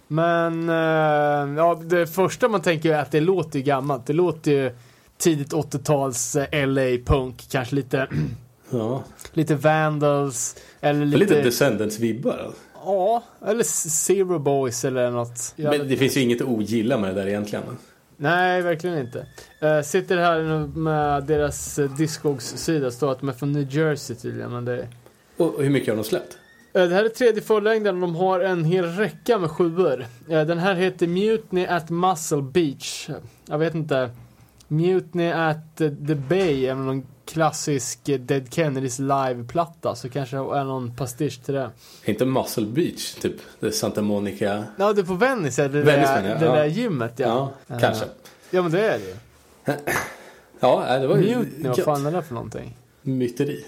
Men 0.08 0.68
eh, 0.68 1.56
ja, 1.56 1.80
det 1.84 2.06
första 2.06 2.48
man 2.48 2.62
tänker 2.62 2.94
är 2.94 2.98
att 3.02 3.10
det 3.10 3.20
låter 3.20 3.58
ju 3.58 3.64
gammalt. 3.64 4.06
Det 4.06 4.12
låter 4.12 4.50
ju 4.50 4.72
tidigt 5.20 5.52
80-tals 5.52 6.36
eh, 6.36 6.68
LA-punk, 6.68 7.46
kanske 7.50 7.74
lite, 7.74 8.08
Ja, 8.70 9.04
lite 9.32 9.54
Vandals. 9.54 10.56
Eller 10.80 11.06
lite, 11.06 11.18
lite, 11.18 11.42
Descendants-vibbar. 11.42 12.38
Alltså. 12.38 12.60
ja, 12.84 13.22
eller 13.46 13.64
Zero 13.88 14.38
Boys 14.38 14.84
eller 14.84 15.10
något. 15.10 15.52
Jag 15.56 15.78
Men 15.78 15.88
det 15.88 15.96
finns 15.96 16.16
ju 16.16 16.20
inget 16.20 16.40
att 16.40 16.48
ogilla 16.48 16.98
med 16.98 17.14
det 17.14 17.20
där 17.20 17.28
egentligen. 17.28 17.64
Nej, 18.16 18.62
verkligen 18.62 18.98
inte. 18.98 19.26
Uh, 19.62 19.82
sitter 19.82 20.16
här 20.16 20.66
med 20.78 21.24
deras 21.24 21.78
uh, 21.78 21.96
Discogs-sida, 21.96 22.90
står 22.90 23.12
att 23.12 23.20
de 23.20 23.28
är 23.28 23.32
från 23.32 23.52
New 23.52 23.76
Jersey 23.76 24.16
tydligen. 24.16 24.52
Men 24.52 24.64
det, 24.64 24.88
Och, 25.36 25.54
och 25.54 25.62
hur 25.62 25.70
mycket 25.70 25.88
har 25.88 25.96
de 25.96 26.04
släppt? 26.04 26.38
Eh, 26.72 26.88
det 26.88 26.94
här 26.94 27.04
är 27.04 27.08
tredje 27.08 27.42
fullängden 27.42 27.94
och 27.94 28.00
de 28.00 28.16
har 28.16 28.40
en 28.40 28.64
hel 28.64 28.84
räcka 28.84 29.38
med 29.38 29.50
sjuor. 29.50 30.06
Eh, 30.28 30.46
den 30.46 30.58
här 30.58 30.74
heter 30.74 31.06
Mutiny 31.06 31.66
at 31.66 31.90
Muscle 31.90 32.42
Beach. 32.42 33.08
Jag 33.48 33.58
vet 33.58 33.74
inte. 33.74 34.10
Mutiny 34.70 35.30
at 35.30 35.76
the 35.76 36.14
Bay 36.14 36.66
är 36.66 36.74
någon 36.74 37.06
klassisk 37.24 38.00
Dead 38.04 38.54
Kennedys 38.54 38.98
live-platta. 38.98 39.94
Så 39.94 40.08
kanske 40.08 40.36
det 40.36 40.42
är 40.42 40.64
någon 40.64 40.96
pastisch 40.96 41.42
till 41.44 41.54
det. 41.54 41.70
Inte 42.04 42.26
Muscle 42.26 42.66
Beach, 42.66 43.14
typ. 43.14 43.34
Det 43.60 43.66
är 43.66 43.70
Santa 43.70 44.02
Monica. 44.02 44.64
Ja, 44.76 44.92
det 44.92 45.00
är 45.00 45.04
på 45.04 45.14
Venice, 45.14 45.68
det, 45.68 45.82
Venice 45.82 46.20
där, 46.22 46.22
det 46.22 46.44
ja. 46.44 46.52
där 46.52 46.66
gymmet 46.66 47.12
ja. 47.16 47.52
Ja, 47.66 47.78
kanske. 47.78 48.04
Ja, 48.50 48.62
men 48.62 48.72
det 48.72 48.80
är 48.80 48.98
det 48.98 49.04
ju. 49.04 49.14
Ja, 50.62 50.98
det 50.98 51.06
var 51.06 51.16
ju 51.16 51.36
Mutiny, 51.36 51.68
vad 51.68 51.78
fan 51.78 52.06
är 52.06 52.12
det 52.12 52.22
för 52.22 52.34
någonting? 52.34 52.76
myteri. 53.02 53.64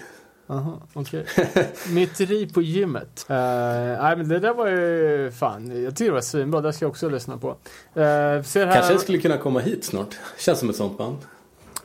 Jaha, 0.47 0.73
okej. 0.93 1.25
Myteri 1.89 2.47
på 2.47 2.61
gymmet. 2.61 3.25
Uh, 3.29 3.35
nej 3.35 4.15
men 4.17 4.27
det 4.29 4.39
där 4.39 4.53
var 4.53 4.67
ju 4.67 5.31
fan, 5.31 5.83
jag 5.83 5.95
tycker 5.95 6.11
det 6.11 6.13
var 6.13 6.21
svinbra. 6.21 6.61
Det 6.61 6.73
ska 6.73 6.85
jag 6.85 6.89
också 6.89 7.09
lyssna 7.09 7.37
på. 7.37 7.47
Uh, 7.49 7.55
ser 8.43 8.65
här. 8.65 8.73
Kanske 8.73 8.99
skulle 8.99 9.17
kunna 9.17 9.37
komma 9.37 9.59
hit 9.59 9.85
snart. 9.85 10.15
Känns 10.37 10.59
som 10.59 10.69
ett 10.69 10.75
sånt 10.75 10.97
band. 10.97 11.17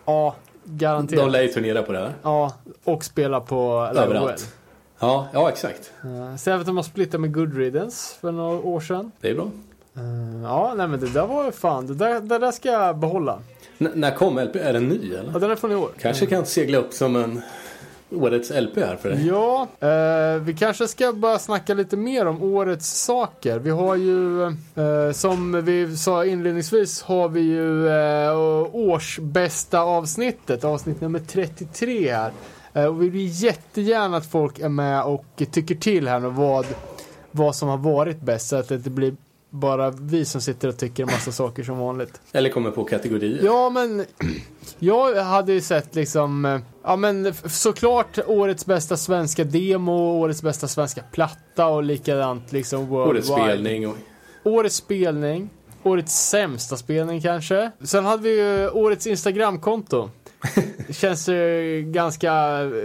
Ja, 0.04 0.34
garanterat. 0.64 1.24
De 1.24 1.30
lär 1.30 1.42
ju 1.42 1.48
turnera 1.48 1.82
på 1.82 1.92
det 1.92 1.98
här. 1.98 2.12
Ja, 2.22 2.54
och 2.84 3.04
spela 3.04 3.40
på 3.40 3.90
Överallt. 3.96 4.54
Ja, 4.98 5.28
ja 5.32 5.48
exakt. 5.48 5.92
Uh, 6.04 6.36
ser 6.36 6.50
även 6.50 6.60
att 6.60 6.66
de 6.66 6.76
har 6.76 6.84
splittat 6.84 7.20
med 7.20 7.34
Good 7.34 7.56
Riddance 7.56 8.14
för 8.20 8.32
några 8.32 8.58
år 8.58 8.80
sedan. 8.80 9.12
Det 9.20 9.30
är 9.30 9.34
bra. 9.34 9.50
Uh, 9.96 10.42
ja, 10.42 10.74
nej 10.76 10.88
men 10.88 11.00
det 11.00 11.08
där 11.08 11.26
var 11.26 11.44
ju 11.44 11.52
fan, 11.52 11.86
det 11.86 11.94
där, 11.94 12.20
det 12.20 12.38
där 12.38 12.52
ska 12.52 12.68
jag 12.68 12.98
behålla. 12.98 13.38
N- 13.78 13.92
när 13.94 14.10
kom 14.10 14.38
LP? 14.38 14.56
Är 14.56 14.72
den 14.72 14.88
ny 14.88 15.14
eller? 15.14 15.30
Ja, 15.32 15.38
den 15.38 15.50
är 15.50 15.56
från 15.56 15.72
i 15.72 15.74
år. 15.74 15.90
Kanske 16.00 16.26
kan 16.26 16.46
segla 16.46 16.78
upp 16.78 16.92
som 16.92 17.16
en 17.16 17.42
årets 18.10 18.50
LP 18.50 18.76
här 18.76 18.96
för 18.96 19.08
dig. 19.08 19.26
Ja, 19.26 19.68
eh, 19.80 20.42
vi 20.42 20.54
kanske 20.54 20.88
ska 20.88 21.12
bara 21.12 21.38
snacka 21.38 21.74
lite 21.74 21.96
mer 21.96 22.26
om 22.26 22.42
årets 22.42 23.04
saker. 23.04 23.58
Vi 23.58 23.70
har 23.70 23.96
ju, 23.96 24.44
eh, 24.46 25.12
som 25.12 25.64
vi 25.64 25.96
sa 25.96 26.24
inledningsvis, 26.24 27.02
har 27.02 27.28
vi 27.28 27.40
ju 27.40 27.88
eh, 27.88 28.36
årsbästa 28.72 29.80
avsnittet, 29.80 30.64
avsnitt 30.64 31.00
nummer 31.00 31.18
33 31.18 32.12
här. 32.12 32.32
Eh, 32.72 32.84
och 32.84 33.02
vi 33.02 33.08
vill 33.08 33.42
jättegärna 33.42 34.16
att 34.16 34.26
folk 34.26 34.58
är 34.58 34.68
med 34.68 35.02
och 35.02 35.24
tycker 35.50 35.74
till 35.74 36.08
här 36.08 36.20
nu 36.20 36.28
vad, 36.28 36.66
vad 37.30 37.56
som 37.56 37.68
har 37.68 37.78
varit 37.78 38.20
bäst 38.20 38.48
så 38.48 38.56
att 38.56 38.68
det 38.68 38.74
inte 38.74 38.90
blir 38.90 39.16
bara 39.50 39.90
vi 39.90 40.24
som 40.24 40.40
sitter 40.40 40.68
och 40.68 40.76
tycker 40.76 41.02
en 41.02 41.06
massa 41.06 41.32
saker 41.32 41.62
som 41.62 41.78
vanligt. 41.78 42.20
Eller 42.32 42.50
kommer 42.50 42.70
på 42.70 42.84
kategorier. 42.84 43.44
Ja, 43.44 43.70
men 43.70 44.04
jag 44.78 45.24
hade 45.24 45.52
ju 45.52 45.60
sett 45.60 45.94
liksom, 45.94 46.44
eh, 46.44 46.60
ja 46.88 46.96
men 46.96 47.34
såklart 47.44 48.18
årets 48.26 48.66
bästa 48.66 48.96
svenska 48.96 49.44
demo, 49.44 49.92
årets 49.92 50.42
bästa 50.42 50.68
svenska 50.68 51.02
platta 51.12 51.66
och 51.66 51.82
likadant 51.82 52.52
liksom 52.52 52.86
worldwide. 52.86 53.10
Årets 53.10 53.28
spelning 53.28 53.88
och... 53.88 53.96
Årets 54.44 54.76
spelning. 54.76 55.50
Årets 55.82 56.28
sämsta 56.28 56.76
spelning 56.76 57.20
kanske. 57.20 57.70
Sen 57.82 58.04
hade 58.04 58.22
vi 58.22 58.40
ju 58.40 58.70
årets 58.70 59.06
Instagramkonto. 59.06 60.10
Känns 60.90 61.28
ju 61.28 61.82
ganska 61.86 62.32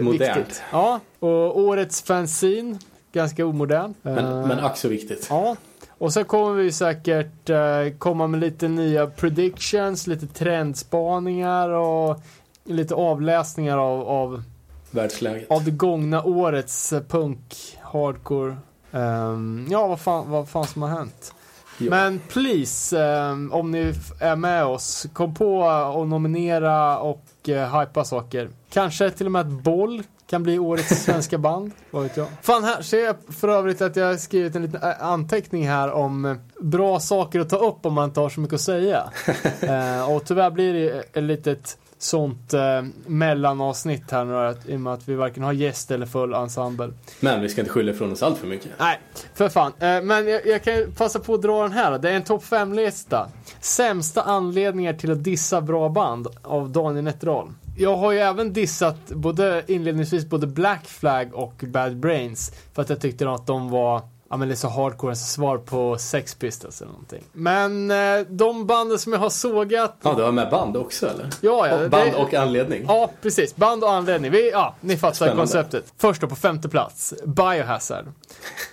Modernt. 0.00 0.38
viktigt. 0.38 0.62
Ja, 0.72 1.00
och 1.18 1.58
årets 1.58 2.02
fanzine. 2.02 2.78
Ganska 3.12 3.46
omodern. 3.46 3.94
Men, 4.02 4.18
Eh, 4.18 4.46
men 4.46 4.58
ack 4.58 4.76
så 4.76 4.88
viktigt. 4.88 5.26
Ja, 5.30 5.56
och 5.98 6.12
sen 6.12 6.24
kommer 6.24 6.54
vi 6.62 6.72
säkert 6.72 7.50
eh, 7.50 7.58
komma 7.98 8.26
med 8.26 8.40
lite 8.40 8.68
nya 8.68 9.06
predictions, 9.06 10.06
lite 10.06 10.26
trendspaningar 10.26 11.68
och 11.68 12.20
lite 12.64 12.94
avläsningar 12.94 13.78
av, 13.78 14.08
av, 14.08 14.42
Världsläget. 14.90 15.50
av 15.50 15.64
det 15.64 15.70
gångna 15.70 16.22
årets 16.22 16.92
eh, 16.92 17.02
punk, 17.02 17.78
hardcore. 17.82 18.56
Ehm, 18.92 19.66
ja, 19.70 19.86
vad 19.86 20.00
fan, 20.00 20.30
vad 20.30 20.48
fan 20.48 20.66
som 20.66 20.82
har 20.82 20.88
hänt. 20.88 21.34
Ja. 21.78 21.90
Men 21.90 22.20
please, 22.28 23.02
ehm, 23.04 23.52
om 23.52 23.70
ni 23.70 23.94
är 24.20 24.36
med 24.36 24.64
oss, 24.64 25.06
kom 25.12 25.34
på 25.34 25.64
att 25.68 26.08
nominera 26.08 26.98
och 26.98 27.24
uh, 27.48 27.80
hypa 27.80 28.04
saker. 28.04 28.50
Kanske 28.70 29.10
till 29.10 29.26
och 29.26 29.32
med 29.32 29.40
att 29.40 29.62
Boll 29.62 30.02
kan 30.26 30.42
bli 30.42 30.58
årets 30.58 30.88
svenska 31.04 31.38
band, 31.38 31.72
vad 31.90 32.02
vet 32.02 32.16
jag. 32.16 32.26
Fan, 32.42 32.64
här 32.64 32.82
ser 32.82 33.04
jag 33.04 33.16
för 33.28 33.48
övrigt 33.48 33.82
att 33.82 33.96
jag 33.96 34.06
har 34.06 34.16
skrivit 34.16 34.56
en 34.56 34.62
liten 34.62 34.82
ä, 34.82 34.94
anteckning 35.00 35.68
här 35.68 35.92
om 35.92 36.24
eh, 36.24 36.36
bra 36.60 37.00
saker 37.00 37.40
att 37.40 37.48
ta 37.48 37.56
upp 37.56 37.86
om 37.86 37.94
man 37.94 38.04
inte 38.04 38.20
har 38.20 38.28
så 38.28 38.40
mycket 38.40 38.54
att 38.54 38.60
säga. 38.60 39.02
Eh, 39.60 40.10
och 40.14 40.24
tyvärr 40.24 40.50
blir 40.50 40.72
det 40.74 41.18
ett 41.18 41.22
litet 41.22 41.78
sånt 42.04 42.54
eh, 42.54 42.82
mellanavsnitt 43.06 44.10
här 44.10 44.24
nu 44.24 44.72
i 44.72 44.76
och 44.76 44.80
med 44.80 44.92
att 44.92 45.08
vi 45.08 45.14
varken 45.14 45.42
har 45.42 45.52
gäst 45.52 45.90
eller 45.90 46.06
full 46.06 46.34
ensemble. 46.34 46.90
Men 47.20 47.42
vi 47.42 47.48
ska 47.48 47.60
inte 47.60 47.72
skylla 47.72 47.92
ifrån 47.92 48.12
oss 48.12 48.22
allt 48.22 48.38
för 48.38 48.46
mycket. 48.46 48.70
Nej, 48.78 49.00
för 49.34 49.48
fan. 49.48 49.72
Eh, 49.78 50.02
men 50.02 50.28
jag, 50.28 50.46
jag 50.46 50.62
kan 50.62 50.92
passa 50.96 51.18
på 51.18 51.34
att 51.34 51.42
dra 51.42 51.62
den 51.62 51.72
här. 51.72 51.98
Det 51.98 52.10
är 52.10 52.14
en 52.14 52.24
topp 52.24 52.44
5-lista. 52.44 53.28
Sämsta 53.60 54.22
anledningar 54.22 54.92
till 54.92 55.12
att 55.12 55.24
dissa 55.24 55.60
bra 55.60 55.88
band 55.88 56.28
av 56.42 56.70
Daniel 56.70 57.04
Nätterdal. 57.04 57.48
Jag 57.76 57.96
har 57.96 58.12
ju 58.12 58.18
även 58.18 58.52
dissat 58.52 59.06
både 59.08 59.62
inledningsvis 59.66 60.26
både 60.26 60.46
Black 60.46 60.86
Flag 60.86 61.34
och 61.34 61.64
Bad 61.66 61.96
Brains 61.96 62.52
för 62.72 62.82
att 62.82 62.88
jag 62.88 63.00
tyckte 63.00 63.30
att 63.30 63.46
de 63.46 63.70
var 63.70 64.02
Ja 64.34 64.38
men 64.38 64.48
det 64.48 64.54
är 64.54 64.56
så 64.56 64.68
hardcore 64.68 65.16
svar 65.16 65.58
på 65.58 65.96
Sex 65.98 66.34
Pistols 66.34 66.80
eller 66.82 66.92
någonting. 66.92 67.24
Men 67.32 67.90
eh, 67.90 68.26
de 68.28 68.66
banden 68.66 68.98
som 68.98 69.12
jag 69.12 69.20
har 69.20 69.30
sågat. 69.30 69.96
Ja, 70.02 70.14
du 70.14 70.22
har 70.22 70.32
med 70.32 70.50
band 70.50 70.76
också 70.76 71.06
eller? 71.06 71.28
Ja, 71.40 71.68
ja. 71.68 71.74
Och 71.84 71.90
band 71.90 72.10
det- 72.12 72.16
och 72.16 72.34
anledning. 72.34 72.84
Ja, 72.88 73.10
precis. 73.22 73.56
Band 73.56 73.84
och 73.84 73.92
anledning. 73.92 74.30
Vi, 74.30 74.50
ja, 74.50 74.74
ni 74.80 74.96
fattar 74.96 75.14
Spännande. 75.14 75.40
konceptet. 75.40 75.92
Först 75.98 76.20
då 76.20 76.26
på 76.26 76.36
femte 76.36 76.68
plats, 76.68 77.14
Biohazard. 77.24 78.04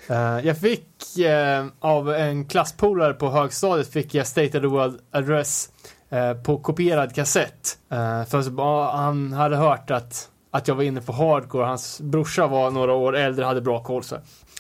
Eh, 0.08 0.40
jag 0.48 0.58
fick 0.58 1.18
eh, 1.20 1.66
av 1.80 2.14
en 2.14 2.46
klasspolare 2.46 3.14
på 3.14 3.30
högstadiet 3.30 3.88
fick 3.94 4.14
jag 4.14 4.28
State 4.28 4.48
of 4.58 4.62
the 4.62 4.68
World 4.68 5.00
Address 5.12 5.70
eh, 6.10 6.34
på 6.34 6.58
kopierad 6.58 7.16
kassett. 7.16 7.78
Eh, 7.92 8.24
för 8.26 8.92
han 8.92 9.34
hade 9.34 9.56
hört 9.56 9.92
att, 9.92 10.30
att 10.52 10.68
jag 10.68 10.76
var 10.76 10.84
inne 10.84 11.02
på 11.02 11.14
hardcore. 11.14 11.66
Hans 11.66 12.02
brorsa 12.02 12.48
var 12.48 12.72
några 12.72 12.94
år 12.94 13.16
äldre 13.18 13.46
hade 13.46 13.62
bra 13.62 13.84
koll. 13.84 14.04
Så, 14.04 14.16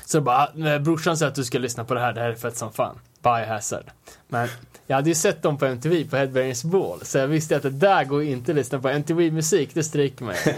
så 0.05 0.21
bara, 0.21 0.37
"Ah, 0.37 0.79
brorsan 0.79 1.17
säger 1.17 1.29
att 1.29 1.35
du 1.35 1.43
ska 1.43 1.59
lyssna 1.59 1.83
på 1.83 1.93
det 1.93 1.99
här. 1.99 2.13
Det 2.13 2.21
här 2.21 2.29
är 2.29 2.35
fett 2.35 2.57
som 2.57 2.71
fan. 2.73 2.99
Biohazard. 3.23 3.85
Men 4.27 4.47
jag 4.87 4.95
hade 4.95 5.09
ju 5.09 5.15
sett 5.15 5.41
dem 5.41 5.57
på 5.57 5.65
MTV 5.65 6.03
på 6.09 6.15
Headbangers 6.17 6.63
Ball. 6.63 6.99
Så 7.01 7.17
jag 7.17 7.27
visste 7.27 7.55
att 7.55 7.61
det 7.63 7.69
där 7.69 8.03
går 8.03 8.23
inte 8.23 8.51
att 8.51 8.55
lyssna 8.55 8.79
på. 8.79 8.89
MTV-musik, 8.89 9.69
det 9.73 9.83
stryker 9.83 10.25
mig. 10.25 10.37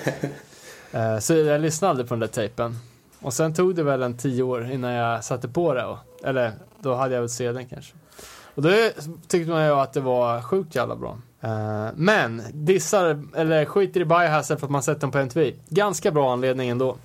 Eh, 0.96 1.20
så 1.20 1.34
jag 1.34 1.62
lyssnade 1.62 1.90
aldrig 1.90 2.08
på 2.08 2.14
den 2.14 2.20
där 2.20 2.28
tejpen. 2.28 2.80
Och 3.22 3.34
sen 3.34 3.54
tog 3.54 3.76
det 3.76 3.84
väl 3.84 4.02
en 4.04 4.18
tio 4.18 4.44
år 4.44 4.72
innan 4.72 4.92
jag 4.92 5.24
satte 5.24 5.48
på 5.48 5.74
det. 5.74 5.86
Och, 5.86 5.98
eller 6.24 6.52
då 6.80 6.96
hade 6.96 7.14
jag 7.14 7.22
väl 7.22 7.30
CDn 7.30 7.66
kanske. 7.70 7.94
Och 8.56 8.62
då 8.62 8.70
tyckte 9.28 9.52
man 9.52 9.66
ju 9.66 9.72
att 9.72 9.94
det 9.94 10.00
var 10.00 10.42
sjukt 10.42 10.76
jävla 10.76 10.96
bra. 10.96 11.18
Eh, 11.42 11.88
men 11.96 12.44
dissar, 12.52 13.24
eller 13.36 13.66
skiter 13.66 14.00
i 14.02 14.06
Biohazard 14.06 14.60
för 14.60 14.68
att 14.68 14.72
man 14.72 14.84
sett 14.84 15.02
dem 15.02 15.12
på 15.12 15.18
MTV. 15.18 15.54
Ganska 15.70 16.12
bra 16.12 16.34
anledning 16.34 16.70
ändå. 16.70 16.98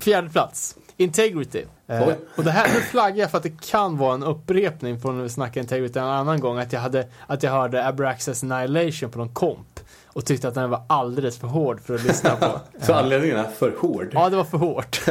Fjärde 0.00 0.28
plats. 0.30 0.76
Integrity. 1.02 1.64
Eh, 1.86 2.08
och 2.36 2.44
det 2.44 2.50
här, 2.50 2.74
nu 2.74 2.80
flaggar 2.80 3.16
jag 3.16 3.30
för 3.30 3.38
att 3.38 3.42
det 3.44 3.60
kan 3.70 3.98
vara 3.98 4.14
en 4.14 4.22
upprepning 4.22 5.00
från 5.00 5.16
när 5.16 5.22
vi 5.22 5.28
snackade 5.28 5.60
Integrity 5.60 5.98
en 5.98 6.04
annan 6.04 6.40
gång. 6.40 6.58
Att 6.58 6.72
jag, 6.72 6.80
hade, 6.80 7.06
att 7.26 7.42
jag 7.42 7.50
hörde 7.50 7.86
Abraxas 7.86 8.42
Annihilation 8.42 9.10
på 9.10 9.18
någon 9.18 9.34
komp. 9.34 9.80
Och 10.06 10.24
tyckte 10.24 10.48
att 10.48 10.54
den 10.54 10.70
var 10.70 10.82
alldeles 10.86 11.38
för 11.38 11.46
hård 11.46 11.80
för 11.80 11.94
att 11.94 12.04
lyssna 12.04 12.36
på. 12.36 12.60
Så 12.80 12.94
anledningen 12.94 13.36
är 13.36 13.44
för 13.44 13.74
hård. 13.78 14.08
Ja, 14.12 14.28
det 14.30 14.36
var 14.36 14.44
för 14.44 14.58
hårt. 14.58 15.02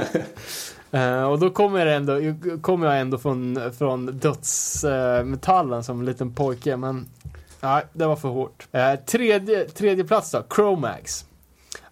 Eh, 0.94 1.24
och 1.24 1.40
då 1.40 1.50
kommer 1.50 1.86
jag 1.86 1.96
ändå, 1.96 2.20
kommer 2.62 2.88
jag 2.88 3.00
ändå 3.00 3.18
från, 3.18 3.72
från 3.78 4.06
dödsmetallen 4.06 5.84
som 5.84 6.00
en 6.00 6.06
liten 6.06 6.36
pojke, 6.36 6.78
men 6.78 7.06
nej, 7.62 7.84
det 7.94 8.06
var 8.06 8.16
för 8.16 8.30
hårt. 8.30 8.68
Eh, 8.72 8.96
tredje, 8.96 9.66
tredje 9.66 10.04
plats 10.04 10.32
då, 10.32 10.44
Chromax. 10.56 11.26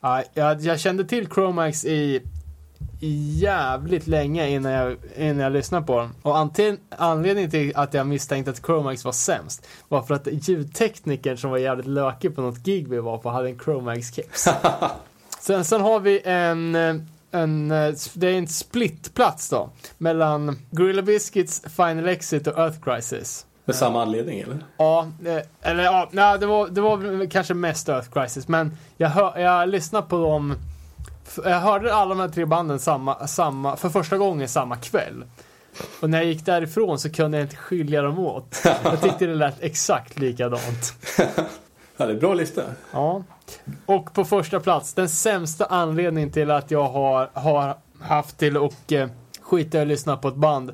Ja, 0.01 0.23
jag, 0.33 0.61
jag 0.61 0.79
kände 0.79 1.05
till 1.05 1.27
Chromax 1.27 1.85
i 1.85 2.21
jävligt 2.99 4.07
länge 4.07 4.49
innan 4.49 4.71
jag, 4.71 4.97
innan 5.17 5.39
jag 5.39 5.53
lyssnade 5.53 5.85
på 5.85 5.99
dem. 5.99 6.15
Och 6.21 6.37
anten, 6.37 6.77
anledningen 6.89 7.51
till 7.51 7.71
att 7.75 7.93
jag 7.93 8.07
misstänkte 8.07 8.51
att 8.51 8.65
Chromax 8.65 9.05
var 9.05 9.11
sämst 9.11 9.67
var 9.87 10.01
för 10.01 10.15
att 10.15 10.27
ljudteknikern 10.31 11.37
som 11.37 11.51
var 11.51 11.57
jävligt 11.57 11.87
lökig 11.87 12.35
på 12.35 12.41
något 12.41 12.57
gig 12.57 12.87
vi 12.87 12.99
var 12.99 13.17
på 13.17 13.29
hade 13.29 13.49
en 13.49 13.59
Chromax-keps. 13.59 14.49
Sen, 15.39 15.65
sen 15.65 15.81
har 15.81 15.99
vi 15.99 16.21
en, 16.23 16.75
en, 17.31 17.69
det 18.13 18.27
är 18.27 18.33
en 18.33 18.47
splittplats 18.47 19.49
då. 19.49 19.69
Mellan 19.97 20.57
Gorilla 20.71 21.01
Biscuits 21.01 21.61
Final 21.75 22.07
Exit 22.07 22.47
och 22.47 22.59
Earth 22.59 22.79
Crisis. 22.79 23.45
Med 23.65 23.75
samma 23.75 24.01
anledning 24.01 24.39
eller? 24.39 24.57
Ja, 24.77 25.07
eh, 25.25 25.41
eller 25.61 25.83
ja, 25.83 26.37
det 26.37 26.45
var, 26.45 26.67
det 26.67 26.81
var 26.81 27.25
kanske 27.29 27.53
mest 27.53 27.89
Earth 27.89 28.09
Crisis. 28.09 28.47
Men 28.47 28.77
jag, 28.97 29.09
hör, 29.09 29.37
jag 29.37 29.69
lyssnade 29.69 30.07
på 30.07 30.17
dem. 30.17 30.55
Jag 31.35 31.59
hörde 31.59 31.95
alla 31.95 32.09
de 32.15 32.19
här 32.19 32.29
tre 32.29 32.45
banden 32.45 32.79
samma, 32.79 33.27
samma, 33.27 33.75
för 33.75 33.89
första 33.89 34.17
gången 34.17 34.47
samma 34.47 34.75
kväll. 34.75 35.23
Och 35.99 36.09
när 36.09 36.17
jag 36.17 36.27
gick 36.27 36.45
därifrån 36.45 36.99
så 36.99 37.11
kunde 37.11 37.37
jag 37.37 37.45
inte 37.45 37.55
skilja 37.55 38.01
dem 38.01 38.19
åt. 38.19 38.61
Jag 38.83 39.01
tyckte 39.01 39.25
det 39.25 39.35
lät 39.35 39.61
exakt 39.61 40.19
likadant. 40.19 40.93
Ja, 42.01 42.05
det 42.05 42.13
är 42.13 42.19
bra 42.19 42.33
lista. 42.33 42.63
Ja. 42.91 43.23
Och 43.85 44.13
på 44.13 44.25
första 44.25 44.59
plats, 44.59 44.93
den 44.93 45.09
sämsta 45.09 45.65
anledningen 45.65 46.31
till 46.31 46.51
att 46.51 46.71
jag 46.71 46.89
har, 46.89 47.29
har 47.33 47.77
haft 48.01 48.37
till 48.37 48.57
och 48.57 48.91
eh, 48.93 49.09
skita 49.41 49.77
i 49.77 49.81
att 49.81 49.87
lyssna 49.87 50.17
på 50.17 50.27
ett 50.27 50.35
band. 50.35 50.71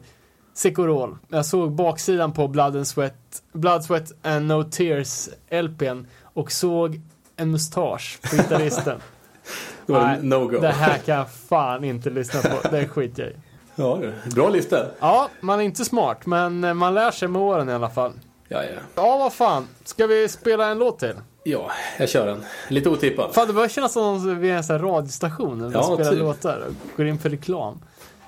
Sikorol. 0.53 1.17
Jag 1.29 1.45
såg 1.45 1.71
baksidan 1.71 2.33
på 2.33 2.47
Blood 2.47 2.75
and 2.75 2.87
Sweat, 2.87 3.13
Blood, 3.53 3.83
Sweat 3.83 4.11
and 4.23 4.47
No 4.47 4.63
Tears 4.63 5.29
LPn 5.49 6.07
och 6.23 6.51
såg 6.51 7.01
en 7.35 7.51
mustasch 7.51 8.19
på 8.21 8.35
gitarristen. 8.35 8.99
Det 9.85 9.93
var 9.93 10.03
Nej, 10.07 10.17
en 10.19 10.29
no-go. 10.33 10.59
Det 10.61 10.67
här 10.67 10.97
kan 10.97 11.15
jag 11.15 11.25
fan 11.49 11.83
inte 11.83 12.09
lyssna 12.09 12.41
på. 12.41 12.67
Det 12.71 12.87
skiter 12.87 13.23
jag 13.23 13.31
i. 13.31 13.35
Ja, 13.77 13.99
bra 14.35 14.49
lista. 14.49 14.85
Ja, 14.99 15.29
man 15.41 15.59
är 15.59 15.63
inte 15.63 15.85
smart, 15.85 16.25
men 16.25 16.63
eh, 16.63 16.73
man 16.73 16.93
lär 16.93 17.11
sig 17.11 17.27
med 17.27 17.41
åren 17.41 17.69
i 17.69 17.73
alla 17.73 17.89
fall. 17.89 18.11
Ja, 18.47 18.63
ja. 18.63 18.69
Ja, 18.95 19.17
vad 19.17 19.33
fan. 19.33 19.67
Ska 19.83 20.07
vi 20.07 20.27
spela 20.29 20.67
en 20.67 20.77
låt 20.77 20.99
till? 20.99 21.13
Ja, 21.43 21.71
jag 21.99 22.09
kör 22.09 22.25
den. 22.27 22.43
Lite 22.69 22.89
otippad. 22.89 23.33
Fan, 23.33 23.47
det 23.47 23.53
börjar 23.53 23.69
kännas 23.69 23.93
som 23.93 24.15
att 24.31 24.37
vi 24.37 24.49
är 24.49 24.55
en 24.57 24.63
sån 24.63 24.75
här 24.75 24.83
radiostation. 24.83 25.67
Vi 25.67 25.73
Ja, 25.73 25.83
spelar 25.83 26.11
typ. 26.11 26.19
låtar 26.19 26.63
och 26.67 26.97
går 26.97 27.07
in 27.07 27.19
för 27.19 27.29
reklam. 27.29 27.79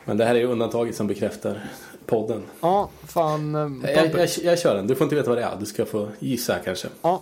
Men 0.06 0.18
det 0.18 0.26
här 0.26 0.36
är 0.36 0.44
undantaget 0.44 0.96
som 0.96 1.08
bekräftar 1.08 1.62
podden. 2.06 2.44
Ja, 2.62 2.90
fan. 3.08 3.56
eh, 3.84 3.92
Jag, 3.96 4.06
jag, 4.20 4.30
jag 4.44 4.60
kör 4.60 4.76
den. 4.76 4.88
Du 4.88 4.96
får 4.96 5.04
inte 5.06 5.16
veta 5.16 5.30
vad 5.30 5.38
det 5.38 5.44
är. 5.44 5.56
Du 5.60 5.66
ska 5.66 5.86
få 5.86 6.08
gissa 6.20 6.56
kanske. 6.66 6.88
Ja. 7.02 7.22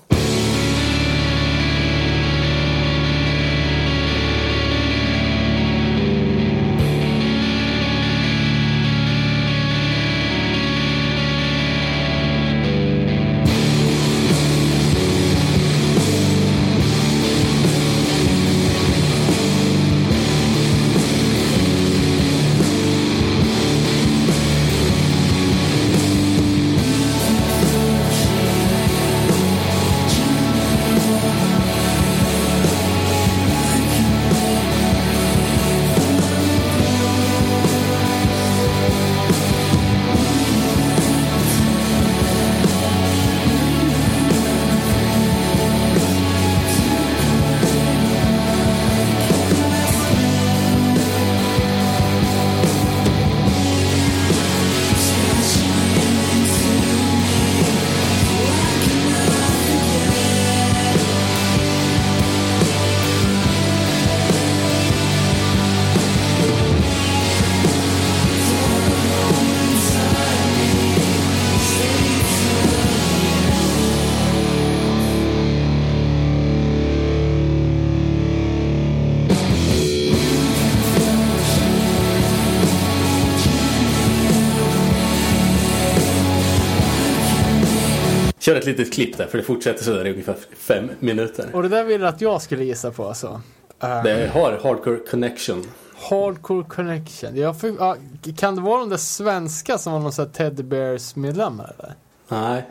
Kör 88.46 88.56
ett 88.56 88.66
litet 88.66 88.94
klipp 88.94 89.18
där 89.18 89.28
för 89.28 89.38
det 89.38 89.44
fortsätter 89.44 89.84
sådär 89.84 90.06
i 90.08 90.12
ungefär 90.12 90.36
fem 90.58 90.90
minuter. 91.00 91.50
Och 91.54 91.64
det 91.64 91.70
där 91.70 91.84
ville 91.84 92.08
att 92.08 92.22
jag 92.22 92.42
skulle 92.42 92.64
gissa 92.64 92.92
på 92.92 93.08
alltså. 93.08 93.42
Det 93.80 94.32
har 94.34 94.60
Hardcore 94.64 95.00
Connection. 95.00 95.64
Hardcore 96.10 96.64
Connection. 96.64 97.36
Jag 97.36 97.60
för, 97.60 97.76
ja, 97.80 97.98
kan 98.38 98.56
det 98.56 98.62
vara 98.62 98.80
de 98.80 98.90
där 98.90 98.98
svenska 98.98 99.78
som 99.78 99.94
var 99.94 100.00
någon 100.00 100.12
sån 100.12 100.26
här 100.26 100.32
Teddy 100.32 100.64
Bears 100.64 101.16
medlemmar 101.16 101.76
eller? 101.80 101.94
Nej. 102.28 102.70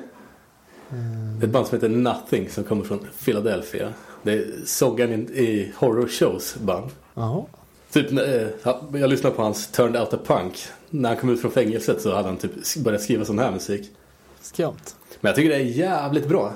Det 1.38 1.44
är 1.44 1.46
ett 1.46 1.50
band 1.50 1.66
som 1.66 1.76
heter 1.76 1.88
Nothing 1.88 2.50
som 2.50 2.64
kommer 2.64 2.84
från 2.84 3.06
Philadelphia. 3.24 3.92
Det 4.22 4.32
är 4.32 5.12
i, 5.12 5.44
i 5.44 5.72
Horror 5.76 6.08
Shows 6.08 6.56
band. 6.56 6.90
Jaha. 7.14 7.44
Typ, 7.92 8.12
eh, 8.12 8.48
jag 9.00 9.10
lyssnade 9.10 9.36
på 9.36 9.42
hans 9.42 9.66
Turned 9.66 10.00
Out 10.00 10.14
a 10.14 10.18
Punk. 10.26 10.66
När 10.90 11.08
han 11.08 11.18
kom 11.18 11.30
ut 11.30 11.40
från 11.40 11.50
fängelset 11.50 12.02
så 12.02 12.14
hade 12.14 12.28
han 12.28 12.36
typ 12.36 12.76
börjat 12.76 13.02
skriva 13.02 13.24
sån 13.24 13.38
här 13.38 13.50
musik. 13.50 13.90
Skumt. 14.40 14.94
Men 15.24 15.28
jag 15.28 15.36
tycker 15.36 15.50
det 15.50 15.56
är 15.56 15.60
jävligt 15.60 16.28
bra. 16.28 16.52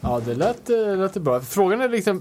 Ja, 0.00 0.20
det 0.26 0.34
lät, 0.34 0.70
eh, 0.70 0.96
lät 0.96 1.14
bra. 1.14 1.40
Frågan 1.40 1.80
är 1.80 1.88
liksom 1.88 2.16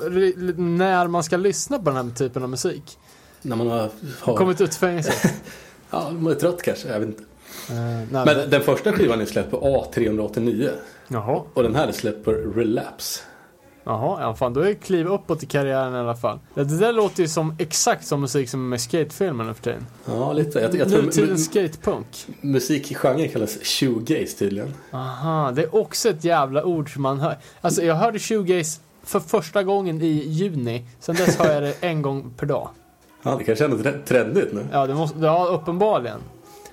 när 0.78 1.08
man 1.08 1.24
ska 1.24 1.38
lyssna 1.38 1.80
på 1.80 1.90
den 1.90 1.96
här 1.96 2.16
typen 2.16 2.44
av 2.44 2.50
musik. 2.50 2.98
När 3.42 3.56
man 3.56 3.68
har... 3.68 3.90
har 4.20 4.38
Kommit 4.38 4.62
ut 4.62 4.76
fängelset. 4.76 5.34
Ja, 5.90 6.12
man 6.12 6.32
är 6.32 6.36
trött 6.36 6.62
kanske. 6.62 6.88
Jag 6.88 7.00
vet 7.00 7.08
inte. 7.08 7.24
Eh, 7.70 7.76
nej, 8.12 8.26
Men 8.26 8.50
den 8.50 8.62
första 8.62 8.92
skivan 8.92 9.22
är 9.22 9.26
släppt 9.26 9.52
på 9.52 9.58
A389. 9.60 10.70
Jaha, 11.08 11.44
Och 11.54 11.64
den 11.64 11.76
här 11.76 11.88
är 11.88 11.92
släppt 11.92 12.26
på 12.26 12.32
Relapse. 12.32 13.20
Jaha, 13.84 14.22
ja 14.22 14.34
fan 14.36 14.54
då 14.54 14.62
är 14.62 14.66
det 14.66 14.76
kliv 14.76 15.08
uppåt 15.08 15.44
i 15.44 15.46
karriären 15.46 15.96
i 15.96 15.98
alla 15.98 16.16
fall. 16.16 16.40
Det 16.54 16.64
där 16.64 16.94
låter 16.94 17.22
ju 17.24 17.28
som 17.28 17.56
exakt 17.60 18.08
som 18.08 18.22
musik 18.22 18.50
som 18.50 18.60
är 18.66 18.70
med 18.70 18.82
skatefilmer 18.82 19.44
nu 19.44 19.54
för 19.54 19.64
tiden. 19.64 19.86
Ja, 20.06 20.34
lite. 20.34 20.60
Jag, 20.60 20.76
jag 20.76 20.90
tror 20.90 21.02
Nutidens 21.02 21.46
skatepunk. 21.46 22.28
musikgenren 22.42 23.30
kallas 23.30 23.58
shoegaze 23.64 24.38
tydligen. 24.38 24.74
Aha, 24.92 25.52
det 25.52 25.64
är 25.64 25.76
också 25.76 26.10
ett 26.10 26.24
jävla 26.24 26.64
ord 26.66 26.94
som 26.94 27.02
man 27.02 27.20
hör. 27.20 27.38
Alltså 27.62 27.84
jag 27.84 27.96
hörde 27.96 28.20
shoegaze 28.20 28.80
för 29.04 29.20
första 29.20 29.64
gången 29.64 30.02
i 30.02 30.08
juni. 30.28 30.86
Sen 31.00 31.16
dess 31.16 31.36
hör 31.38 31.54
jag 31.54 31.64
det 31.64 31.76
en 31.82 32.02
gång 32.02 32.34
per 32.38 32.46
dag. 32.48 32.70
Ja, 33.24 33.36
det 33.38 33.44
kanske 33.44 33.66
är 33.66 33.70
något 33.70 33.84
tre- 33.84 34.00
trendigt 34.06 34.54
nu. 34.54 34.68
Ja, 34.72 34.88
det 34.88 34.94
måste, 34.94 35.20
ja 35.20 35.46
uppenbarligen. 35.46 36.20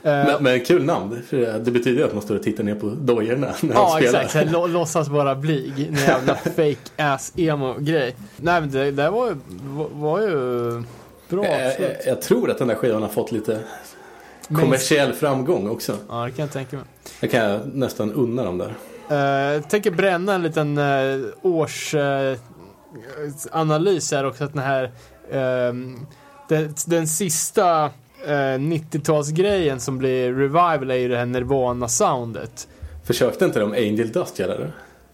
Eh, 0.03 0.11
Men, 0.13 0.43
men 0.43 0.61
kul 0.65 0.85
namn. 0.85 1.23
För 1.29 1.37
det 1.59 1.71
betyder 1.71 1.99
ju 2.01 2.05
att 2.07 2.13
man 2.15 2.23
står 2.23 2.37
och 2.37 2.43
tittar 2.43 2.65
ner 2.65 2.75
på 2.75 2.87
dojorna 2.87 3.47
när 3.61 3.75
han 3.75 3.83
Ja 3.85 3.97
spelar. 3.97 4.21
exakt, 4.21 4.35
här, 4.35 4.45
lå- 4.55 4.69
låtsas 4.69 5.09
vara 5.09 5.35
blyg. 5.35 5.89
En 5.89 5.95
jävla 6.07 6.35
fake 6.35 6.77
ass 6.97 7.33
emo 7.37 7.75
grej. 7.79 8.17
Nej 8.37 8.61
men 8.61 8.71
det 8.71 8.91
där 8.91 9.11
var, 9.11 9.37
var, 9.93 10.21
ju 10.21 10.83
bra 11.29 11.45
Jag, 11.45 11.61
jag, 11.61 11.67
absolut. 11.71 11.97
jag 12.07 12.23
tror 12.23 12.51
att 12.51 12.59
den 12.59 12.69
här 12.69 12.77
skivan 12.77 13.03
har 13.03 13.09
fått 13.09 13.33
lite 13.33 13.61
kommersiell 14.49 15.13
framgång 15.13 15.69
också. 15.69 15.97
Ja 16.09 16.25
det 16.25 16.31
kan 16.31 16.43
jag 16.45 16.53
tänka 16.53 16.77
mig. 16.77 16.85
Det 17.21 17.29
kan 17.29 17.45
jag 17.45 17.61
nästan 17.75 18.13
unna 18.13 18.45
dem 18.45 18.59
där. 18.59 18.75
Eh, 19.11 19.53
jag 19.55 19.71
tänker 19.71 19.91
bränna 19.91 20.35
en 20.35 20.43
liten 20.43 20.79
uh, 20.79 21.27
års 21.43 21.95
eh, 21.95 22.37
analys 23.53 24.13
här 24.13 24.27
också. 24.27 24.45
Att 24.45 24.53
den 24.55 24.63
här 24.63 24.91
ehm, 25.33 26.07
den, 26.49 26.75
den 26.87 27.09
sista 27.09 27.91
eh, 28.25 28.59
90-talsgrejen 28.59 29.79
som 29.79 29.99
blir 29.99 30.33
revival 30.33 30.91
är 30.91 30.95
ju 30.95 31.09
det 31.09 31.17
här 31.17 31.27
Nirvana-soundet. 31.27 32.69
Försökte 33.05 33.45
inte 33.45 33.61
de 33.61 33.73
Angel 33.73 34.13
Dust 34.13 34.39
göra 34.39 34.59
det? 34.59 34.73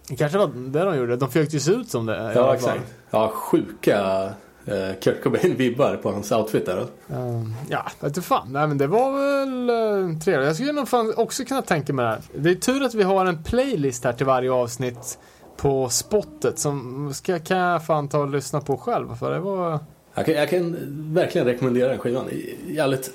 Det 0.08 0.16
kanske 0.16 0.38
var 0.38 0.46
det 0.46 0.84
de 0.84 0.96
gjorde. 0.96 1.16
De 1.16 1.30
försökte 1.30 1.56
ju 1.56 1.60
se 1.60 1.72
ut 1.72 1.90
som 1.90 2.06
det. 2.06 2.32
Ja, 2.34 2.54
exakt. 2.54 2.94
Ja, 3.10 3.28
sjuka 3.28 4.28
eh, 4.66 5.00
Kurt 5.00 5.22
Cobain-vibbar 5.22 5.96
på 5.96 6.12
hans 6.12 6.32
outfit 6.32 6.66
där. 6.66 6.86
Um, 7.08 7.54
ja, 7.68 7.86
inte 8.04 8.22
fan. 8.22 8.52
Nej, 8.52 8.68
men 8.68 8.78
det 8.78 8.86
var 8.86 9.12
väl 9.12 9.70
uh, 9.70 10.18
trevligt. 10.18 10.46
Jag 10.46 10.56
skulle 10.56 10.72
nog 10.72 10.88
fan 10.88 11.14
också 11.16 11.44
kunna 11.44 11.62
tänka 11.62 11.92
mig 11.92 12.04
det 12.04 12.10
här. 12.10 12.20
Det 12.34 12.50
är 12.50 12.54
tur 12.54 12.82
att 12.82 12.94
vi 12.94 13.02
har 13.02 13.26
en 13.26 13.42
playlist 13.42 14.04
här 14.04 14.12
till 14.12 14.26
varje 14.26 14.52
avsnitt 14.52 15.18
på 15.56 15.88
spottet 15.88 16.58
som 16.58 17.10
ska, 17.14 17.38
kan 17.38 17.58
jag 17.58 17.86
fan 17.86 18.08
ta 18.08 18.18
och 18.18 18.30
lyssna 18.30 18.60
på 18.60 18.76
själv. 18.76 19.14
För 19.14 19.30
det 19.30 19.40
var... 19.40 19.78
Jag 20.14 20.26
kan, 20.26 20.34
jag 20.34 20.50
kan 20.50 20.76
verkligen 21.14 21.46
rekommendera 21.46 21.88
den 21.88 21.98
skivan. 21.98 22.24
Jävligt... 22.66 23.10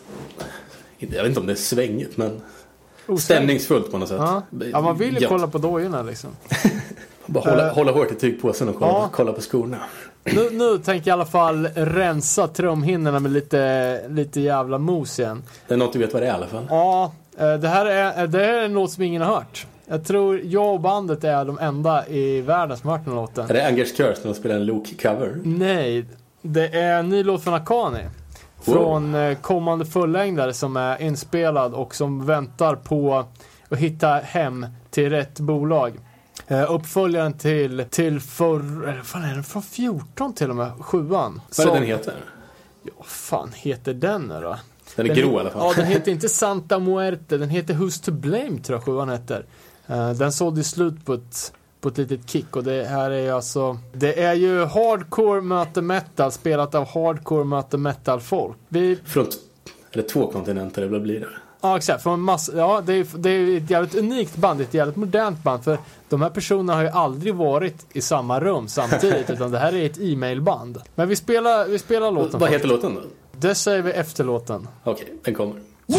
Jag 0.97 1.09
vet 1.09 1.25
inte 1.25 1.39
om 1.39 1.45
det 1.45 1.53
är 1.53 1.55
svängigt 1.55 2.17
men 2.17 2.41
stämningsfullt 3.19 3.91
på 3.91 3.97
något 3.97 4.09
sätt. 4.09 4.17
Ja. 4.19 4.41
ja, 4.71 4.81
man 4.81 4.97
vill 4.97 5.13
ju 5.13 5.19
Gött. 5.19 5.29
kolla 5.29 5.47
på 5.47 5.57
dojorna 5.57 6.01
liksom. 6.03 6.29
Bara 7.25 7.49
hålla, 7.49 7.67
Eh. 7.67 7.73
hålla 7.73 7.91
hårt 7.91 8.11
i 8.11 8.15
tygpåsen 8.15 8.69
och 8.69 8.75
kolla, 8.75 8.91
Ja. 8.91 9.09
kolla 9.13 9.33
på 9.33 9.41
skorna. 9.41 9.77
Nu, 10.23 10.49
nu 10.51 10.77
tänker 10.77 10.91
jag 11.11 11.17
i 11.17 11.21
alla 11.21 11.25
fall 11.25 11.67
rensa 11.75 12.47
trumhinnorna 12.47 13.19
med 13.19 13.31
lite, 13.31 14.01
lite 14.09 14.41
jävla 14.41 14.77
mos 14.77 15.19
igen. 15.19 15.43
Det 15.67 15.73
är 15.73 15.77
något 15.77 15.93
du 15.93 15.99
vet 15.99 16.13
vad 16.13 16.21
det 16.21 16.25
är 16.25 16.31
i 16.31 16.33
alla 16.35 16.47
fall. 16.47 16.67
Ja, 16.69 17.11
eh, 17.37 17.53
det 17.53 17.67
här 17.67 17.85
är, 17.85 18.27
det 18.27 18.37
här 18.37 18.53
är 18.53 18.65
en 18.65 18.73
låt 18.73 18.91
som 18.91 19.03
ingen 19.03 19.21
har 19.21 19.33
hört. 19.35 19.67
Jag 19.87 20.05
tror 20.05 20.41
jag 20.43 20.73
och 20.73 20.79
bandet 20.79 21.23
är 21.23 21.45
de 21.45 21.59
enda 21.59 22.07
i 22.07 22.41
världen 22.41 22.77
som 22.77 22.89
har 22.89 22.97
hört 22.97 23.05
den 23.05 23.15
låten. 23.15 23.49
Är 23.49 23.53
det 23.53 23.67
Angers 23.67 23.91
Curse 23.91 24.19
när 24.23 24.29
de 24.29 24.33
spelar 24.33 24.55
en 24.55 24.65
Luke-cover? 24.65 25.41
Nej, 25.43 26.05
det 26.41 26.67
är 26.67 26.99
en 26.99 27.09
ny 27.09 27.23
låt 27.23 27.43
från 27.43 27.53
Akani. 27.53 28.05
Från 28.61 29.15
eh, 29.15 29.37
kommande 29.37 29.85
fullängdare 29.85 30.53
som 30.53 30.77
är 30.77 31.01
inspelad 31.01 31.73
och 31.73 31.95
som 31.95 32.25
väntar 32.25 32.75
på 32.75 33.25
att 33.69 33.79
hitta 33.79 34.07
hem 34.07 34.65
till 34.89 35.09
rätt 35.09 35.39
bolag. 35.39 35.99
Eh, 36.47 36.71
uppföljaren 36.71 37.33
till, 37.33 37.85
till 37.89 38.19
för, 38.19 39.01
fan 39.03 39.23
är 39.23 39.33
den? 39.33 39.43
Från 39.43 39.63
14 39.63 40.33
till 40.33 40.49
och 40.49 40.55
med, 40.55 40.71
sjuan. 40.79 41.41
Vad 41.57 41.67
är 41.67 41.71
det 41.71 41.79
den 41.79 41.87
heter? 41.87 42.13
Vad 42.97 43.05
fan 43.05 43.51
heter 43.55 43.93
den 43.93 44.21
nu 44.21 44.39
då? 44.41 44.55
Den 44.95 45.05
är 45.05 45.15
Den 45.15 45.17
grå 45.17 45.37
i 45.37 45.39
alla 45.39 45.49
fall. 45.49 45.61
Ja, 45.61 45.73
den 45.75 45.85
heter 45.93 46.11
inte 46.11 46.29
Santa 46.29 46.79
Muerte, 46.79 47.37
den 47.37 47.49
heter 47.49 47.73
Who's 47.73 48.05
to 48.05 48.11
Blame 48.11 48.57
tror 48.63 48.77
jag 48.77 48.83
sjuan 48.83 49.09
heter. 49.09 49.45
Eh, 49.87 50.09
den 50.09 50.31
sålde 50.31 50.63
slut 50.63 51.05
på 51.05 51.13
ett, 51.13 51.53
på 51.81 51.89
ett 51.89 51.97
litet 51.97 52.29
kick 52.29 52.55
och 52.55 52.63
det 52.63 52.83
här 52.83 53.11
är 53.11 53.21
ju 53.23 53.29
alltså 53.29 53.77
Det 53.93 54.19
är 54.23 54.33
ju 54.33 54.65
hardcore 54.65 55.41
möter 55.41 55.81
metal 55.81 56.31
spelat 56.31 56.75
av 56.75 56.87
hardcore 56.87 57.43
möter 57.43 57.77
metal 57.77 58.19
folk. 58.19 58.57
Vi, 58.67 58.97
Från 59.05 59.27
eller 59.91 60.03
två 60.03 60.31
kontinenter, 60.31 60.81
eller 60.81 60.91
vad 60.91 61.01
blir 61.01 61.19
det? 61.19 61.27
ja 61.61 61.77
exakt, 61.77 62.03
från 62.03 62.19
massa, 62.21 62.57
ja 62.57 62.81
det 62.85 62.93
är, 62.93 63.05
det 63.17 63.29
är 63.29 63.57
ett 63.57 63.69
jävligt 63.69 63.95
unikt 63.95 64.35
band, 64.35 64.61
ett 64.61 64.73
jävligt 64.73 64.95
modernt 64.95 65.43
band 65.43 65.63
för 65.63 65.77
de 66.09 66.21
här 66.21 66.29
personerna 66.29 66.73
har 66.75 66.81
ju 66.81 66.89
aldrig 66.89 67.35
varit 67.35 67.85
i 67.93 68.01
samma 68.01 68.39
rum 68.39 68.67
samtidigt 68.67 69.29
utan 69.29 69.51
det 69.51 69.59
här 69.59 69.75
är 69.75 69.85
ett 69.85 69.99
e-mailband. 70.01 70.81
Men 70.95 71.07
vi 71.09 71.15
spelar, 71.15 71.65
vi 71.65 71.79
spelar 71.79 72.11
låten 72.11 72.39
Vad 72.39 72.49
först. 72.49 72.53
heter 72.53 72.67
låten 72.67 72.95
då? 72.95 73.01
Det 73.39 73.55
säger 73.55 73.81
vi 73.81 73.91
efter 73.91 74.23
låten. 74.23 74.67
Okej, 74.83 75.13
den 75.23 75.33
kommer. 75.35 75.55
We 75.87 75.95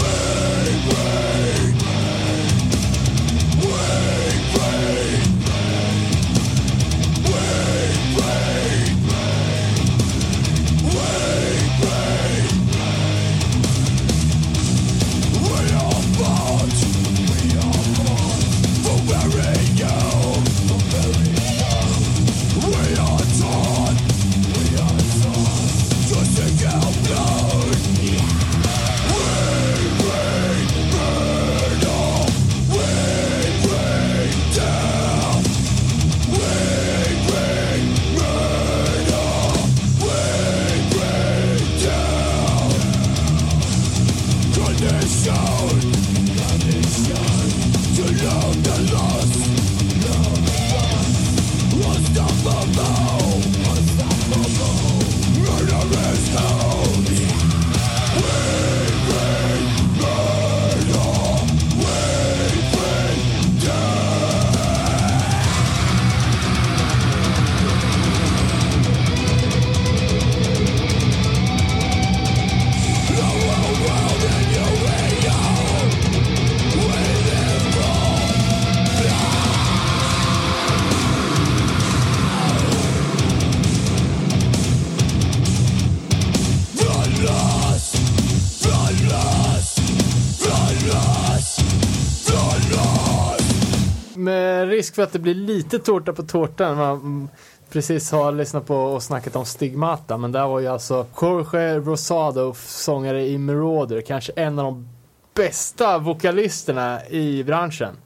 risk 94.80 94.94
för 94.94 95.02
att 95.02 95.12
det 95.12 95.18
blir 95.18 95.34
lite 95.34 95.78
tårta 95.78 96.12
på 96.12 96.22
tårtan. 96.22 96.76
Man 96.76 97.28
precis 97.70 98.12
har 98.12 98.32
lyssnat 98.32 98.66
på 98.66 98.76
och 98.76 99.02
snackat 99.02 99.36
om 99.36 99.44
Stigmata. 99.44 100.16
Men 100.16 100.32
där 100.32 100.46
var 100.46 100.60
ju 100.60 100.66
alltså 100.66 101.06
Jorge 101.20 101.78
Rosado, 101.78 102.54
sångare 102.54 103.26
i 103.26 103.38
Marauder, 103.38 104.00
kanske 104.00 104.32
en 104.36 104.58
av 104.58 104.64
de 104.64 104.88
bästa 105.34 105.98
vokalisterna 105.98 107.06
i 107.06 107.44
branschen. 107.44 107.96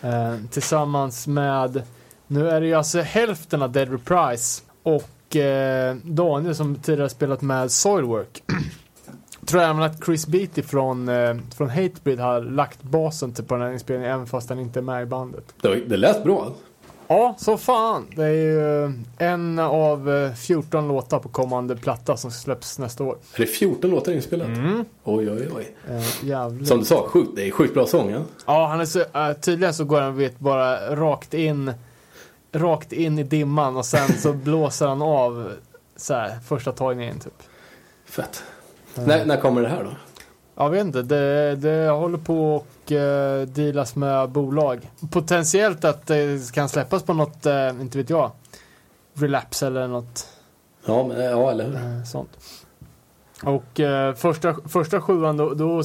Eh, 0.00 0.36
tillsammans 0.50 1.26
med, 1.26 1.82
nu 2.26 2.48
är 2.50 2.60
det 2.60 2.66
ju 2.66 2.74
alltså 2.74 3.00
hälften 3.00 3.62
av 3.62 3.72
Dead 3.72 3.90
Reprise 3.90 4.62
och 4.82 5.36
eh, 5.36 5.96
Daniel 6.02 6.54
som 6.54 6.76
tidigare 6.76 7.08
spelat 7.08 7.42
med 7.42 7.70
Soilwork. 7.70 8.42
Tror 9.46 9.62
även 9.62 9.82
att 9.82 10.04
Chris 10.04 10.26
Beatty 10.26 10.62
från, 10.62 11.08
eh, 11.08 11.36
från 11.56 11.70
Hatebreed 11.70 12.18
har 12.18 12.40
lagt 12.40 12.82
basen 12.82 13.32
till 13.32 13.44
på 13.44 13.54
den 13.54 13.64
här 13.64 13.72
inspelningen 13.72 14.14
även 14.14 14.26
fast 14.26 14.48
han 14.48 14.58
inte 14.60 14.78
är 14.78 14.82
med 14.82 15.02
i 15.02 15.06
bandet. 15.06 15.44
Det, 15.60 15.74
det 15.74 15.96
lät 15.96 16.24
bra. 16.24 16.52
Ja, 17.08 17.34
så 17.38 17.58
fan. 17.58 18.06
Det 18.16 18.24
är 18.24 18.30
ju 18.30 18.92
en 19.18 19.58
av 19.58 20.10
eh, 20.10 20.32
14 20.32 20.88
låtar 20.88 21.18
på 21.18 21.28
kommande 21.28 21.76
platta 21.76 22.16
som 22.16 22.30
släpps 22.30 22.78
nästa 22.78 23.04
år. 23.04 23.18
Är 23.34 23.38
det 23.40 23.46
14 23.46 23.90
låtar 23.90 24.12
inspelat? 24.12 24.46
Mm. 24.46 24.84
Oj, 25.04 25.30
oj, 25.30 25.48
oj. 25.56 25.74
Eh, 25.90 26.24
jävligt. 26.28 26.68
Som 26.68 26.78
du 26.78 26.84
sa, 26.84 27.08
sjukt, 27.08 27.30
det 27.36 27.48
är 27.48 27.50
sjukt 27.50 27.74
bra 27.74 27.86
sång. 27.86 28.10
Ja? 28.10 28.20
Ja, 28.46 28.66
han 28.66 28.80
är 28.80 28.84
så, 28.84 29.00
äh, 29.00 29.32
tydligen 29.32 29.74
så 29.74 29.84
går 29.84 30.00
han 30.00 30.16
vet 30.16 30.38
bara 30.38 30.96
rakt 30.96 31.34
in, 31.34 31.72
rakt 32.52 32.92
in 32.92 33.18
i 33.18 33.22
dimman 33.22 33.76
och 33.76 33.86
sen 33.86 34.12
så 34.12 34.32
blåser 34.44 34.86
han 34.86 35.02
av 35.02 35.52
så 35.96 36.14
här, 36.14 36.38
första 36.48 36.72
tagningen 36.72 37.18
typ. 37.18 37.42
Fett. 38.04 38.42
När, 39.04 39.24
när 39.24 39.36
kommer 39.36 39.62
det 39.62 39.68
här 39.68 39.84
då? 39.84 39.90
Jag 40.58 40.70
vet 40.70 40.80
inte, 40.86 41.02
det, 41.02 41.56
det 41.56 41.90
håller 41.90 42.18
på 42.18 42.56
och 42.56 42.92
uh, 42.92 43.46
dealas 43.46 43.96
med 43.96 44.28
bolag. 44.30 44.90
Potentiellt 45.10 45.84
att 45.84 46.06
det 46.06 46.52
kan 46.52 46.68
släppas 46.68 47.02
på 47.02 47.12
något, 47.12 47.46
eh, 47.46 47.68
inte 47.68 47.98
vet 47.98 48.10
jag, 48.10 48.30
relapse 49.14 49.66
eller 49.66 49.88
något 49.88 50.28
Ja, 50.86 51.06
men, 51.08 51.20
ja 51.24 51.50
eller 51.50 51.64
hur? 51.64 51.74
eh, 51.76 52.04
sånt. 52.04 52.30
Och 53.42 53.80
eh, 53.80 54.14
första, 54.14 54.54
första 54.68 55.00
sjuan 55.00 55.36
då, 55.36 55.54
då, 55.54 55.82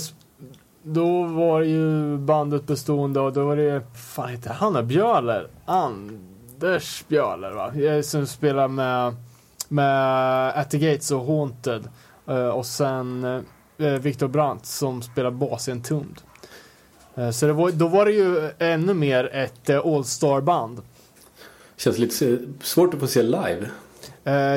då 0.83 1.23
var 1.23 1.61
ju 1.61 2.17
bandet 2.17 2.67
bestående 2.67 3.19
och 3.19 3.33
då 3.33 3.45
var 3.45 3.55
det, 3.55 3.81
fan 3.95 4.29
heter 4.29 4.49
han? 4.53 4.87
Björler? 4.87 5.47
Anders 5.65 7.03
Björler 7.07 7.51
va? 7.51 7.73
Eh, 7.75 8.01
Som 8.01 8.27
spelar 8.27 8.67
med, 8.67 9.15
med 9.67 10.49
At 10.59 10.69
the 10.69 10.77
Gates 10.77 11.11
och 11.11 11.25
Haunted. 11.25 11.89
Eh, 12.27 12.47
och 12.47 12.65
sen 12.65 13.23
eh, 13.77 13.85
Viktor 13.87 14.27
Brandt 14.27 14.65
som 14.65 15.01
spelar 15.01 15.31
bas 15.31 15.67
i 15.67 15.71
Entombed. 15.71 16.21
Eh, 17.15 17.31
så 17.31 17.47
det 17.47 17.53
var, 17.53 17.71
då 17.71 17.87
var 17.87 18.05
det 18.05 18.11
ju 18.11 18.51
ännu 18.59 18.93
mer 18.93 19.35
ett 19.35 19.69
eh, 19.69 19.85
All-star-band. 19.85 20.81
Känns 21.77 21.97
lite 21.97 22.37
svårt 22.63 22.93
att 22.93 22.99
få 22.99 23.07
se 23.07 23.21
live. 23.23 23.69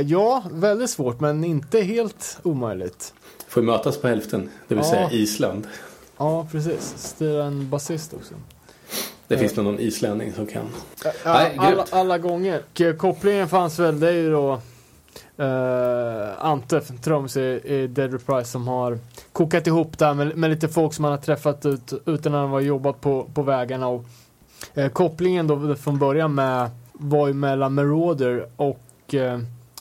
Ja, 0.07 0.43
väldigt 0.53 0.91
svårt 0.91 1.21
men 1.21 1.45
inte 1.45 1.81
helt 1.81 2.39
omöjligt. 2.43 3.15
Får 3.49 3.63
ju 3.63 3.67
mötas 3.67 3.99
på 3.99 4.09
hälften, 4.09 4.49
det 4.69 4.75
vill 4.75 4.85
Ja. 4.85 4.91
säga 4.91 5.11
Island. 5.11 5.67
Ja, 6.17 6.47
precis. 6.53 6.95
Styra 6.97 7.45
en 7.45 7.71
basist 7.71 8.15
också. 8.15 8.35
Det 9.29 9.39
finns 9.39 9.57
nog 9.57 9.65
någon 9.65 9.79
islänning 9.79 10.33
som 10.33 10.47
kan. 10.47 10.67
Ja, 11.05 11.13
Nej, 11.25 11.57
alla, 11.59 11.87
alla 11.91 12.19
gånger. 12.19 12.93
Kopplingen 12.97 13.49
fanns 13.49 13.79
väl, 13.79 14.01
det 14.01 14.09
är 14.09 14.13
ju 14.13 14.31
då 14.33 14.61
uh, 15.41 16.47
Ante, 16.47 16.81
Troms 16.81 17.37
i, 17.37 17.61
i 17.65 17.87
Dead 17.87 18.13
Reprise 18.13 18.51
som 18.51 18.69
har 18.69 18.99
kokat 19.33 19.67
ihop 19.67 19.99
det 19.99 20.07
här 20.07 20.15
med, 20.15 20.37
med 20.37 20.51
lite 20.51 20.69
folk 20.69 20.95
som 20.95 21.05
han 21.05 21.13
har 21.13 21.19
träffat 21.19 21.67
ut, 21.67 21.93
ute 22.07 22.31
när 22.31 22.39
han 22.39 22.51
har 22.51 22.61
jobbat 22.61 23.01
på, 23.01 23.27
på 23.35 23.43
vägarna. 23.43 23.89
Och, 23.89 24.05
uh, 24.79 24.89
kopplingen 24.89 25.47
då 25.47 25.75
från 25.75 25.99
början 25.99 26.35
med 26.35 26.71
var 26.93 27.29
ju 27.29 27.35
mellan 27.35 27.75
Marauder 27.75 28.47
och 28.57 29.15
uh, 29.15 29.39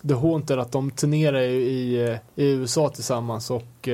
The 0.07 0.13
Haunted 0.13 0.59
att 0.59 0.71
de 0.71 0.91
turnerar 0.91 1.41
ju 1.41 1.61
i, 1.61 2.17
i 2.35 2.51
USA 2.51 2.89
tillsammans 2.89 3.51
och 3.51 3.89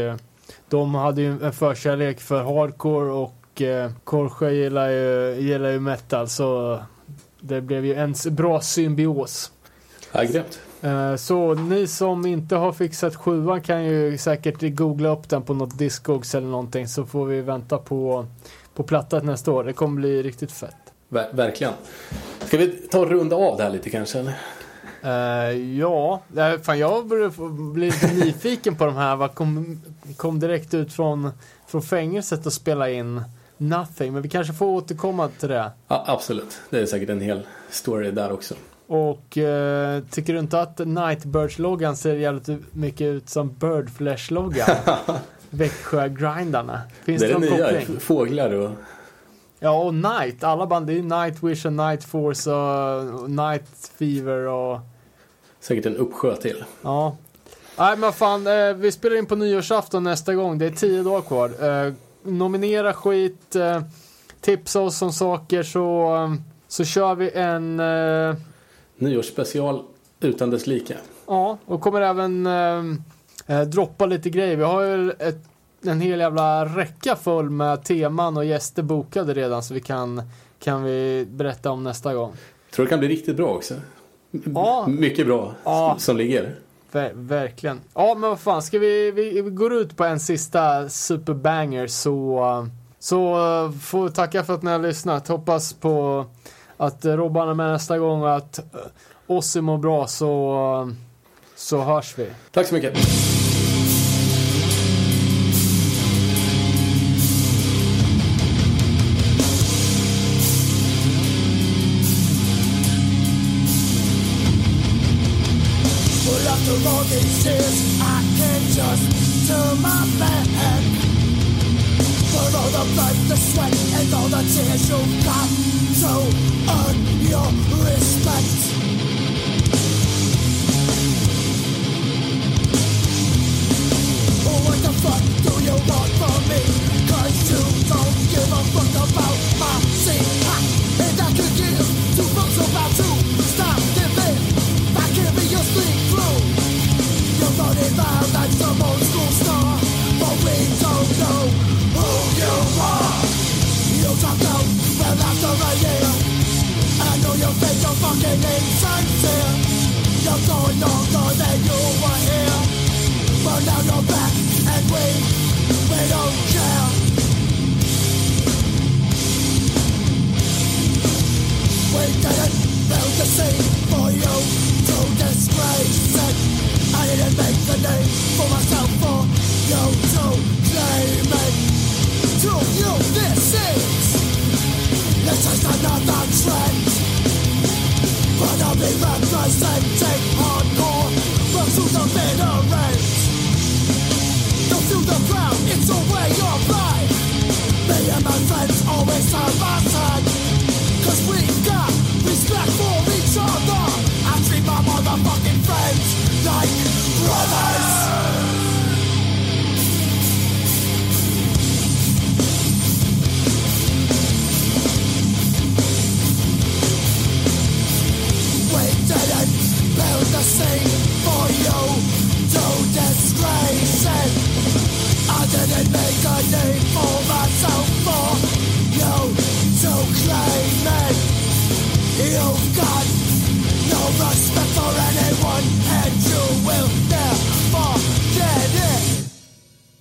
de 0.70 0.96
hade 0.96 1.22
ju 1.22 1.44
en 1.44 1.54
förkärlek 1.54 2.20
för 2.20 2.44
hardcore 2.44 3.12
och 3.12 3.62
eh, 3.62 3.92
Korsjö 4.04 4.52
gillar 4.52 4.90
ju, 4.90 5.36
gillar 5.40 5.70
ju 5.70 5.80
metal 5.80 6.30
så 6.30 6.80
det 7.40 7.62
blev 7.62 7.86
ju 7.86 7.94
en 7.94 8.16
bra 8.32 8.62
symbios. 8.62 9.52
Ja, 10.12 10.24
grymt. 10.24 10.60
Eh, 10.82 11.16
Så 11.16 11.54
ni 11.54 11.88
som 11.88 12.26
inte 12.26 12.56
har 12.56 12.72
fixat 12.72 13.16
sjuan 13.16 13.62
kan 13.62 13.84
ju 13.86 14.18
säkert 14.18 14.76
googla 14.76 15.10
upp 15.10 15.30
den 15.30 15.42
på 15.42 15.54
något 15.54 15.78
Discogs 15.78 16.36
eller 16.36 16.48
någonting 16.48 16.88
så 16.88 17.06
får 17.06 17.26
vi 17.26 17.42
vänta 17.42 17.78
på, 17.78 18.26
på 18.76 18.84
plattan 18.84 19.26
nästa 19.26 19.52
år. 19.52 19.64
Det 19.64 19.74
kommer 19.74 19.96
bli 20.02 20.24
riktigt 20.24 20.52
fett. 20.52 20.76
Ver- 21.10 21.36
verkligen. 21.36 21.74
Ska 22.46 22.58
vi 22.58 22.68
ta 22.68 23.00
och 23.00 23.10
runda 23.10 23.36
av 23.36 23.58
det 23.58 23.64
här 23.64 23.70
lite 23.72 23.90
kanske? 23.90 24.20
Eller? 24.20 24.34
Eh, 25.04 25.58
ja, 25.80 26.22
eh, 26.38 26.60
fan 26.62 26.80
jag 26.80 27.08
börjar 27.08 27.30
bli 27.74 27.86
lite 27.86 28.14
nyfiken 28.14 28.76
på 28.76 28.86
de 28.86 28.96
här. 28.96 29.16
Vad 29.16 29.36
kom, 29.36 29.82
kom 30.18 30.40
direkt 30.40 30.74
ut 30.74 30.94
från, 30.94 31.32
från 31.68 31.82
fängelset 31.82 32.46
och 32.46 32.54
spela 32.54 32.90
in 32.90 33.22
Nothing. 33.58 34.14
Men 34.14 34.22
vi 34.22 34.30
kanske 34.30 34.54
får 34.54 34.66
återkomma 34.66 35.28
till 35.40 35.50
det. 35.50 35.72
Ja, 35.88 36.04
absolut. 36.08 36.60
Det 36.70 36.80
är 36.80 36.86
säkert 36.86 37.10
en 37.10 37.22
hel 37.22 37.42
story 37.70 38.12
där 38.12 38.32
också. 38.32 38.56
Och 38.90 39.38
eh, 39.38 40.04
tycker 40.12 40.34
du 40.34 40.40
inte 40.40 40.62
att 40.62 40.80
Nightbirds-loggan 40.80 41.96
ser 41.96 42.16
jävligt 42.16 42.74
mycket 42.74 43.02
ut 43.02 43.30
som 43.30 43.50
Birdflesh-loggan? 43.50 44.70
Växjö-grindarna. 45.50 46.82
Finns 47.04 47.22
det 47.22 47.28
det, 47.28 47.34
någon 47.34 47.42
nya, 47.42 47.80
koppling? 47.80 48.00
fåglar 48.00 48.54
och... 48.54 48.72
Ja, 49.60 49.84
och 49.84 49.94
Night. 49.94 50.44
Alla 50.44 50.68
band. 50.68 50.88
Det 50.88 50.94
är 50.94 50.96
ju 50.96 51.04
Nightwish 51.04 51.66
och 51.66 51.74
Night 51.74 52.04
Force 52.04 52.52
och 52.52 53.30
Night 53.30 53.92
Fever 54.00 54.48
och... 54.48 54.80
Säkert 55.60 55.86
en 55.86 55.98
uppsjö 55.98 56.36
till. 56.36 56.64
Ja. 56.82 57.18
Nej 57.78 57.98
men 57.98 58.14
fan, 58.14 58.48
eh, 58.48 58.74
vi 58.74 58.92
spelar 58.92 59.16
in 59.16 59.26
på 59.26 59.36
nyårsafton 59.36 60.04
nästa 60.04 60.36
gång. 60.36 60.58
Det 60.58 60.66
är 60.66 60.72
tio 60.72 61.04
dagar 61.04 61.22
kvar. 61.22 61.86
Eh, 61.88 61.94
nominera 62.24 62.94
skit, 62.94 63.56
eh, 63.56 63.82
tipsa 64.42 64.82
oss 64.82 65.02
om 65.02 65.14
saker 65.14 65.64
så, 65.64 66.16
eh, 66.16 66.34
så 66.68 66.86
kör 66.86 67.16
vi 67.16 67.32
en... 67.32 67.82
Eh, 69.00 69.08
Nyårsspecial 69.08 69.84
utan 70.20 70.50
dess 70.50 70.68
like. 70.68 70.98
ja, 71.28 71.58
och 71.66 71.82
kommer 71.82 72.02
även 72.02 72.48
eh, 72.48 72.84
eh, 73.58 73.62
droppa 73.62 74.06
lite 74.06 74.30
grejer. 74.30 74.56
Vi 74.58 74.64
har 74.64 74.82
ju 74.82 75.12
ett, 75.12 75.38
en 75.86 76.02
hel 76.02 76.20
jävla 76.20 76.66
räcka 76.66 77.16
full 77.16 77.50
med 77.50 77.84
teman 77.84 78.38
och 78.38 78.46
gäster 78.46 78.84
bokade 78.84 79.34
redan 79.34 79.64
så 79.64 79.74
vi 79.74 79.80
kan, 79.82 80.22
kan 80.60 80.84
vi 80.84 81.28
berätta 81.32 81.72
om 81.72 81.84
nästa 81.84 82.14
gång. 82.14 82.34
Tror 82.72 82.86
det 82.86 82.90
kan 82.90 83.00
bli 83.00 83.08
riktigt 83.08 83.36
bra 83.38 83.48
också. 83.48 83.74
Ja. 84.56 84.88
Mycket 84.88 85.26
bra 85.28 85.54
Ja. 85.64 85.96
som 86.00 86.18
ligger. 86.18 86.56
Ver 86.92 87.12
verkligen. 87.16 87.80
Ja, 87.94 88.16
men 88.18 88.30
vad 88.30 88.40
fan, 88.40 88.62
ska 88.62 88.80
vi, 88.80 89.12
vi, 89.12 89.42
vi 89.42 89.50
går 89.50 89.74
ut 89.74 89.98
på 89.98 90.04
en 90.04 90.20
sista 90.20 90.90
superbanger 90.90 91.88
så, 91.88 92.68
så 93.00 93.38
uh, 93.66 93.72
får 93.72 94.04
vi 94.04 94.12
tacka 94.12 94.44
för 94.44 94.54
att 94.54 94.64
ni 94.64 94.72
har 94.72 94.80
lyssnat. 94.80 95.28
Hoppas 95.28 95.74
på 95.74 96.26
att 96.80 97.06
eh, 97.06 97.14
Robban 97.14 97.50
är 97.50 97.54
med 97.54 97.72
nästa 97.72 97.98
gång 97.98 98.22
och 98.22 98.36
att 98.36 98.60
eh, 98.60 98.80
Ossi 99.28 99.62
mår 99.62 99.78
bra 99.78 100.08
så, 100.08 100.54
eh, 100.88 100.96
så 101.56 101.82
hörs 101.82 102.18
vi. 102.18 102.30
Tack 102.52 102.68
så 102.68 102.74
mycket. 102.76 102.98